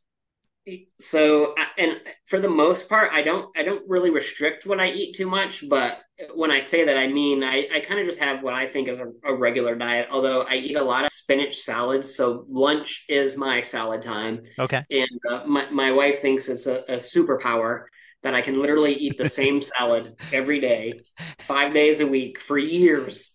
so 1.00 1.54
and 1.78 2.00
for 2.26 2.40
the 2.40 2.50
most 2.50 2.90
part 2.90 3.12
i 3.14 3.22
don't 3.22 3.56
i 3.56 3.62
don't 3.62 3.88
really 3.88 4.10
restrict 4.10 4.66
what 4.66 4.80
i 4.80 4.90
eat 4.90 5.16
too 5.16 5.28
much 5.28 5.68
but 5.70 6.00
when 6.34 6.50
i 6.50 6.60
say 6.60 6.86
that 6.86 6.98
i 6.98 7.06
mean 7.06 7.44
i, 7.44 7.68
I 7.72 7.82
kind 7.82 8.00
of 8.00 8.08
just 8.08 8.20
have 8.20 8.42
what 8.42 8.56
i 8.56 8.66
think 8.66 8.88
is 8.88 9.00
a, 9.00 9.12
a, 9.24 9.36
regular 9.36 9.76
diet 9.76 10.08
although 10.10 10.42
i 10.42 10.56
eat 10.56 10.76
a 10.76 10.84
lot 10.84 11.06
of 11.06 11.12
spinach 11.12 11.58
salads 11.58 12.16
so 12.16 12.46
lunch 12.50 13.06
is 13.10 13.38
my 13.38 13.62
salad 13.62 14.02
time. 14.02 14.42
Okay. 14.58 14.84
And 14.90 15.20
uh, 15.30 15.46
my, 15.46 15.70
my 15.70 15.92
wife 15.92 16.22
thinks 16.22 16.50
it's 16.50 16.68
a, 16.68 16.80
a 16.88 16.98
superpower 16.98 17.86
that 18.24 18.34
I 18.34 18.42
can 18.42 18.60
literally 18.60 18.94
eat 18.94 19.18
the 19.18 19.30
same 19.30 19.62
salad 19.62 20.16
every 20.32 20.60
day, 20.60 21.02
five 21.40 21.74
days 21.74 22.00
a 22.00 22.08
week 22.08 22.40
for 22.40 22.58
years 22.58 23.35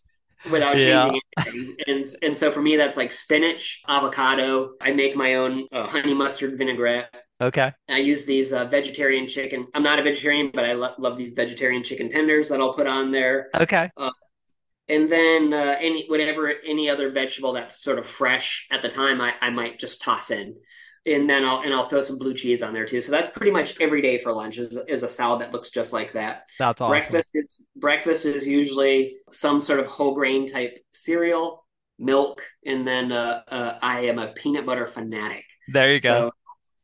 without 0.50 0.76
changing 0.76 0.88
yeah. 0.88 1.44
anything. 1.46 1.76
And 1.86 2.06
and 2.22 2.36
so 2.36 2.50
for 2.50 2.62
me, 2.62 2.76
that's 2.76 2.96
like 2.96 3.12
spinach, 3.12 3.82
avocado. 3.88 4.72
I 4.80 4.92
make 4.92 5.16
my 5.16 5.34
own 5.34 5.66
uh, 5.72 5.86
honey 5.86 6.14
mustard 6.14 6.56
vinaigrette. 6.56 7.14
Okay. 7.40 7.72
I 7.88 7.98
use 7.98 8.26
these 8.26 8.52
uh, 8.52 8.66
vegetarian 8.66 9.26
chicken. 9.26 9.66
I'm 9.74 9.82
not 9.82 9.98
a 9.98 10.02
vegetarian, 10.02 10.50
but 10.52 10.64
I 10.64 10.74
lo- 10.74 10.94
love 10.98 11.16
these 11.16 11.30
vegetarian 11.30 11.82
chicken 11.82 12.10
tenders 12.10 12.50
that 12.50 12.60
I'll 12.60 12.74
put 12.74 12.86
on 12.86 13.10
there. 13.10 13.48
Okay. 13.54 13.90
Uh, 13.96 14.10
and 14.88 15.10
then 15.10 15.54
uh, 15.54 15.76
any 15.78 16.06
whatever 16.06 16.52
any 16.66 16.90
other 16.90 17.10
vegetable 17.10 17.52
that's 17.52 17.82
sort 17.82 17.98
of 17.98 18.06
fresh 18.06 18.66
at 18.70 18.82
the 18.82 18.88
time, 18.88 19.20
I, 19.20 19.34
I 19.40 19.50
might 19.50 19.78
just 19.78 20.02
toss 20.02 20.30
in. 20.30 20.56
And 21.06 21.28
then 21.28 21.44
I'll 21.44 21.60
and 21.60 21.72
I'll 21.72 21.88
throw 21.88 22.02
some 22.02 22.18
blue 22.18 22.34
cheese 22.34 22.62
on 22.62 22.74
there 22.74 22.84
too. 22.84 23.00
So 23.00 23.10
that's 23.10 23.28
pretty 23.28 23.52
much 23.52 23.80
every 23.80 24.02
day 24.02 24.18
for 24.18 24.32
lunch 24.32 24.58
is, 24.58 24.76
is 24.88 25.02
a 25.02 25.08
salad 25.08 25.40
that 25.40 25.52
looks 25.52 25.70
just 25.70 25.92
like 25.92 26.12
that. 26.12 26.46
That's 26.58 26.80
awesome. 26.80 26.90
Breakfast 26.90 27.28
is 27.34 27.58
breakfast 27.76 28.26
is 28.26 28.46
usually 28.46 29.16
some 29.32 29.62
sort 29.62 29.80
of 29.80 29.86
whole 29.86 30.14
grain 30.14 30.46
type 30.46 30.78
cereal, 30.92 31.66
milk, 31.98 32.42
and 32.66 32.86
then 32.86 33.12
uh, 33.12 33.42
uh, 33.48 33.78
I 33.80 34.06
am 34.06 34.18
a 34.18 34.28
peanut 34.28 34.66
butter 34.66 34.86
fanatic. 34.86 35.44
There 35.72 35.92
you 35.92 36.00
go. 36.00 36.30
So 36.30 36.32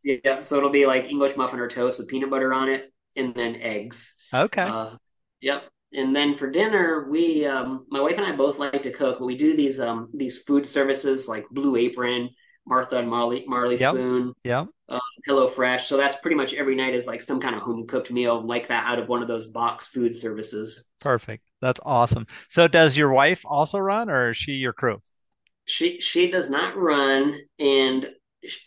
yeah, 0.03 0.43
so 0.43 0.57
it'll 0.57 0.71
be 0.71 0.87
like 0.87 1.05
English 1.05 1.37
muffin 1.37 1.61
or 1.61 1.69
toast 1.69 1.99
with 1.99 2.09
peanut 2.09 2.31
butter 2.31 2.55
on 2.55 2.71
it, 2.71 2.93
and 3.17 3.35
then 3.35 3.57
eggs. 3.57 4.17
Okay. 4.33 4.63
Uh, 4.63 4.97
yep. 5.41 5.69
And 5.93 6.15
then 6.15 6.35
for 6.35 6.51
dinner, 6.51 7.09
we 7.11 7.47
um, 7.47 7.87
my 7.91 8.01
wife 8.01 8.17
and 8.17 8.27
I 8.27 8.33
both 8.33 8.59
like 8.59 8.83
to 8.83 8.91
cook, 8.91 9.19
but 9.19 9.27
we 9.27 9.37
do 9.37 9.57
these 9.57 9.79
um, 9.79 10.09
these 10.15 10.43
food 10.43 10.67
services 10.67 11.29
like 11.29 11.47
Blue 11.51 11.77
Apron 11.77 12.31
Martha 12.67 12.99
and 12.99 13.09
Marley 13.09 13.45
Marley 13.47 13.77
Yep. 13.77 13.95
Spoon, 13.95 14.33
Yep. 14.45 14.67
uh, 14.89 15.01
Hello 15.27 15.47
Fresh. 15.47 15.89
So 15.89 15.97
that's 15.97 16.17
pretty 16.17 16.37
much 16.37 16.55
every 16.55 16.75
night 16.75 16.95
is 16.95 17.07
like 17.07 17.23
some 17.23 17.41
kind 17.41 17.55
of 17.55 17.63
home 17.63 17.87
cooked 17.87 18.11
meal 18.11 18.41
like 18.45 18.69
that 18.69 18.87
out 18.87 18.99
of 18.99 19.09
one 19.09 19.23
of 19.23 19.29
those 19.29 19.47
box 19.47 19.87
food 19.89 20.17
services. 20.17 20.89
Perfect. 21.01 21.45
That's 21.61 21.81
awesome. 21.85 22.27
So 22.49 22.69
does 22.69 22.97
your 22.97 23.11
wife 23.11 23.43
also 23.45 23.79
run 23.79 24.11
or 24.11 24.31
is 24.31 24.37
she 24.37 24.53
your 24.53 24.73
crew? 24.73 25.01
She 25.65 26.01
she 26.01 26.31
does 26.31 26.49
not 26.49 26.77
run, 26.77 27.41
and 27.59 28.09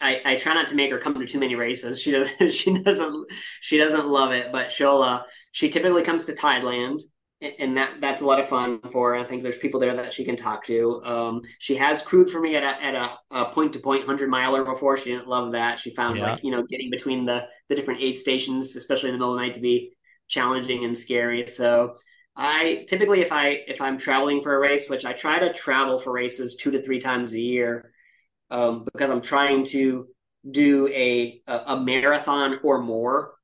I, 0.01 0.21
I 0.25 0.35
try 0.35 0.53
not 0.53 0.67
to 0.69 0.75
make 0.75 0.91
her 0.91 0.97
come 0.97 1.13
to 1.13 1.25
too 1.25 1.39
many 1.39 1.55
races. 1.55 2.01
She 2.01 2.11
doesn't 2.11 2.51
she 2.53 2.81
doesn't 2.83 3.25
she 3.61 3.77
doesn't 3.77 4.07
love 4.07 4.31
it, 4.33 4.51
but 4.51 4.71
she'll 4.71 5.01
uh, 5.01 5.21
she 5.53 5.69
typically 5.69 6.03
comes 6.03 6.25
to 6.25 6.33
Thailand. 6.33 6.99
And 7.41 7.77
that 7.77 8.01
that's 8.01 8.21
a 8.21 8.25
lot 8.25 8.41
of 8.41 8.49
fun 8.49 8.81
for 8.91 9.13
her. 9.13 9.19
I 9.19 9.23
think 9.23 9.43
there's 9.43 9.57
people 9.57 9.79
there 9.79 9.95
that 9.95 10.11
she 10.11 10.25
can 10.25 10.35
talk 10.35 10.65
to. 10.65 11.01
Um, 11.05 11.41
she 11.57 11.75
has 11.75 12.01
crewed 12.01 12.29
for 12.29 12.41
me 12.41 12.57
at 12.57 12.63
a 12.63 12.83
at 12.83 12.95
a, 13.31 13.45
point 13.51 13.71
to 13.73 13.79
point 13.79 14.05
hundred 14.05 14.29
miler 14.29 14.65
before. 14.65 14.97
She 14.97 15.11
didn't 15.11 15.29
love 15.29 15.53
that. 15.53 15.79
She 15.79 15.95
found 15.95 16.19
Yeah. 16.19 16.21
like 16.21 16.43
you 16.43 16.51
know 16.51 16.63
getting 16.63 16.89
between 16.89 17.23
the 17.25 17.45
the 17.69 17.75
different 17.75 18.01
aid 18.01 18.17
stations, 18.17 18.75
especially 18.75 19.09
in 19.09 19.13
the 19.15 19.19
middle 19.19 19.33
of 19.33 19.39
the 19.39 19.45
night, 19.47 19.53
to 19.55 19.61
be 19.61 19.93
challenging 20.27 20.83
and 20.83 20.97
scary. 20.97 21.47
So 21.47 21.95
I 22.35 22.85
typically 22.89 23.21
if 23.21 23.31
I 23.31 23.47
if 23.67 23.79
I'm 23.79 23.97
traveling 23.97 24.41
for 24.41 24.53
a 24.53 24.59
race, 24.59 24.89
which 24.89 25.05
I 25.05 25.13
try 25.13 25.39
to 25.39 25.53
travel 25.53 25.97
for 25.97 26.11
races 26.11 26.57
two 26.57 26.71
to 26.71 26.81
three 26.81 26.99
times 26.99 27.31
a 27.33 27.39
year, 27.39 27.93
um, 28.51 28.85
because 28.85 29.09
I'm 29.09 29.21
trying 29.21 29.65
to 29.67 30.07
do 30.49 30.87
a 30.89 31.41
a, 31.47 31.57
a 31.75 31.79
marathon 31.81 32.59
or 32.63 32.81
more, 32.81 33.35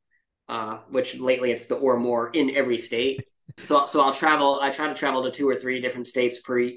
uh, 0.50 0.80
which 0.90 1.20
lately 1.20 1.52
it's 1.52 1.66
the 1.68 1.76
or 1.76 1.98
more 2.00 2.30
in 2.30 2.56
every 2.56 2.78
state. 2.78 3.26
So 3.60 3.86
so 3.86 4.02
I'll 4.02 4.14
travel. 4.14 4.60
I 4.62 4.70
try 4.70 4.88
to 4.88 4.94
travel 4.94 5.24
to 5.24 5.32
two 5.32 5.48
or 5.48 5.56
three 5.56 5.80
different 5.82 6.08
states 6.08 6.40
per 6.42 6.70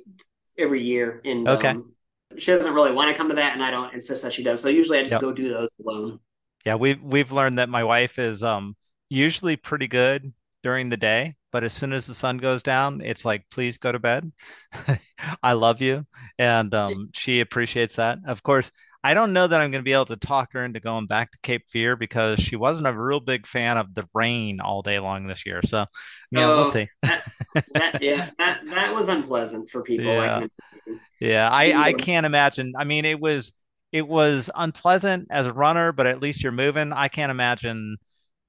every 0.59 0.83
year, 0.83 1.21
and 1.25 1.49
Okay. 1.49 1.79
um, 1.79 1.93
she 2.39 2.47
doesn't 2.53 2.73
really 2.75 2.93
want 2.93 3.11
to 3.13 3.19
come 3.19 3.29
to 3.31 3.35
that, 3.37 3.55
and 3.55 3.63
I 3.63 3.71
don't 3.71 3.95
insist 3.95 4.23
that 4.23 4.33
she 4.33 4.45
does. 4.45 4.61
So 4.61 4.69
usually 4.69 4.99
I 4.99 5.03
just 5.05 5.19
Yep. 5.19 5.21
go 5.21 5.33
do 5.33 5.49
those 5.49 5.71
alone. 5.85 6.21
Yeah, 6.65 6.75
we've 6.75 7.01
we've 7.03 7.33
learned 7.33 7.59
that 7.59 7.69
my 7.69 7.85
wife 7.85 8.19
is 8.19 8.43
um 8.43 8.77
usually 9.09 9.57
pretty 9.57 9.87
good 9.89 10.33
during 10.63 10.89
the 10.91 10.97
day, 10.97 11.37
but 11.53 11.65
as 11.65 11.73
soon 11.73 11.93
as 11.93 12.07
the 12.07 12.15
sun 12.15 12.39
goes 12.39 12.63
down, 12.63 13.01
it's 13.01 13.25
like, 13.25 13.49
please 13.51 13.79
go 13.79 13.93
to 13.93 13.99
bed. 13.99 14.33
I 15.43 15.53
love 15.53 15.81
you. 15.81 16.07
And 16.39 16.75
um 16.75 17.11
she 17.15 17.41
appreciates 17.41 17.97
that. 17.97 18.19
Of 18.27 18.43
course, 18.43 18.71
I 19.05 19.15
don't 19.15 19.33
know 19.33 19.47
that 19.47 19.61
I'm 19.61 19.71
going 19.71 19.83
to 19.83 19.89
be 19.89 19.93
able 19.93 20.07
to 20.07 20.17
talk 20.17 20.53
her 20.53 20.65
into 20.65 20.81
going 20.81 21.07
back 21.07 21.31
to 21.33 21.39
Cape 21.43 21.65
Fear 21.69 21.97
because 21.97 22.41
she 22.41 22.57
wasn't 22.57 22.89
a 22.89 22.93
real 22.93 23.21
big 23.21 23.47
fan 23.47 23.77
of 23.79 23.95
the 23.95 24.09
rain 24.13 24.61
all 24.61 24.83
day 24.83 24.99
long 24.99 25.27
this 25.27 25.47
year. 25.47 25.61
So, 25.65 25.85
yeah, 26.31 26.41
know, 26.41 26.49
we'll 26.49 26.67
oh, 26.67 26.71
see. 26.71 26.89
that 27.03 27.25
that 27.75 28.03
yeah 28.03 28.31
that 28.39 28.61
that 28.67 28.95
was 28.95 29.09
unpleasant 29.09 29.71
for 29.71 29.83
people. 29.83 30.07
Yeah. 30.07 30.37
imagine. 30.39 30.51
Yeah, 31.21 31.49
I 31.51 31.89
I 31.89 31.93
can't 31.93 32.27
imagine. 32.27 32.75
I 32.77 32.85
mean, 32.85 33.05
it 33.05 33.21
was 33.21 33.53
it 33.93 34.07
was 34.07 34.51
unpleasant 34.55 35.29
as 35.31 35.47
a 35.47 35.53
runner, 35.53 35.93
but 35.93 36.07
at 36.07 36.21
least 36.21 36.43
you're 36.43 36.53
moving. 36.53 36.93
I 36.93 37.09
can't 37.09 37.31
imagine 37.31 37.97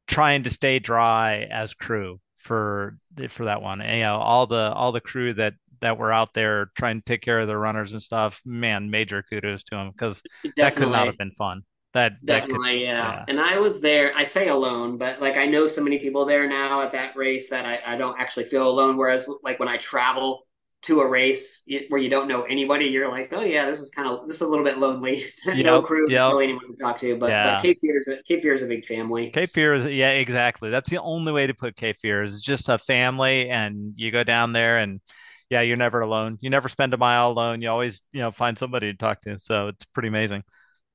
trying 0.07 0.43
to 0.43 0.49
stay 0.49 0.79
dry 0.79 1.47
as 1.51 1.73
crew 1.73 2.19
for 2.39 2.97
for 3.29 3.45
that 3.45 3.61
one. 3.61 3.81
And, 3.81 3.97
you 3.97 4.03
know, 4.03 4.17
all 4.17 4.47
the 4.47 4.71
all 4.73 4.91
the 4.91 5.01
crew 5.01 5.33
that 5.35 5.53
that 5.81 5.97
were 5.97 6.11
out 6.11 6.33
there 6.33 6.71
trying 6.77 7.01
to 7.01 7.05
take 7.05 7.21
care 7.21 7.39
of 7.39 7.47
the 7.47 7.57
runners 7.57 7.93
and 7.93 8.01
stuff. 8.01 8.41
Man, 8.45 8.89
major 8.89 9.23
kudos 9.23 9.63
to 9.65 9.75
them 9.75 9.91
because 9.91 10.21
that 10.57 10.75
could 10.75 10.89
not 10.89 11.07
have 11.07 11.17
been 11.17 11.31
fun. 11.31 11.63
That 11.93 12.13
that 12.23 12.43
could, 12.43 12.49
Definitely, 12.49 12.83
yeah. 12.83 13.13
yeah, 13.13 13.25
And 13.27 13.39
I 13.39 13.57
was 13.57 13.81
there, 13.81 14.13
I 14.15 14.23
say 14.23 14.49
alone, 14.49 14.97
but 14.97 15.19
like 15.19 15.37
I 15.37 15.47
know 15.47 15.67
so 15.67 15.83
many 15.83 15.97
people 15.97 16.23
there 16.25 16.47
now 16.47 16.83
at 16.83 16.91
that 16.91 17.15
race 17.15 17.49
that 17.49 17.65
I, 17.65 17.79
I 17.93 17.97
don't 17.97 18.19
actually 18.19 18.45
feel 18.45 18.69
alone. 18.69 18.95
Whereas, 18.95 19.27
like 19.43 19.59
when 19.59 19.69
I 19.69 19.77
travel 19.77 20.43
to 20.81 21.01
a 21.01 21.07
race 21.07 21.63
where 21.89 21.99
you 21.99 22.09
don't 22.09 22.27
know 22.27 22.43
anybody, 22.43 22.85
you're 22.85 23.09
like, 23.09 23.29
oh 23.33 23.41
yeah, 23.41 23.65
this 23.65 23.79
is 23.79 23.89
kind 23.89 24.07
of 24.07 24.27
this 24.27 24.37
is 24.37 24.43
a 24.43 24.47
little 24.47 24.63
bit 24.63 24.77
lonely. 24.77 25.25
No 25.45 25.77
yep, 25.77 25.83
crew, 25.83 26.09
yep, 26.09 26.31
really 26.31 26.45
anyone 26.45 26.67
to 26.67 26.77
talk 26.77 26.99
to. 26.99 27.17
But 27.17 27.29
but. 27.29 27.61
Cape 27.61 27.79
Fear 27.81 27.99
is 27.99 28.07
a, 28.07 28.23
Cape 28.27 28.43
Fear 28.43 28.53
is 28.53 28.61
a 28.61 28.67
big 28.67 28.85
family. 28.85 29.31
Cape 29.31 29.51
Fear 29.51 29.73
is, 29.73 29.85
yeah, 29.87 30.11
exactly. 30.11 30.69
That's 30.69 30.89
the 30.89 31.01
only 31.01 31.31
way 31.31 31.47
to 31.47 31.53
put 31.53 31.75
Cape 31.75 31.97
Fear 31.99 32.21
is 32.23 32.41
just 32.41 32.69
a 32.69 32.77
family 32.77 33.49
and 33.49 33.93
you 33.95 34.11
go 34.11 34.23
down 34.23 34.53
there 34.53 34.77
and 34.77 35.01
yeah, 35.49 35.61
you're 35.61 35.77
never 35.77 36.01
alone. 36.01 36.37
You 36.41 36.49
never 36.49 36.69
spend 36.69 36.93
a 36.93 36.97
mile 36.97 37.31
alone. 37.31 37.61
You 37.61 37.69
always, 37.69 38.01
you 38.11 38.21
know, 38.21 38.31
find 38.31 38.57
somebody 38.57 38.91
to 38.91 38.97
talk 38.97 39.21
to. 39.21 39.39
So 39.39 39.69
it's 39.69 39.85
pretty 39.85 40.09
amazing. 40.09 40.43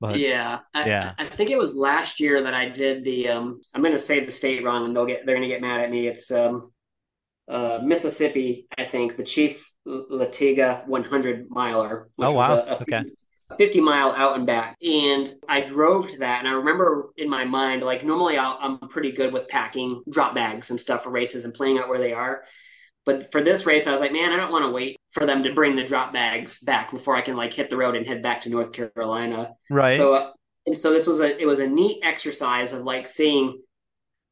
But 0.00 0.22
Yeah, 0.22 0.60
I, 0.74 0.90
yeah. 0.90 1.14
I 1.18 1.26
think 1.26 1.50
it 1.50 1.58
was 1.58 1.74
last 1.74 2.20
year 2.20 2.42
that 2.42 2.54
I 2.54 2.68
did 2.68 3.04
the. 3.04 3.28
Um, 3.30 3.60
I'm 3.74 3.80
going 3.82 3.94
to 3.94 3.98
say 3.98 4.20
the 4.24 4.30
state 4.32 4.62
wrong, 4.62 4.84
and 4.84 4.94
they'll 4.94 5.06
get 5.06 5.24
they're 5.24 5.34
going 5.36 5.48
to 5.48 5.52
get 5.54 5.62
mad 5.62 5.80
at 5.80 5.90
me. 5.90 6.06
It's 6.06 6.30
um, 6.30 6.72
uh, 7.48 7.80
Mississippi, 7.84 8.68
I 8.78 8.84
think, 8.84 9.16
the 9.16 9.24
Chief 9.24 9.70
Ladiga 9.86 10.86
100 10.88 11.50
miler, 11.50 12.10
Oh 12.20 12.32
which 12.32 12.36
was 12.36 12.48
wow. 12.48 12.64
a, 12.68 12.82
Okay. 12.82 13.04
a 13.50 13.56
50 13.58 13.80
mile 13.80 14.12
out 14.12 14.36
and 14.36 14.46
back. 14.46 14.76
And 14.82 15.32
I 15.48 15.60
drove 15.62 16.10
to 16.10 16.18
that, 16.20 16.40
and 16.40 16.48
I 16.48 16.52
remember 16.52 17.10
in 17.18 17.30
my 17.30 17.44
mind, 17.44 17.82
like 17.82 18.04
normally 18.04 18.38
I'll, 18.38 18.58
I'm 18.60 18.78
pretty 18.90 19.12
good 19.12 19.32
with 19.32 19.48
packing 19.48 20.02
drop 20.10 20.34
bags 20.34 20.70
and 20.70 20.80
stuff 20.80 21.04
for 21.04 21.10
races 21.10 21.44
and 21.44 21.54
planning 21.54 21.78
out 21.78 21.88
where 21.88 22.00
they 22.00 22.12
are. 22.14 22.44
But 23.06 23.30
for 23.30 23.42
this 23.42 23.66
race, 23.66 23.86
I 23.86 23.92
was 23.92 24.00
like, 24.00 24.12
man, 24.12 24.32
I 24.32 24.36
don't 24.36 24.50
want 24.50 24.64
to 24.64 24.70
wait 24.70 24.96
for 25.12 25.26
them 25.26 25.42
to 25.42 25.52
bring 25.52 25.76
the 25.76 25.84
drop 25.84 26.12
bags 26.12 26.60
back 26.60 26.90
before 26.90 27.16
I 27.16 27.20
can 27.20 27.36
like 27.36 27.52
hit 27.52 27.70
the 27.70 27.76
road 27.76 27.96
and 27.96 28.06
head 28.06 28.22
back 28.22 28.42
to 28.42 28.48
North 28.48 28.72
Carolina. 28.72 29.50
Right. 29.70 29.96
So, 29.96 30.14
uh, 30.14 30.30
and 30.66 30.76
so 30.76 30.92
this 30.92 31.06
was 31.06 31.20
a 31.20 31.40
it 31.40 31.46
was 31.46 31.58
a 31.58 31.66
neat 31.66 32.00
exercise 32.02 32.72
of 32.72 32.82
like 32.82 33.06
seeing 33.06 33.60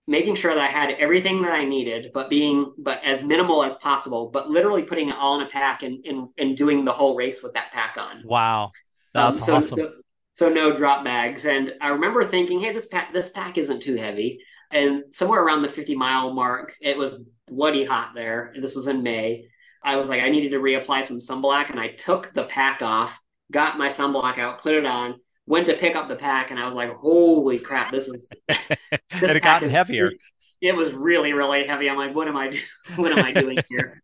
making 0.06 0.34
sure 0.34 0.54
that 0.54 0.62
I 0.62 0.68
had 0.68 0.90
everything 0.90 1.42
that 1.42 1.52
I 1.52 1.64
needed, 1.64 2.10
but 2.12 2.30
being 2.30 2.72
but 2.78 3.04
as 3.04 3.22
minimal 3.22 3.62
as 3.62 3.76
possible, 3.76 4.30
but 4.32 4.50
literally 4.50 4.82
putting 4.82 5.10
it 5.10 5.16
all 5.16 5.40
in 5.40 5.46
a 5.46 5.50
pack 5.50 5.82
and 5.82 6.04
and, 6.06 6.28
and 6.38 6.56
doing 6.56 6.84
the 6.84 6.92
whole 6.92 7.14
race 7.14 7.42
with 7.42 7.52
that 7.54 7.70
pack 7.72 7.96
on. 7.98 8.22
Wow. 8.24 8.72
Um, 9.14 9.34
That's 9.34 9.46
so 9.46 9.56
awesome. 9.56 9.78
so 9.78 9.92
so 10.34 10.48
no 10.48 10.74
drop 10.74 11.04
bags, 11.04 11.44
and 11.44 11.74
I 11.82 11.88
remember 11.88 12.24
thinking, 12.24 12.58
hey, 12.60 12.72
this 12.72 12.86
pack 12.86 13.12
this 13.12 13.28
pack 13.28 13.58
isn't 13.58 13.82
too 13.82 13.96
heavy, 13.96 14.40
and 14.70 15.04
somewhere 15.10 15.42
around 15.42 15.60
the 15.60 15.68
fifty 15.68 15.94
mile 15.94 16.32
mark, 16.32 16.74
it 16.80 16.96
was 16.96 17.20
bloody 17.56 17.84
hot 17.84 18.12
there. 18.14 18.52
This 18.60 18.74
was 18.76 18.86
in 18.86 19.02
May. 19.02 19.48
I 19.82 19.96
was 19.96 20.08
like, 20.08 20.22
I 20.22 20.28
needed 20.30 20.50
to 20.50 20.58
reapply 20.58 21.04
some 21.04 21.20
sunblock, 21.20 21.70
and 21.70 21.80
I 21.80 21.88
took 21.88 22.32
the 22.34 22.44
pack 22.44 22.82
off, 22.82 23.20
got 23.50 23.78
my 23.78 23.88
sunblock 23.88 24.38
out, 24.38 24.62
put 24.62 24.74
it 24.74 24.86
on, 24.86 25.16
went 25.46 25.66
to 25.66 25.74
pick 25.74 25.96
up 25.96 26.08
the 26.08 26.16
pack, 26.16 26.50
and 26.50 26.60
I 26.60 26.66
was 26.66 26.74
like, 26.76 26.94
holy 26.94 27.58
crap, 27.58 27.90
this 27.90 28.08
is 28.08 28.32
It 28.50 29.00
this 29.20 29.32
had 29.32 29.40
pack 29.40 29.62
gotten 29.62 29.68
is 29.68 29.72
heavier. 29.72 30.12
it 30.60 30.74
was 30.76 30.92
really 30.92 31.32
really 31.32 31.66
heavy. 31.66 31.88
I'm 31.90 31.96
like, 31.96 32.14
what 32.14 32.28
am 32.28 32.36
I 32.36 32.50
do- 32.50 32.60
what 32.96 33.12
am 33.12 33.22
I 33.22 33.32
doing 33.32 33.64
here? 33.68 34.02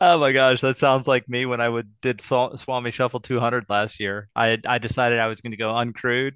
Oh 0.00 0.18
my 0.18 0.32
gosh, 0.32 0.60
that 0.60 0.76
sounds 0.76 1.06
like 1.08 1.28
me 1.28 1.46
when 1.46 1.60
I 1.60 1.68
would 1.68 1.88
did 2.02 2.18
Swa- 2.18 2.58
Swami 2.58 2.90
Shuffle 2.90 3.20
200 3.20 3.64
last 3.68 3.98
year. 3.98 4.28
I 4.36 4.58
I 4.66 4.78
decided 4.78 5.18
I 5.18 5.26
was 5.28 5.40
going 5.40 5.52
to 5.52 5.56
go 5.56 5.72
uncrewed, 5.72 6.34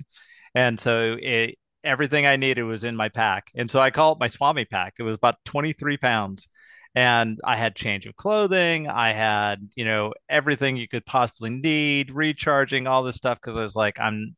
and 0.54 0.80
so 0.80 1.16
it, 1.20 1.58
everything 1.84 2.26
I 2.26 2.36
needed 2.36 2.62
was 2.64 2.84
in 2.84 2.96
my 2.96 3.08
pack, 3.08 3.50
and 3.54 3.70
so 3.70 3.80
I 3.80 3.90
call 3.90 4.12
it 4.12 4.20
my 4.20 4.28
Swami 4.28 4.64
pack. 4.64 4.94
It 4.98 5.02
was 5.02 5.16
about 5.16 5.36
23 5.44 5.96
pounds, 5.98 6.48
and 6.94 7.38
I 7.44 7.56
had 7.56 7.76
change 7.76 8.06
of 8.06 8.16
clothing. 8.16 8.88
I 8.88 9.12
had 9.12 9.68
you 9.74 9.84
know 9.84 10.14
everything 10.28 10.76
you 10.76 10.88
could 10.88 11.06
possibly 11.06 11.50
need, 11.50 12.10
recharging 12.10 12.86
all 12.86 13.02
this 13.02 13.16
stuff 13.16 13.38
because 13.40 13.56
I 13.56 13.62
was 13.62 13.76
like 13.76 13.98
I'm 14.00 14.36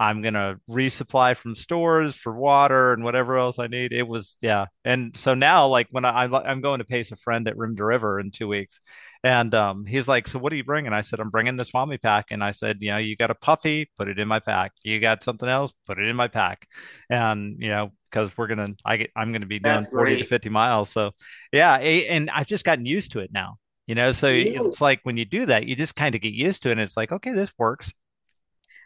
I'm 0.00 0.22
gonna 0.22 0.56
resupply 0.68 1.36
from 1.36 1.54
stores 1.54 2.16
for 2.16 2.32
water 2.32 2.94
and 2.94 3.04
whatever 3.04 3.36
else 3.36 3.58
I 3.58 3.66
need. 3.66 3.92
It 3.92 4.08
was 4.08 4.36
yeah, 4.40 4.64
and 4.82 5.14
so 5.14 5.34
now 5.34 5.66
like 5.68 5.88
when 5.90 6.06
I 6.06 6.24
I'm 6.24 6.62
going 6.62 6.78
to 6.78 6.86
pace 6.86 7.12
a 7.12 7.16
friend 7.16 7.46
at 7.46 7.58
Rim 7.58 7.76
to 7.76 7.84
River 7.84 8.18
in 8.18 8.30
two 8.30 8.48
weeks, 8.48 8.80
and 9.22 9.54
um 9.54 9.84
he's 9.84 10.08
like, 10.08 10.26
so 10.26 10.38
what 10.38 10.54
are 10.54 10.56
you 10.56 10.64
bringing? 10.64 10.94
I 10.94 11.02
said 11.02 11.20
I'm 11.20 11.28
bringing 11.28 11.58
this 11.58 11.74
mommy 11.74 11.98
pack, 11.98 12.28
and 12.30 12.42
I 12.42 12.52
said 12.52 12.78
you 12.80 12.90
know 12.92 12.96
you 12.96 13.14
got 13.14 13.30
a 13.30 13.34
puffy, 13.34 13.90
put 13.98 14.08
it 14.08 14.18
in 14.18 14.26
my 14.26 14.40
pack. 14.40 14.72
You 14.82 15.00
got 15.00 15.22
something 15.22 15.48
else, 15.48 15.72
put 15.86 15.98
it 15.98 16.08
in 16.08 16.16
my 16.16 16.28
pack, 16.28 16.66
and 17.10 17.56
you 17.58 17.68
know 17.68 17.92
because 18.10 18.30
we're 18.38 18.46
gonna 18.46 18.68
I 18.84 18.96
get 18.96 19.10
I'm 19.14 19.32
gonna 19.32 19.44
be 19.46 19.58
doing 19.58 19.86
40 19.94 20.16
to 20.16 20.24
50 20.24 20.48
miles, 20.48 20.88
so 20.90 21.10
yeah, 21.52 21.74
and 21.76 22.30
I've 22.30 22.46
just 22.46 22.64
gotten 22.64 22.86
used 22.86 23.12
to 23.12 23.20
it 23.20 23.30
now. 23.32 23.58
You 23.86 23.96
know, 23.96 24.12
so 24.12 24.28
it's 24.28 24.80
like 24.80 25.00
when 25.02 25.16
you 25.18 25.24
do 25.26 25.46
that, 25.46 25.66
you 25.66 25.76
just 25.76 25.96
kind 25.96 26.14
of 26.14 26.20
get 26.22 26.32
used 26.32 26.62
to 26.62 26.68
it, 26.70 26.72
and 26.72 26.80
it's 26.80 26.96
like, 26.96 27.12
okay, 27.12 27.32
this 27.32 27.52
works. 27.58 27.92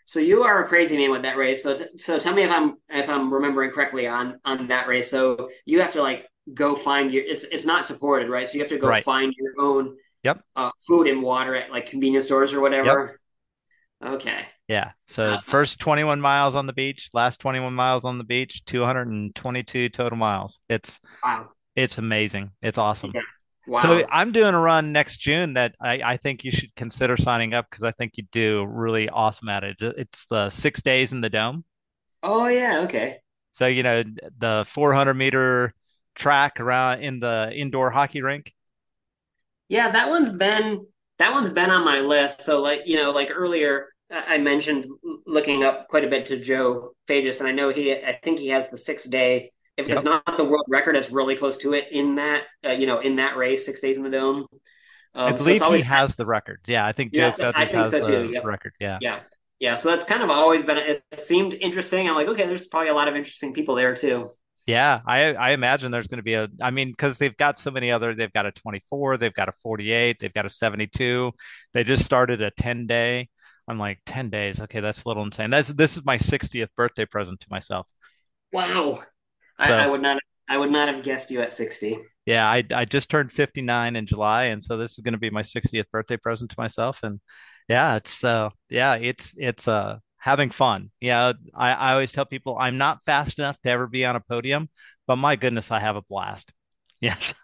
So 0.07 0.21
you 0.21 0.43
are 0.43 0.63
a 0.65 0.69
crazy 0.69 0.97
man 0.97 1.11
with 1.11 1.23
that 1.23 1.37
race. 1.37 1.63
So 1.63 1.75
t- 1.77 1.99
so 1.99 2.19
tell 2.19 2.35
me 2.35 2.43
if 2.43 2.51
I'm 2.51 2.77
if 2.89 3.09
I'm 3.09 3.33
remembering 3.33 3.71
correctly 3.71 4.07
on 4.07 4.39
on 4.45 4.69
that 4.69 4.87
race. 4.89 5.11
So 5.11 5.51
you 5.65 5.81
have 5.81 5.93
to 5.95 6.03
like 6.03 6.29
go 6.53 6.77
find 6.77 7.11
your 7.13 7.25
it's 7.25 7.45
it's 7.45 7.65
not 7.65 7.87
supported, 7.87 8.29
right? 8.29 8.47
So 8.49 8.55
you 8.55 8.61
have 8.61 8.69
to 8.71 8.79
go 8.79 8.89
Right. 8.89 9.05
find 9.05 9.33
your 9.37 9.53
own 9.59 9.97
Yep. 10.25 10.41
uh, 10.57 10.71
food 10.87 11.07
and 11.07 11.23
water 11.23 11.55
at 11.55 11.71
like 11.71 11.87
convenience 11.87 12.27
stores 12.27 12.53
or 12.53 12.57
Yep. 12.57 12.63
whatever. 12.63 13.21
Okay. 14.05 14.47
Yeah. 14.69 14.93
So 15.07 15.35
Uh, 15.35 15.41
first 15.43 15.79
21 15.79 16.21
miles 16.21 16.55
on 16.55 16.67
the 16.67 16.73
beach, 16.73 17.11
last 17.13 17.41
21 17.41 17.75
miles 17.75 18.05
on 18.05 18.19
the 18.19 18.25
beach, 18.25 18.65
222 18.65 19.89
total 19.91 20.17
miles. 20.19 20.59
It's 20.69 21.01
wow. 21.23 21.51
it's 21.77 21.99
amazing. 21.99 22.51
It's 22.63 22.79
awesome. 22.79 23.13
Yeah. 23.15 23.21
So 23.67 24.05
I'm 24.11 24.33
doing 24.33 24.55
a 24.55 24.61
run 24.61 24.93
next 24.93 25.19
June 25.19 25.55
that 25.55 25.75
I, 25.81 26.01
I 26.05 26.17
think 26.17 26.45
you 26.45 26.51
should 26.51 26.75
consider 26.75 27.17
signing 27.17 27.55
up 27.55 27.67
because 27.71 27.83
I 27.83 27.93
think 27.93 28.13
you 28.17 28.25
do 28.31 28.65
really 28.65 29.09
awesome 29.09 29.49
at 29.49 29.65
it. 29.65 29.77
It's 29.81 30.27
the 30.27 30.51
six 30.51 30.83
days 30.83 31.13
in 31.13 31.21
the 31.21 31.31
dome. 31.31 31.65
Oh 32.23 32.47
yeah. 32.47 32.81
Okay. 32.81 33.19
So, 33.53 33.67
you 33.67 33.83
know, 33.83 34.03
the 34.39 34.67
400 34.69 35.15
meter 35.15 35.75
track 36.15 36.61
around 36.61 37.03
in 37.03 37.21
the 37.21 37.53
indoor 37.55 37.91
hockey 37.91 38.23
rink. 38.23 38.53
Yeah, 39.69 39.91
that 39.91 40.09
one's 40.09 40.33
been 40.33 40.87
that 41.19 41.33
one's 41.33 41.51
been 41.51 41.71
on 41.71 41.85
my 41.85 42.01
list. 42.01 42.43
So 42.43 42.61
like, 42.61 42.83
you 42.87 42.97
know, 42.97 43.13
like 43.13 43.31
earlier 43.33 43.89
uh, 44.11 44.23
I 44.27 44.39
mentioned 44.39 44.87
looking 45.27 45.63
up 45.63 45.89
quite 45.89 46.05
a 46.05 46.09
bit 46.09 46.27
to 46.27 46.41
Joe 46.41 46.95
Fejes, 47.09 47.41
and 47.41 47.49
I 47.49 47.53
know 47.53 47.71
he 47.71 47.93
I 47.93 48.19
think 48.23 48.39
he 48.39 48.49
has 48.49 48.69
the 48.69 48.79
six 48.79 49.05
day, 49.05 49.53
if 49.77 49.89
it's 49.89 50.05
not 50.05 50.25
the 50.37 50.45
world 50.45 50.65
record, 50.69 50.97
it's 50.97 51.11
really 51.11 51.37
close 51.37 51.59
to 51.59 51.75
it 51.75 51.89
in 51.91 52.17
that 52.17 52.45
uh, 52.65 52.71
you 52.71 52.87
know, 52.87 53.01
in 53.01 53.17
that 53.17 53.37
race, 53.37 53.67
six 53.67 53.81
days 53.81 53.97
in 53.97 54.03
the 54.03 54.11
dome. 54.11 54.47
I 55.27 55.33
Um, 55.33 55.41
so 55.41 55.51
it's 55.51 55.61
believe 55.61 55.63
he 55.63 55.67
always 55.67 55.85
has 55.85 56.17
the 56.17 56.27
records. 56.27 56.69
Yeah, 56.69 56.87
I 56.87 56.93
think 56.93 57.15
Joe 57.15 57.29
yeah, 57.29 57.33
so 57.33 57.53
I 57.55 57.67
think 57.67 57.73
has 57.77 57.91
so 57.91 58.01
the 58.01 58.31
Yep. 58.33 58.45
record. 58.45 58.75
Yeah. 58.81 58.99
Yeah. 59.01 59.21
Yeah. 59.59 59.75
So 59.77 59.89
that's 59.91 60.05
kind 60.05 60.23
of 60.23 60.31
always 60.31 60.65
been 60.65 60.79
it 60.79 61.03
seemed 61.13 61.55
interesting. 61.55 62.09
I'm 62.09 62.15
like, 62.15 62.29
okay, 62.29 62.47
there's 62.47 62.67
probably 62.67 62.91
a 62.91 62.95
lot 62.95 63.09
of 63.09 63.17
interesting 63.17 63.53
people 63.55 63.75
there 63.75 63.95
too. 63.95 64.31
Yeah, 64.67 65.01
I 65.07 65.35
I 65.35 65.51
imagine 65.51 65.91
there's 65.91 66.07
going 66.07 66.19
to 66.19 66.23
be 66.23 66.35
a 66.35 66.49
I 66.63 66.71
mean 66.71 66.91
because 66.91 67.19
they've 67.19 67.37
got 67.37 67.59
so 67.59 67.71
many 67.71 67.91
other 67.93 68.15
they've 68.15 68.33
got 68.33 68.47
a 68.47 68.53
24, 68.53 69.19
they've 69.19 69.35
got 69.35 69.49
a 69.49 69.53
48, 69.63 70.19
they've 70.21 70.33
got 70.33 70.47
a 70.47 70.51
72. 70.51 71.33
They 71.75 71.85
just 71.85 72.05
started 72.05 72.41
a 72.41 72.51
10 72.51 72.87
day. 72.87 73.29
I'm 73.69 73.79
like 73.79 74.01
10 74.07 74.31
days. 74.31 74.61
Okay, 74.63 74.81
that's 74.81 75.05
a 75.05 75.09
little 75.09 75.23
insane. 75.25 75.51
That's 75.51 75.69
this 75.71 75.97
is 75.97 76.05
my 76.05 76.17
60th 76.19 76.71
birthday 76.77 77.05
present 77.07 77.41
to 77.41 77.47
myself. 77.51 77.87
Wow. 78.53 79.05
I, 79.59 79.73
I 79.73 79.87
would 79.87 80.03
not 80.03 80.19
I 80.49 80.59
would 80.59 80.71
not 80.71 80.89
have 80.89 81.03
guessed 81.05 81.31
you 81.31 81.41
at 81.41 81.53
60. 81.53 81.99
yeah, 82.27 82.49
I 82.49 82.65
I 82.75 82.85
just 82.85 83.11
turned 83.11 83.33
59 83.33 83.97
in 83.97 84.07
July 84.07 84.45
and 84.45 84.63
so 84.63 84.77
this 84.77 84.93
is 84.93 84.99
going 84.99 85.13
to 85.13 85.19
be 85.19 85.31
my 85.31 85.43
60th 85.43 85.91
birthday 85.91 86.17
present 86.17 86.51
to 86.51 86.57
myself 86.59 87.03
and 87.03 87.21
yeah, 87.69 87.97
it's 87.97 88.23
uh 88.25 88.51
yeah, 88.69 88.95
it's 88.97 89.35
it's 89.37 89.69
uh 89.69 89.99
having 90.19 90.51
fun. 90.51 90.91
Yeah, 91.01 91.33
I 91.55 91.73
I 91.73 91.93
always 91.93 92.13
tell 92.13 92.27
people 92.27 92.57
I'm 92.59 92.79
not 92.79 93.05
fast 93.05 93.39
enough 93.39 93.59
to 93.63 93.71
ever 93.71 93.87
be 93.87 94.05
on 94.05 94.17
a 94.17 94.21
podium, 94.21 94.69
but 95.07 95.17
my 95.17 95.37
goodness, 95.37 95.71
I 95.71 95.81
have 95.81 95.97
a 95.97 96.03
blast. 96.03 96.53
Yes. 97.01 97.35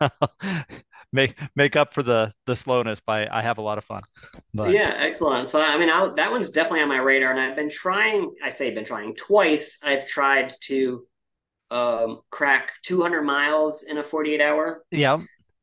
make 1.12 1.34
make 1.54 1.76
up 1.76 1.92
for 1.92 2.02
the 2.02 2.32
the 2.46 2.56
slowness 2.56 3.00
by 3.00 3.28
I 3.30 3.42
have 3.42 3.58
a 3.58 3.62
lot 3.62 3.76
of 3.76 3.84
fun. 3.84 4.02
But 4.54 4.70
Yeah, 4.72 4.94
excellent. 4.96 5.48
So, 5.48 5.60
I 5.60 5.76
mean, 5.76 5.90
I'll, 5.90 6.14
that 6.14 6.30
one's 6.30 6.50
definitely 6.50 6.82
on 6.82 6.88
my 6.88 6.98
radar, 6.98 7.30
and 7.30 7.40
I've 7.40 7.56
been 7.56 7.70
trying. 7.70 8.32
I 8.42 8.50
say 8.50 8.70
been 8.72 8.84
trying 8.84 9.14
twice. 9.16 9.78
I've 9.84 10.06
tried 10.06 10.54
to 10.62 11.06
um, 11.70 12.20
crack 12.30 12.72
200 12.82 13.22
miles 13.22 13.82
in 13.84 13.98
a 13.98 14.04
48 14.04 14.40
hour. 14.40 14.84
yeah, 14.90 15.18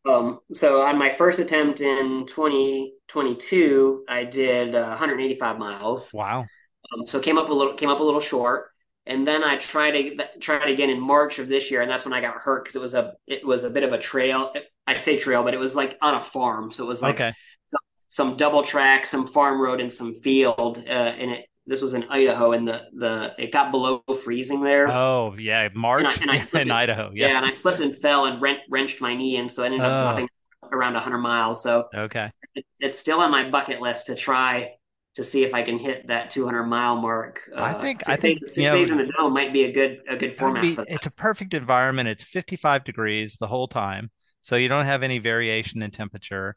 Um, 0.10 0.40
so, 0.54 0.82
on 0.82 0.98
my 0.98 1.10
first 1.12 1.40
attempt 1.40 1.82
in 1.82 2.26
2022, 2.28 4.06
I 4.10 4.24
did 4.26 4.76
uh, 4.76 4.88
185 4.88 5.58
miles. 5.60 6.14
wow. 6.14 6.50
Um, 6.94 7.06
so 7.06 7.20
came 7.20 7.38
up 7.38 7.50
a 7.50 7.54
little 7.54 7.74
came 7.76 7.90
up 7.90 8.00
a 8.00 8.04
little 8.04 8.22
short. 8.22 8.70
And 9.06 9.26
then 9.28 9.44
I 9.44 9.58
tried 9.58 9.92
to 9.92 10.18
tried 10.40 10.68
again 10.70 10.90
in 10.90 11.00
March 11.00 11.40
of 11.40 11.48
this 11.48 11.72
year, 11.72 11.82
and 11.82 11.90
that's 11.90 12.04
when 12.06 12.14
I 12.14 12.22
got 12.22 12.36
hurt 12.42 12.64
because 12.66 12.76
it 12.76 12.82
was 12.82 12.94
a 12.94 13.14
it 13.28 13.46
was 13.46 13.64
a 13.64 13.70
bit 13.70 13.84
of 13.84 13.94
a 13.94 13.98
trail. 13.98 14.54
I 14.86 14.94
say 14.96 15.18
trail, 15.18 15.44
but 15.44 15.54
it 15.54 15.58
was 15.60 15.76
like 15.76 15.98
on 16.02 16.16
a 16.16 16.24
farm, 16.24 16.72
so 16.72 16.84
it 16.84 16.88
was 16.88 17.02
like 17.02 17.20
Okay. 17.20 17.34
some, 17.72 17.80
some 18.10 18.38
double 18.38 18.64
track, 18.64 19.06
some 19.06 19.28
farm 19.28 19.62
road, 19.62 19.80
and 19.82 19.92
some 19.92 20.14
field. 20.14 20.80
Uh, 20.80 20.92
and 20.92 21.32
it 21.32 21.46
this 21.68 21.82
was 21.82 21.94
in 21.94 22.06
Idaho, 22.06 22.54
and 22.54 22.68
the 22.68 22.88
the 22.94 23.36
it 23.38 23.52
got 23.52 23.72
below 23.72 24.04
freezing 24.24 24.62
there, 24.62 24.88
Oh, 24.88 25.36
yeah, 25.38 25.68
and 25.98 26.08
I 26.08 26.12
March 26.12 26.22
and 26.22 26.32
I 26.32 26.38
slipped 26.40 26.68
in. 26.68 26.72
Idaho. 26.72 27.12
Yeah. 27.14 27.30
Yeah, 27.30 27.38
and 27.38 27.46
I 27.46 27.52
slipped 27.52 27.80
and 27.82 27.96
fell 27.96 28.26
and 28.26 28.42
wrenched, 28.42 28.66
wrenched 28.70 29.02
my 29.02 29.16
knee, 29.16 29.38
and 29.38 29.52
so 29.52 29.64
I 29.64 29.68
ended 29.68 29.86
up 29.86 29.98
Oh, 29.98 29.98
dropping 29.98 30.30
around 30.72 30.94
100 30.96 31.20
miles. 31.20 31.64
So 31.64 31.90
okay. 31.94 32.32
it, 32.56 32.66
it's 32.80 33.00
still 33.00 33.20
on 33.20 33.32
my 33.32 33.50
bucket 33.50 33.82
list 33.82 34.08
to 34.08 34.16
try 34.16 34.74
to 35.16 35.24
see 35.24 35.44
if 35.44 35.54
I 35.54 35.64
can 35.64 35.80
hit 35.80 36.08
that 36.08 36.30
200 36.30 36.66
mile 36.66 36.98
mark. 36.98 37.42
I 37.58 37.74
Uh, 37.74 37.74
think 37.74 38.04
I 38.08 38.16
think 38.16 38.40
days, 38.40 38.44
you 38.56 38.64
six 38.64 38.68
know 38.68 38.88
days 38.88 38.92
in 38.92 38.98
the 38.98 39.12
dome 39.18 39.34
might 39.34 39.54
be 39.54 39.64
a 39.66 39.72
good 39.72 40.02
a 40.08 40.18
good 40.18 40.36
format 40.38 40.62
be, 40.62 40.76
for 40.76 40.86
it's 40.88 41.06
a 41.06 41.12
perfect 41.12 41.54
environment. 41.54 42.10
It's 42.10 42.24
55 42.24 42.84
degrees 42.84 43.38
the 43.38 43.48
whole 43.48 43.68
time. 43.68 44.12
So 44.42 44.56
you 44.56 44.70
don't 44.70 44.86
have 44.86 45.04
any 45.04 45.20
variation 45.20 45.82
in 45.82 45.92
temperature. 45.92 46.56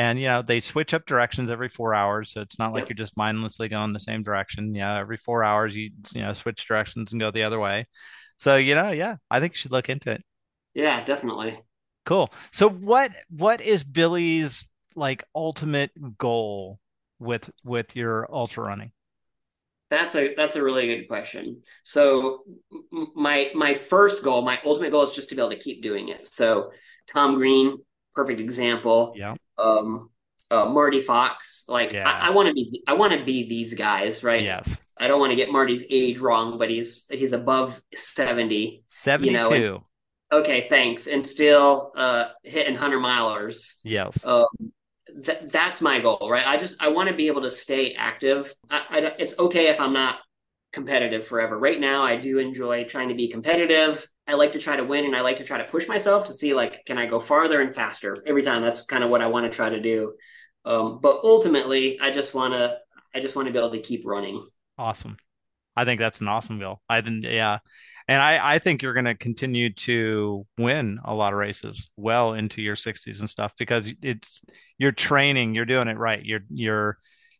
And, 0.00 0.18
you 0.18 0.28
know, 0.28 0.40
they 0.40 0.60
switch 0.60 0.94
up 0.94 1.04
directions 1.04 1.50
every 1.50 1.68
four 1.68 1.92
hours. 1.92 2.32
So 2.32 2.40
it's 2.40 2.58
not 2.58 2.72
like 2.72 2.84
Yep. 2.84 2.88
you're 2.88 3.04
just 3.04 3.18
mindlessly 3.18 3.68
going 3.68 3.92
the 3.92 4.00
same 4.00 4.22
direction. 4.22 4.74
Yeah. 4.74 4.98
Every 4.98 5.18
four 5.18 5.44
hours, 5.44 5.76
you, 5.76 5.90
you 6.14 6.22
know, 6.22 6.32
switch 6.32 6.66
directions 6.66 7.12
and 7.12 7.20
go 7.20 7.30
the 7.30 7.42
other 7.42 7.60
way. 7.60 7.86
So, 8.38 8.56
you 8.56 8.74
know, 8.74 8.92
yeah, 8.92 9.16
I 9.30 9.40
think 9.40 9.52
you 9.52 9.58
should 9.58 9.72
look 9.72 9.90
into 9.90 10.10
it. 10.12 10.24
Yeah, 10.72 11.04
definitely. 11.04 11.60
Cool. 12.06 12.32
So 12.50 12.66
what, 12.70 13.12
what 13.28 13.60
is 13.60 13.84
Billy's 13.84 14.66
like 14.96 15.22
ultimate 15.34 15.90
goal 16.16 16.78
with, 17.18 17.50
with 17.62 17.94
your 17.94 18.26
ultra 18.34 18.64
running? 18.64 18.92
That's 19.90 20.14
a 20.14 20.34
that's 20.34 20.56
a 20.56 20.62
really 20.62 20.86
good 20.86 21.08
question. 21.08 21.62
So 21.82 22.44
my 23.14 23.50
my 23.54 23.74
first 23.74 24.22
goal, 24.22 24.40
my 24.40 24.60
ultimate 24.64 24.92
goal 24.92 25.02
is 25.02 25.14
just 25.16 25.28
to 25.30 25.34
be 25.34 25.42
able 25.42 25.50
to 25.50 25.58
keep 25.58 25.82
doing 25.82 26.08
it. 26.08 26.32
So 26.32 26.70
Tom 27.08 27.34
Green, 27.34 27.78
perfect 28.14 28.40
example. 28.40 29.14
Yeah. 29.16 29.34
Um, 29.58 30.10
uh, 30.50 30.66
Marty 30.66 31.00
Fox, 31.00 31.64
like 31.68 31.94
I, 31.94 31.98
Yeah. 31.98 32.08
I 32.22 32.30
want 32.30 32.48
to 32.48 32.54
be 32.54 32.82
I 32.86 32.94
want 32.94 33.12
to 33.12 33.24
be 33.24 33.48
these 33.48 33.74
guys, 33.74 34.24
right? 34.24 34.42
Yes. 34.42 34.80
I 34.98 35.06
don't 35.08 35.20
want 35.20 35.30
to 35.30 35.36
get 35.36 35.50
Marty's 35.50 35.84
age 35.90 36.18
wrong, 36.18 36.58
but 36.58 36.68
he's 36.70 37.06
he's 37.10 37.32
above 37.32 37.80
70, 37.94 38.84
you 39.20 39.30
know, 39.30 39.38
and 39.40 39.46
72. 39.48 39.82
okay, 40.32 40.66
thanks, 40.68 41.06
and 41.06 41.26
still 41.26 41.92
uh 41.96 42.28
hitting 42.42 42.74
100 42.74 42.98
milers. 42.98 43.74
Yes. 43.84 44.24
Um, 44.26 44.46
th- 45.24 45.40
that's 45.50 45.80
my 45.80 46.00
goal, 46.00 46.28
right? 46.30 46.46
I 46.46 46.56
just 46.56 46.82
I 46.82 46.88
want 46.88 47.08
to 47.08 47.14
be 47.14 47.28
able 47.28 47.42
to 47.42 47.50
stay 47.50 47.94
active. 47.94 48.54
I, 48.70 48.82
I, 48.90 48.98
it's 49.18 49.38
okay 49.38 49.68
if 49.68 49.80
I'm 49.80 49.92
not 49.92 50.16
competitive 50.72 51.26
forever. 51.26 51.58
Right 51.58 51.80
now, 51.80 52.02
I 52.02 52.16
do 52.16 52.38
enjoy 52.38 52.84
trying 52.84 53.08
to 53.08 53.14
be 53.14 53.28
competitive. 53.28 54.06
I 54.30 54.34
like 54.34 54.52
to 54.52 54.58
try 54.58 54.76
to 54.76 54.84
win, 54.84 55.04
and 55.04 55.16
I 55.16 55.22
like 55.22 55.38
to 55.38 55.44
try 55.44 55.58
to 55.58 55.64
push 55.64 55.88
myself 55.88 56.26
to 56.26 56.32
see 56.32 56.54
like 56.54 56.84
can 56.86 56.98
I 56.98 57.06
go 57.06 57.18
farther 57.18 57.60
and 57.60 57.74
faster 57.74 58.22
every 58.26 58.42
time. 58.42 58.62
That's 58.62 58.82
kind 58.82 59.02
of 59.02 59.10
what 59.10 59.20
I 59.20 59.26
want 59.26 59.50
to 59.50 59.54
try 59.54 59.68
to 59.68 59.80
do. 59.80 60.14
Um, 60.64 61.00
but 61.02 61.20
ultimately, 61.24 61.98
I 62.00 62.10
just 62.10 62.34
want 62.34 62.54
to 62.54 62.78
I 63.14 63.20
just 63.20 63.34
want 63.34 63.46
to 63.46 63.52
be 63.52 63.58
able 63.58 63.72
to 63.72 63.80
keep 63.80 64.06
running. 64.06 64.46
Awesome. 64.78 65.16
I 65.76 65.84
think 65.84 65.98
that's 65.98 66.20
an 66.20 66.28
awesome 66.28 66.58
goal. 66.58 66.80
I 66.88 67.00
didn't, 67.00 67.22
yeah. 67.22 67.58
And 68.08 68.20
I, 68.20 68.54
I 68.54 68.58
think 68.58 68.82
you're 68.82 68.94
going 68.94 69.04
to 69.04 69.14
continue 69.14 69.72
to 69.74 70.46
win 70.58 70.98
a 71.04 71.14
lot 71.14 71.32
of 71.32 71.38
races 71.38 71.90
well 71.96 72.34
into 72.34 72.60
your 72.60 72.74
60s 72.74 73.20
and 73.20 73.30
stuff 73.30 73.52
because 73.58 73.92
it's 74.02 74.42
you're 74.78 74.92
training, 74.92 75.54
you're 75.54 75.64
doing 75.64 75.88
it 75.88 75.96
right. 75.96 76.24
You're 76.24 76.44
you're 76.50 76.98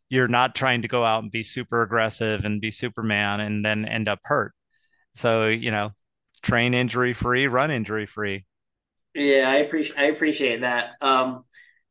you're 0.09 0.27
not 0.27 0.55
trying 0.55 0.81
to 0.81 0.87
go 0.87 1.03
out 1.05 1.23
and 1.23 1.31
be 1.31 1.43
super 1.43 1.81
aggressive 1.83 2.45
and 2.45 2.61
be 2.61 2.71
Superman 2.71 3.39
and 3.39 3.65
then 3.65 3.85
end 3.85 4.07
up 4.09 4.19
hurt. 4.23 4.53
So, 5.13 5.47
you 5.47 5.71
know, 5.71 5.91
train 6.41 6.73
injury 6.73 7.13
free, 7.13 7.47
run 7.47 7.71
injury 7.71 8.05
free. 8.05 8.45
Yeah, 9.13 9.49
I 9.49 9.55
appreciate 9.57 9.97
I 9.99 10.03
appreciate 10.05 10.61
that. 10.61 10.91
Um, 11.01 11.43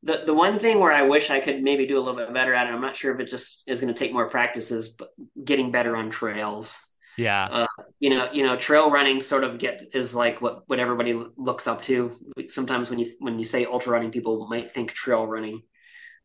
the 0.03 0.22
the 0.24 0.34
one 0.34 0.59
thing 0.59 0.78
where 0.78 0.92
I 0.92 1.03
wish 1.03 1.28
I 1.30 1.40
could 1.40 1.62
maybe 1.62 1.86
do 1.86 1.98
a 1.98 2.01
little 2.01 2.16
bit 2.16 2.32
better 2.32 2.55
at 2.55 2.66
it, 2.66 2.70
I'm 2.72 2.80
not 2.80 2.96
sure 2.96 3.12
if 3.14 3.20
it 3.20 3.28
just 3.30 3.62
is 3.68 3.80
going 3.80 3.92
to 3.92 3.98
take 3.98 4.12
more 4.12 4.28
practices, 4.30 4.88
but 4.90 5.11
getting 5.42 5.70
better 5.70 5.96
on 5.96 6.11
trails. 6.11 6.78
Yeah, 7.16 7.51
Uh, 7.51 7.66
you 8.01 8.11
know, 8.11 8.30
you 8.32 8.44
know, 8.44 8.57
trail 8.57 8.90
running 8.90 9.22
sort 9.22 9.44
of 9.44 9.59
get 9.59 9.82
is 9.94 10.14
like 10.14 10.40
what 10.42 10.64
what 10.68 10.80
everybody 10.80 11.12
looks 11.36 11.66
up 11.66 11.82
to. 11.84 12.12
Sometimes 12.48 12.90
when 12.90 12.98
you 12.98 13.12
when 13.20 13.38
you 13.38 13.44
say 13.44 13.66
ultra 13.66 13.92
running, 13.92 14.11
people 14.12 14.46
might 14.48 14.72
think 14.72 14.92
trail 14.92 15.26
running. 15.26 15.62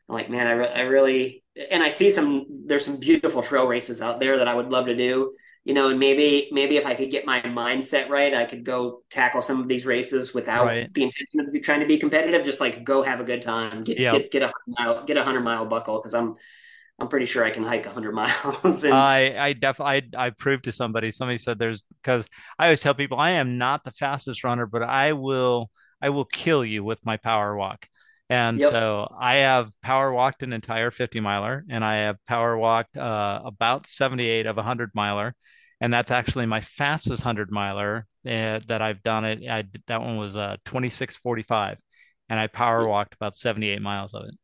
I'm 0.09 0.15
like, 0.15 0.29
man, 0.29 0.47
I, 0.47 0.51
re- 0.51 0.67
I 0.73 0.81
really, 0.81 1.43
and 1.71 1.81
I 1.81 1.89
see 1.89 2.11
some, 2.11 2.45
there's 2.67 2.85
some 2.85 2.99
beautiful 2.99 3.41
trail 3.41 3.67
races 3.67 4.01
out 4.01 4.19
there 4.19 4.37
that 4.37 4.47
I 4.47 4.53
would 4.53 4.69
love 4.69 4.85
to 4.87 4.95
do, 4.95 5.33
you 5.65 5.73
know, 5.73 5.89
and 5.89 5.99
maybe, 5.99 6.47
maybe 6.51 6.77
if 6.77 6.85
I 6.85 6.93
could 6.93 7.11
get 7.11 7.25
my 7.25 7.41
mindset 7.41 8.07
right, 8.07 8.33
I 8.33 8.45
could 8.45 8.63
go 8.63 9.01
tackle 9.09 9.41
some 9.41 9.59
of 9.59 9.67
these 9.67 9.85
races 9.85 10.33
without 10.33 10.65
right. 10.65 10.93
the 10.93 11.03
intention 11.03 11.39
of 11.39 11.51
be, 11.51 11.59
trying 11.59 11.79
to 11.79 11.87
be 11.87 11.97
competitive, 11.97 12.45
just 12.45 12.61
like 12.61 12.83
go 12.83 13.01
have 13.01 13.19
a 13.19 13.23
good 13.23 13.41
time, 13.41 13.83
get, 13.83 13.99
Yeah. 13.99 14.11
get, 14.11 14.31
get 14.31 14.41
a 14.43 14.45
hundred 14.45 14.77
mile, 14.79 15.05
get 15.05 15.17
a 15.17 15.23
hundred 15.23 15.41
mile 15.41 15.65
buckle. 15.65 15.99
Cause 15.99 16.13
I'm, 16.13 16.35
I'm 16.99 17.07
pretty 17.07 17.25
sure 17.25 17.43
I 17.43 17.49
can 17.49 17.63
hike 17.63 17.85
a 17.85 17.89
hundred 17.89 18.13
miles 18.15 18.83
and 18.83 18.93
I 18.93 19.35
I 19.37 19.53
definitely 19.53 20.09
I, 20.15 20.27
I 20.27 20.29
proved 20.29 20.65
to 20.65 20.71
somebody. 20.71 21.11
Somebody 21.11 21.39
said 21.39 21.59
there's 21.59 21.83
because 22.01 22.27
I 22.57 22.65
always 22.65 22.79
tell 22.79 22.93
people 22.93 23.17
I 23.17 23.31
am 23.31 23.57
not 23.57 23.83
the 23.83 23.91
fastest 23.91 24.43
runner, 24.43 24.65
but 24.65 24.83
I 24.83 25.13
will 25.13 25.69
I 26.01 26.09
will 26.09 26.25
kill 26.25 26.63
you 26.63 26.83
with 26.83 27.05
my 27.05 27.17
power 27.17 27.55
walk. 27.57 27.87
And 28.29 28.61
yep. 28.61 28.63
so 28.63 29.07
I 29.19 29.35
have 29.37 29.71
power 29.81 30.11
walked 30.11 30.41
an 30.43 30.53
entire 30.53 30.91
50 30.91 31.19
miler, 31.19 31.63
and 31.69 31.83
I 31.85 31.95
have 31.97 32.17
power 32.25 32.57
walked 32.57 32.97
uh, 32.97 33.41
about 33.45 33.87
78 33.87 34.47
of 34.47 34.57
a 34.57 34.61
100 34.61 34.91
miler, 34.95 35.35
and 35.79 35.93
that's 35.93 36.11
actually 36.11 36.45
my 36.47 36.61
fastest 36.61 37.23
100 37.23 37.51
miler 37.51 38.07
uh, 38.25 38.59
that 38.67 38.81
I've 38.81 39.03
done 39.03 39.25
it. 39.25 39.47
I 39.49 39.65
that 39.87 40.01
one 40.01 40.17
was 40.17 40.35
uh 40.37 40.57
26:45, 40.65 41.77
and 42.29 42.39
I 42.39 42.47
power 42.47 42.87
walked 42.87 43.13
about 43.15 43.35
78 43.35 43.81
miles 43.81 44.13
of 44.15 44.23
it. 44.25 44.35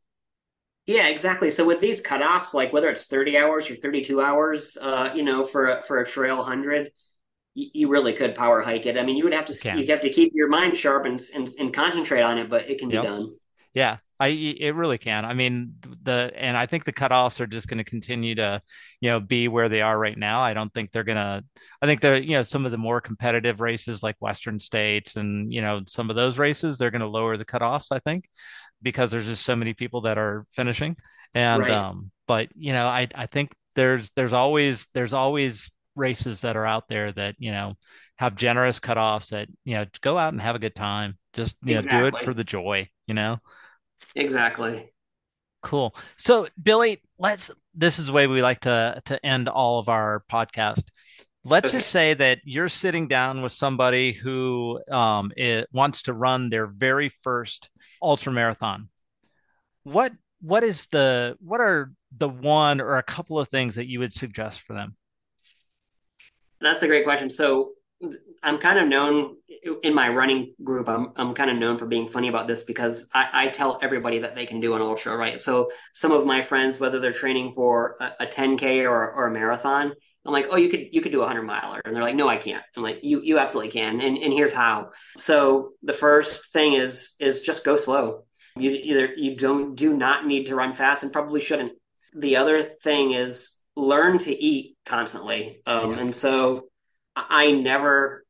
Yeah, 0.86 1.08
exactly. 1.08 1.50
So 1.50 1.64
with 1.64 1.80
these 1.80 2.02
cutoffs, 2.02 2.54
like 2.54 2.72
whether 2.72 2.88
it's 2.90 3.06
30 3.06 3.38
hours 3.38 3.70
or 3.70 3.76
32 3.76 4.20
hours, 4.20 4.76
uh, 4.80 5.12
you 5.14 5.22
know, 5.22 5.44
for 5.44 5.68
a, 5.68 5.82
for 5.84 6.00
a 6.00 6.06
trail 6.06 6.38
100, 6.38 6.90
you, 7.54 7.68
you 7.72 7.88
really 7.88 8.12
could 8.14 8.34
power 8.34 8.60
hike 8.62 8.86
it. 8.86 8.98
I 8.98 9.04
mean, 9.04 9.16
you 9.16 9.24
would 9.24 9.34
have 9.34 9.44
to 9.46 9.54
You 9.70 9.86
have 9.92 10.00
to 10.02 10.10
keep 10.10 10.32
your 10.34 10.48
mind 10.48 10.76
sharp 10.76 11.04
and, 11.06 11.20
and 11.34 11.48
and 11.58 11.72
concentrate 11.74 12.22
on 12.22 12.38
it, 12.38 12.50
but 12.50 12.68
it 12.68 12.78
can 12.78 12.90
be 12.90 12.98
Yep. 12.98 13.00
done. 13.00 13.30
Yeah, 13.74 13.98
I 14.20 14.28
it 14.28 14.74
really 14.74 14.98
can. 14.98 15.24
I 15.24 15.34
mean, 15.34 15.74
the 16.02 16.30
and 16.36 16.56
I 16.56 16.66
think 16.66 16.84
the 16.84 16.92
cutoffs 16.92 17.40
are 17.40 17.46
just 17.46 17.68
going 17.68 17.78
to 17.78 17.84
continue 17.84 18.34
to, 18.36 18.60
you 19.00 19.10
know, 19.10 19.18
be 19.20 19.48
where 19.48 19.68
they 19.68 19.80
are 19.80 19.98
right 19.98 20.16
now. 20.16 20.40
I 20.42 20.54
don't 20.54 20.72
think 20.72 20.92
they're 20.92 21.04
gonna. 21.04 21.42
I 21.80 21.86
think 21.86 22.00
the 22.00 22.22
you 22.22 22.32
know 22.32 22.42
some 22.42 22.66
of 22.66 22.70
the 22.70 22.78
more 22.78 23.00
competitive 23.00 23.60
races 23.60 24.02
like 24.02 24.16
Western 24.20 24.58
States 24.58 25.16
and 25.16 25.52
you 25.52 25.62
know 25.62 25.80
some 25.86 26.10
of 26.10 26.16
those 26.16 26.38
races 26.38 26.78
they're 26.78 26.90
going 26.90 27.00
to 27.00 27.08
lower 27.08 27.36
the 27.36 27.44
cutoffs. 27.44 27.86
I 27.90 27.98
think 28.00 28.26
because 28.82 29.10
there's 29.10 29.26
just 29.26 29.44
so 29.44 29.56
many 29.56 29.74
people 29.74 30.02
that 30.02 30.18
are 30.18 30.46
finishing. 30.52 30.96
And 31.34 31.62
Right. 31.62 31.70
um, 31.70 32.10
but 32.26 32.48
you 32.54 32.72
know, 32.72 32.86
I 32.86 33.08
I 33.14 33.26
think 33.26 33.52
there's 33.74 34.10
there's 34.16 34.32
always 34.32 34.86
there's 34.94 35.12
always 35.12 35.70
races 35.96 36.40
that 36.42 36.56
are 36.56 36.66
out 36.66 36.88
there 36.88 37.12
that 37.12 37.36
you 37.38 37.52
know 37.52 37.74
have 38.16 38.34
generous 38.34 38.80
cutoffs 38.80 39.28
that 39.28 39.48
you 39.64 39.74
know 39.74 39.86
go 40.00 40.18
out 40.18 40.32
and 40.32 40.42
have 40.42 40.56
a 40.56 40.60
good 40.60 40.74
time. 40.74 41.16
Just 41.32 41.56
you 41.64 41.74
know 41.74 41.82
do 41.82 42.04
it 42.04 42.18
for 42.18 42.34
the 42.34 42.44
joy. 42.44 42.88
You 43.06 43.14
know. 43.14 43.38
Exactly. 44.14 44.92
Cool. 45.62 45.94
So, 46.16 46.48
Billy, 46.60 47.00
let's 47.18 47.50
this 47.74 47.98
is 47.98 48.06
the 48.06 48.12
way 48.12 48.26
we 48.26 48.42
like 48.42 48.60
to 48.60 49.00
to 49.06 49.24
end 49.24 49.48
all 49.48 49.78
of 49.78 49.88
our 49.88 50.24
podcast. 50.30 50.82
Let's 51.44 51.72
just 51.72 51.94
Okay. 51.94 52.14
say 52.14 52.14
that 52.14 52.38
you're 52.44 52.68
sitting 52.68 53.08
down 53.08 53.42
with 53.42 53.52
somebody 53.52 54.12
who 54.12 54.80
um 54.90 55.32
it, 55.36 55.68
wants 55.72 56.02
to 56.02 56.12
run 56.12 56.50
their 56.50 56.66
very 56.66 57.12
first 57.22 57.70
ultra 58.02 58.32
marathon. 58.32 58.88
What 59.84 60.12
what 60.40 60.64
is 60.64 60.86
the 60.86 61.36
what 61.40 61.60
are 61.60 61.92
the 62.16 62.28
one 62.28 62.80
or 62.80 62.98
a 62.98 63.02
couple 63.02 63.38
of 63.38 63.48
things 63.48 63.76
that 63.76 63.86
you 63.86 64.00
would 64.00 64.14
suggest 64.14 64.62
for 64.62 64.74
them? 64.74 64.96
That's 66.60 66.82
a 66.82 66.86
great 66.86 67.04
question. 67.04 67.30
So 67.30 67.72
I'm 68.42 68.58
kind 68.58 68.78
of 68.78 68.88
known 68.88 69.36
in 69.82 69.94
my 69.94 70.08
running 70.08 70.54
group. 70.62 70.88
I'm 70.88 71.12
I'm 71.16 71.34
kind 71.34 71.50
of 71.50 71.56
known 71.56 71.78
for 71.78 71.86
being 71.86 72.08
funny 72.08 72.28
about 72.28 72.48
this 72.48 72.62
because 72.62 73.06
I, 73.14 73.28
I 73.32 73.48
tell 73.48 73.78
everybody 73.82 74.20
that 74.20 74.34
they 74.34 74.46
can 74.46 74.60
do 74.60 74.74
an 74.74 74.82
ultra, 74.82 75.16
right? 75.16 75.40
So 75.40 75.70
some 75.94 76.12
of 76.12 76.26
my 76.26 76.42
friends, 76.42 76.80
whether 76.80 76.98
they're 76.98 77.12
training 77.12 77.52
for 77.54 77.96
a, 78.00 78.24
a 78.24 78.26
10k 78.26 78.84
or 78.84 79.12
or 79.12 79.26
a 79.28 79.30
marathon, 79.32 79.92
I'm 80.24 80.32
like, 80.32 80.46
oh, 80.50 80.56
you 80.56 80.68
could 80.68 80.88
you 80.92 81.00
could 81.00 81.12
do 81.12 81.22
a 81.22 81.26
hundred 81.26 81.42
miler, 81.42 81.80
and 81.84 81.94
they're 81.94 82.02
like, 82.02 82.16
no, 82.16 82.28
I 82.28 82.36
can't. 82.36 82.62
I'm 82.76 82.82
like, 82.82 83.00
you 83.02 83.20
you 83.22 83.38
absolutely 83.38 83.72
can, 83.72 84.00
and 84.00 84.18
and 84.18 84.32
here's 84.32 84.52
how. 84.52 84.90
So 85.16 85.72
the 85.82 85.92
first 85.92 86.52
thing 86.52 86.74
is 86.74 87.14
is 87.20 87.40
just 87.40 87.64
go 87.64 87.76
slow. 87.76 88.24
You 88.56 88.70
either 88.70 89.14
you 89.14 89.36
don't 89.36 89.74
do 89.74 89.96
not 89.96 90.26
need 90.26 90.46
to 90.46 90.56
run 90.56 90.74
fast, 90.74 91.02
and 91.02 91.12
probably 91.12 91.40
shouldn't. 91.40 91.72
The 92.14 92.36
other 92.36 92.62
thing 92.62 93.12
is 93.12 93.52
learn 93.74 94.18
to 94.18 94.32
eat 94.32 94.76
constantly, 94.84 95.62
um, 95.66 95.94
and 95.94 96.14
so 96.14 96.68
I 97.16 97.50
never 97.50 98.21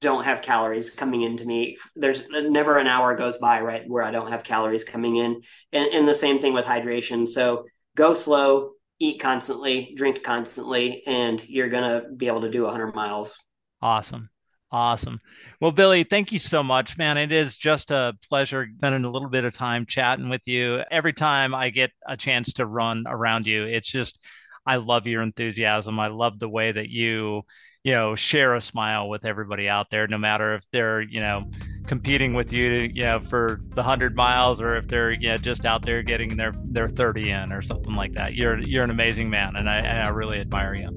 don't 0.00 0.24
have 0.24 0.42
calories 0.42 0.90
coming 0.90 1.22
into 1.22 1.44
me. 1.44 1.76
There's 1.94 2.26
never 2.30 2.78
an 2.78 2.86
hour 2.86 3.14
goes 3.16 3.38
by 3.38 3.60
right 3.60 3.88
where 3.88 4.02
I 4.02 4.10
don't 4.10 4.30
have 4.30 4.44
calories 4.44 4.84
coming 4.84 5.16
in, 5.16 5.42
and, 5.72 5.88
and 5.92 6.08
the 6.08 6.14
same 6.14 6.38
thing 6.38 6.54
with 6.54 6.64
hydration. 6.64 7.28
So 7.28 7.66
go 7.96 8.14
slow, 8.14 8.72
eat 8.98 9.20
constantly, 9.20 9.92
drink 9.96 10.22
constantly, 10.22 11.02
and 11.06 11.46
you're 11.48 11.68
gonna 11.68 12.02
be 12.16 12.26
able 12.26 12.42
to 12.42 12.50
do 12.50 12.62
100 12.62 12.94
miles. 12.94 13.36
Awesome. 13.82 14.30
Awesome. 14.72 15.18
Well, 15.60 15.72
Billy, 15.72 16.04
thank 16.04 16.30
you 16.30 16.38
so 16.38 16.62
much, 16.62 16.96
man. 16.96 17.18
It 17.18 17.32
is 17.32 17.56
just 17.56 17.90
a 17.90 18.14
pleasure 18.28 18.68
spending 18.76 19.04
a 19.04 19.10
little 19.10 19.28
bit 19.28 19.44
of 19.44 19.52
time 19.52 19.84
chatting 19.84 20.28
with 20.28 20.46
you. 20.46 20.82
Every 20.92 21.12
time 21.12 21.56
I 21.56 21.70
get 21.70 21.90
a 22.06 22.16
chance 22.16 22.52
to 22.54 22.66
run 22.66 23.04
around 23.08 23.46
you, 23.46 23.64
it's 23.64 23.90
just, 23.90 24.20
I 24.64 24.76
love 24.76 25.08
your 25.08 25.22
enthusiasm. 25.22 25.98
I 25.98 26.06
love 26.06 26.38
the 26.38 26.48
way 26.48 26.70
that 26.70 26.88
you, 26.88 27.42
you 27.84 27.92
know, 27.92 28.14
share 28.14 28.54
a 28.54 28.60
smile 28.60 29.08
with 29.08 29.24
everybody 29.24 29.68
out 29.68 29.90
there, 29.90 30.06
no 30.06 30.18
matter 30.18 30.54
if 30.54 30.64
they're, 30.70 31.00
you 31.00 31.20
know, 31.20 31.50
competing 31.86 32.34
with 32.34 32.52
you, 32.52 32.90
you 32.94 33.02
know, 33.02 33.20
for 33.20 33.60
the 33.70 33.82
hundred 33.82 34.14
miles 34.14 34.60
or 34.60 34.76
if 34.76 34.86
they're, 34.86 35.10
you 35.12 35.28
know, 35.28 35.36
just 35.36 35.64
out 35.64 35.82
there 35.82 36.02
getting 36.02 36.36
their 36.36 36.52
their 36.64 36.88
30 36.88 37.30
in 37.30 37.52
or 37.52 37.62
something 37.62 37.94
like 37.94 38.12
that. 38.14 38.34
You're 38.34 38.58
you're 38.60 38.84
an 38.84 38.90
amazing 38.90 39.30
man, 39.30 39.56
and 39.56 39.68
I 39.68 39.78
and 39.78 40.06
I 40.06 40.10
really 40.10 40.40
admire 40.40 40.74
you. 40.74 40.96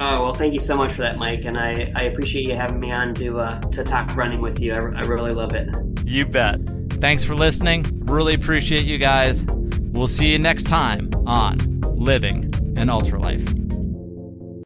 Oh 0.00 0.24
well, 0.24 0.34
thank 0.34 0.54
you 0.54 0.60
so 0.60 0.76
much 0.76 0.92
for 0.92 1.02
that, 1.02 1.18
Mike, 1.18 1.44
and 1.44 1.56
I, 1.56 1.92
I 1.94 2.04
appreciate 2.04 2.48
you 2.48 2.54
having 2.54 2.80
me 2.80 2.92
on 2.92 3.14
to 3.14 3.36
uh, 3.38 3.60
to 3.60 3.84
talk 3.84 4.16
running 4.16 4.40
with 4.40 4.60
you. 4.60 4.74
I, 4.74 4.78
I 4.78 5.00
really 5.00 5.32
love 5.32 5.54
it. 5.54 5.68
You 6.04 6.26
bet. 6.26 6.60
Thanks 6.94 7.24
for 7.24 7.34
listening. 7.34 7.84
Really 8.06 8.34
appreciate 8.34 8.84
you 8.84 8.98
guys. 8.98 9.44
We'll 9.92 10.06
see 10.06 10.32
you 10.32 10.38
next 10.38 10.64
time 10.64 11.10
on 11.26 11.58
Living 11.94 12.52
an 12.76 12.88
Ultra 12.88 13.18
Life. 13.18 13.44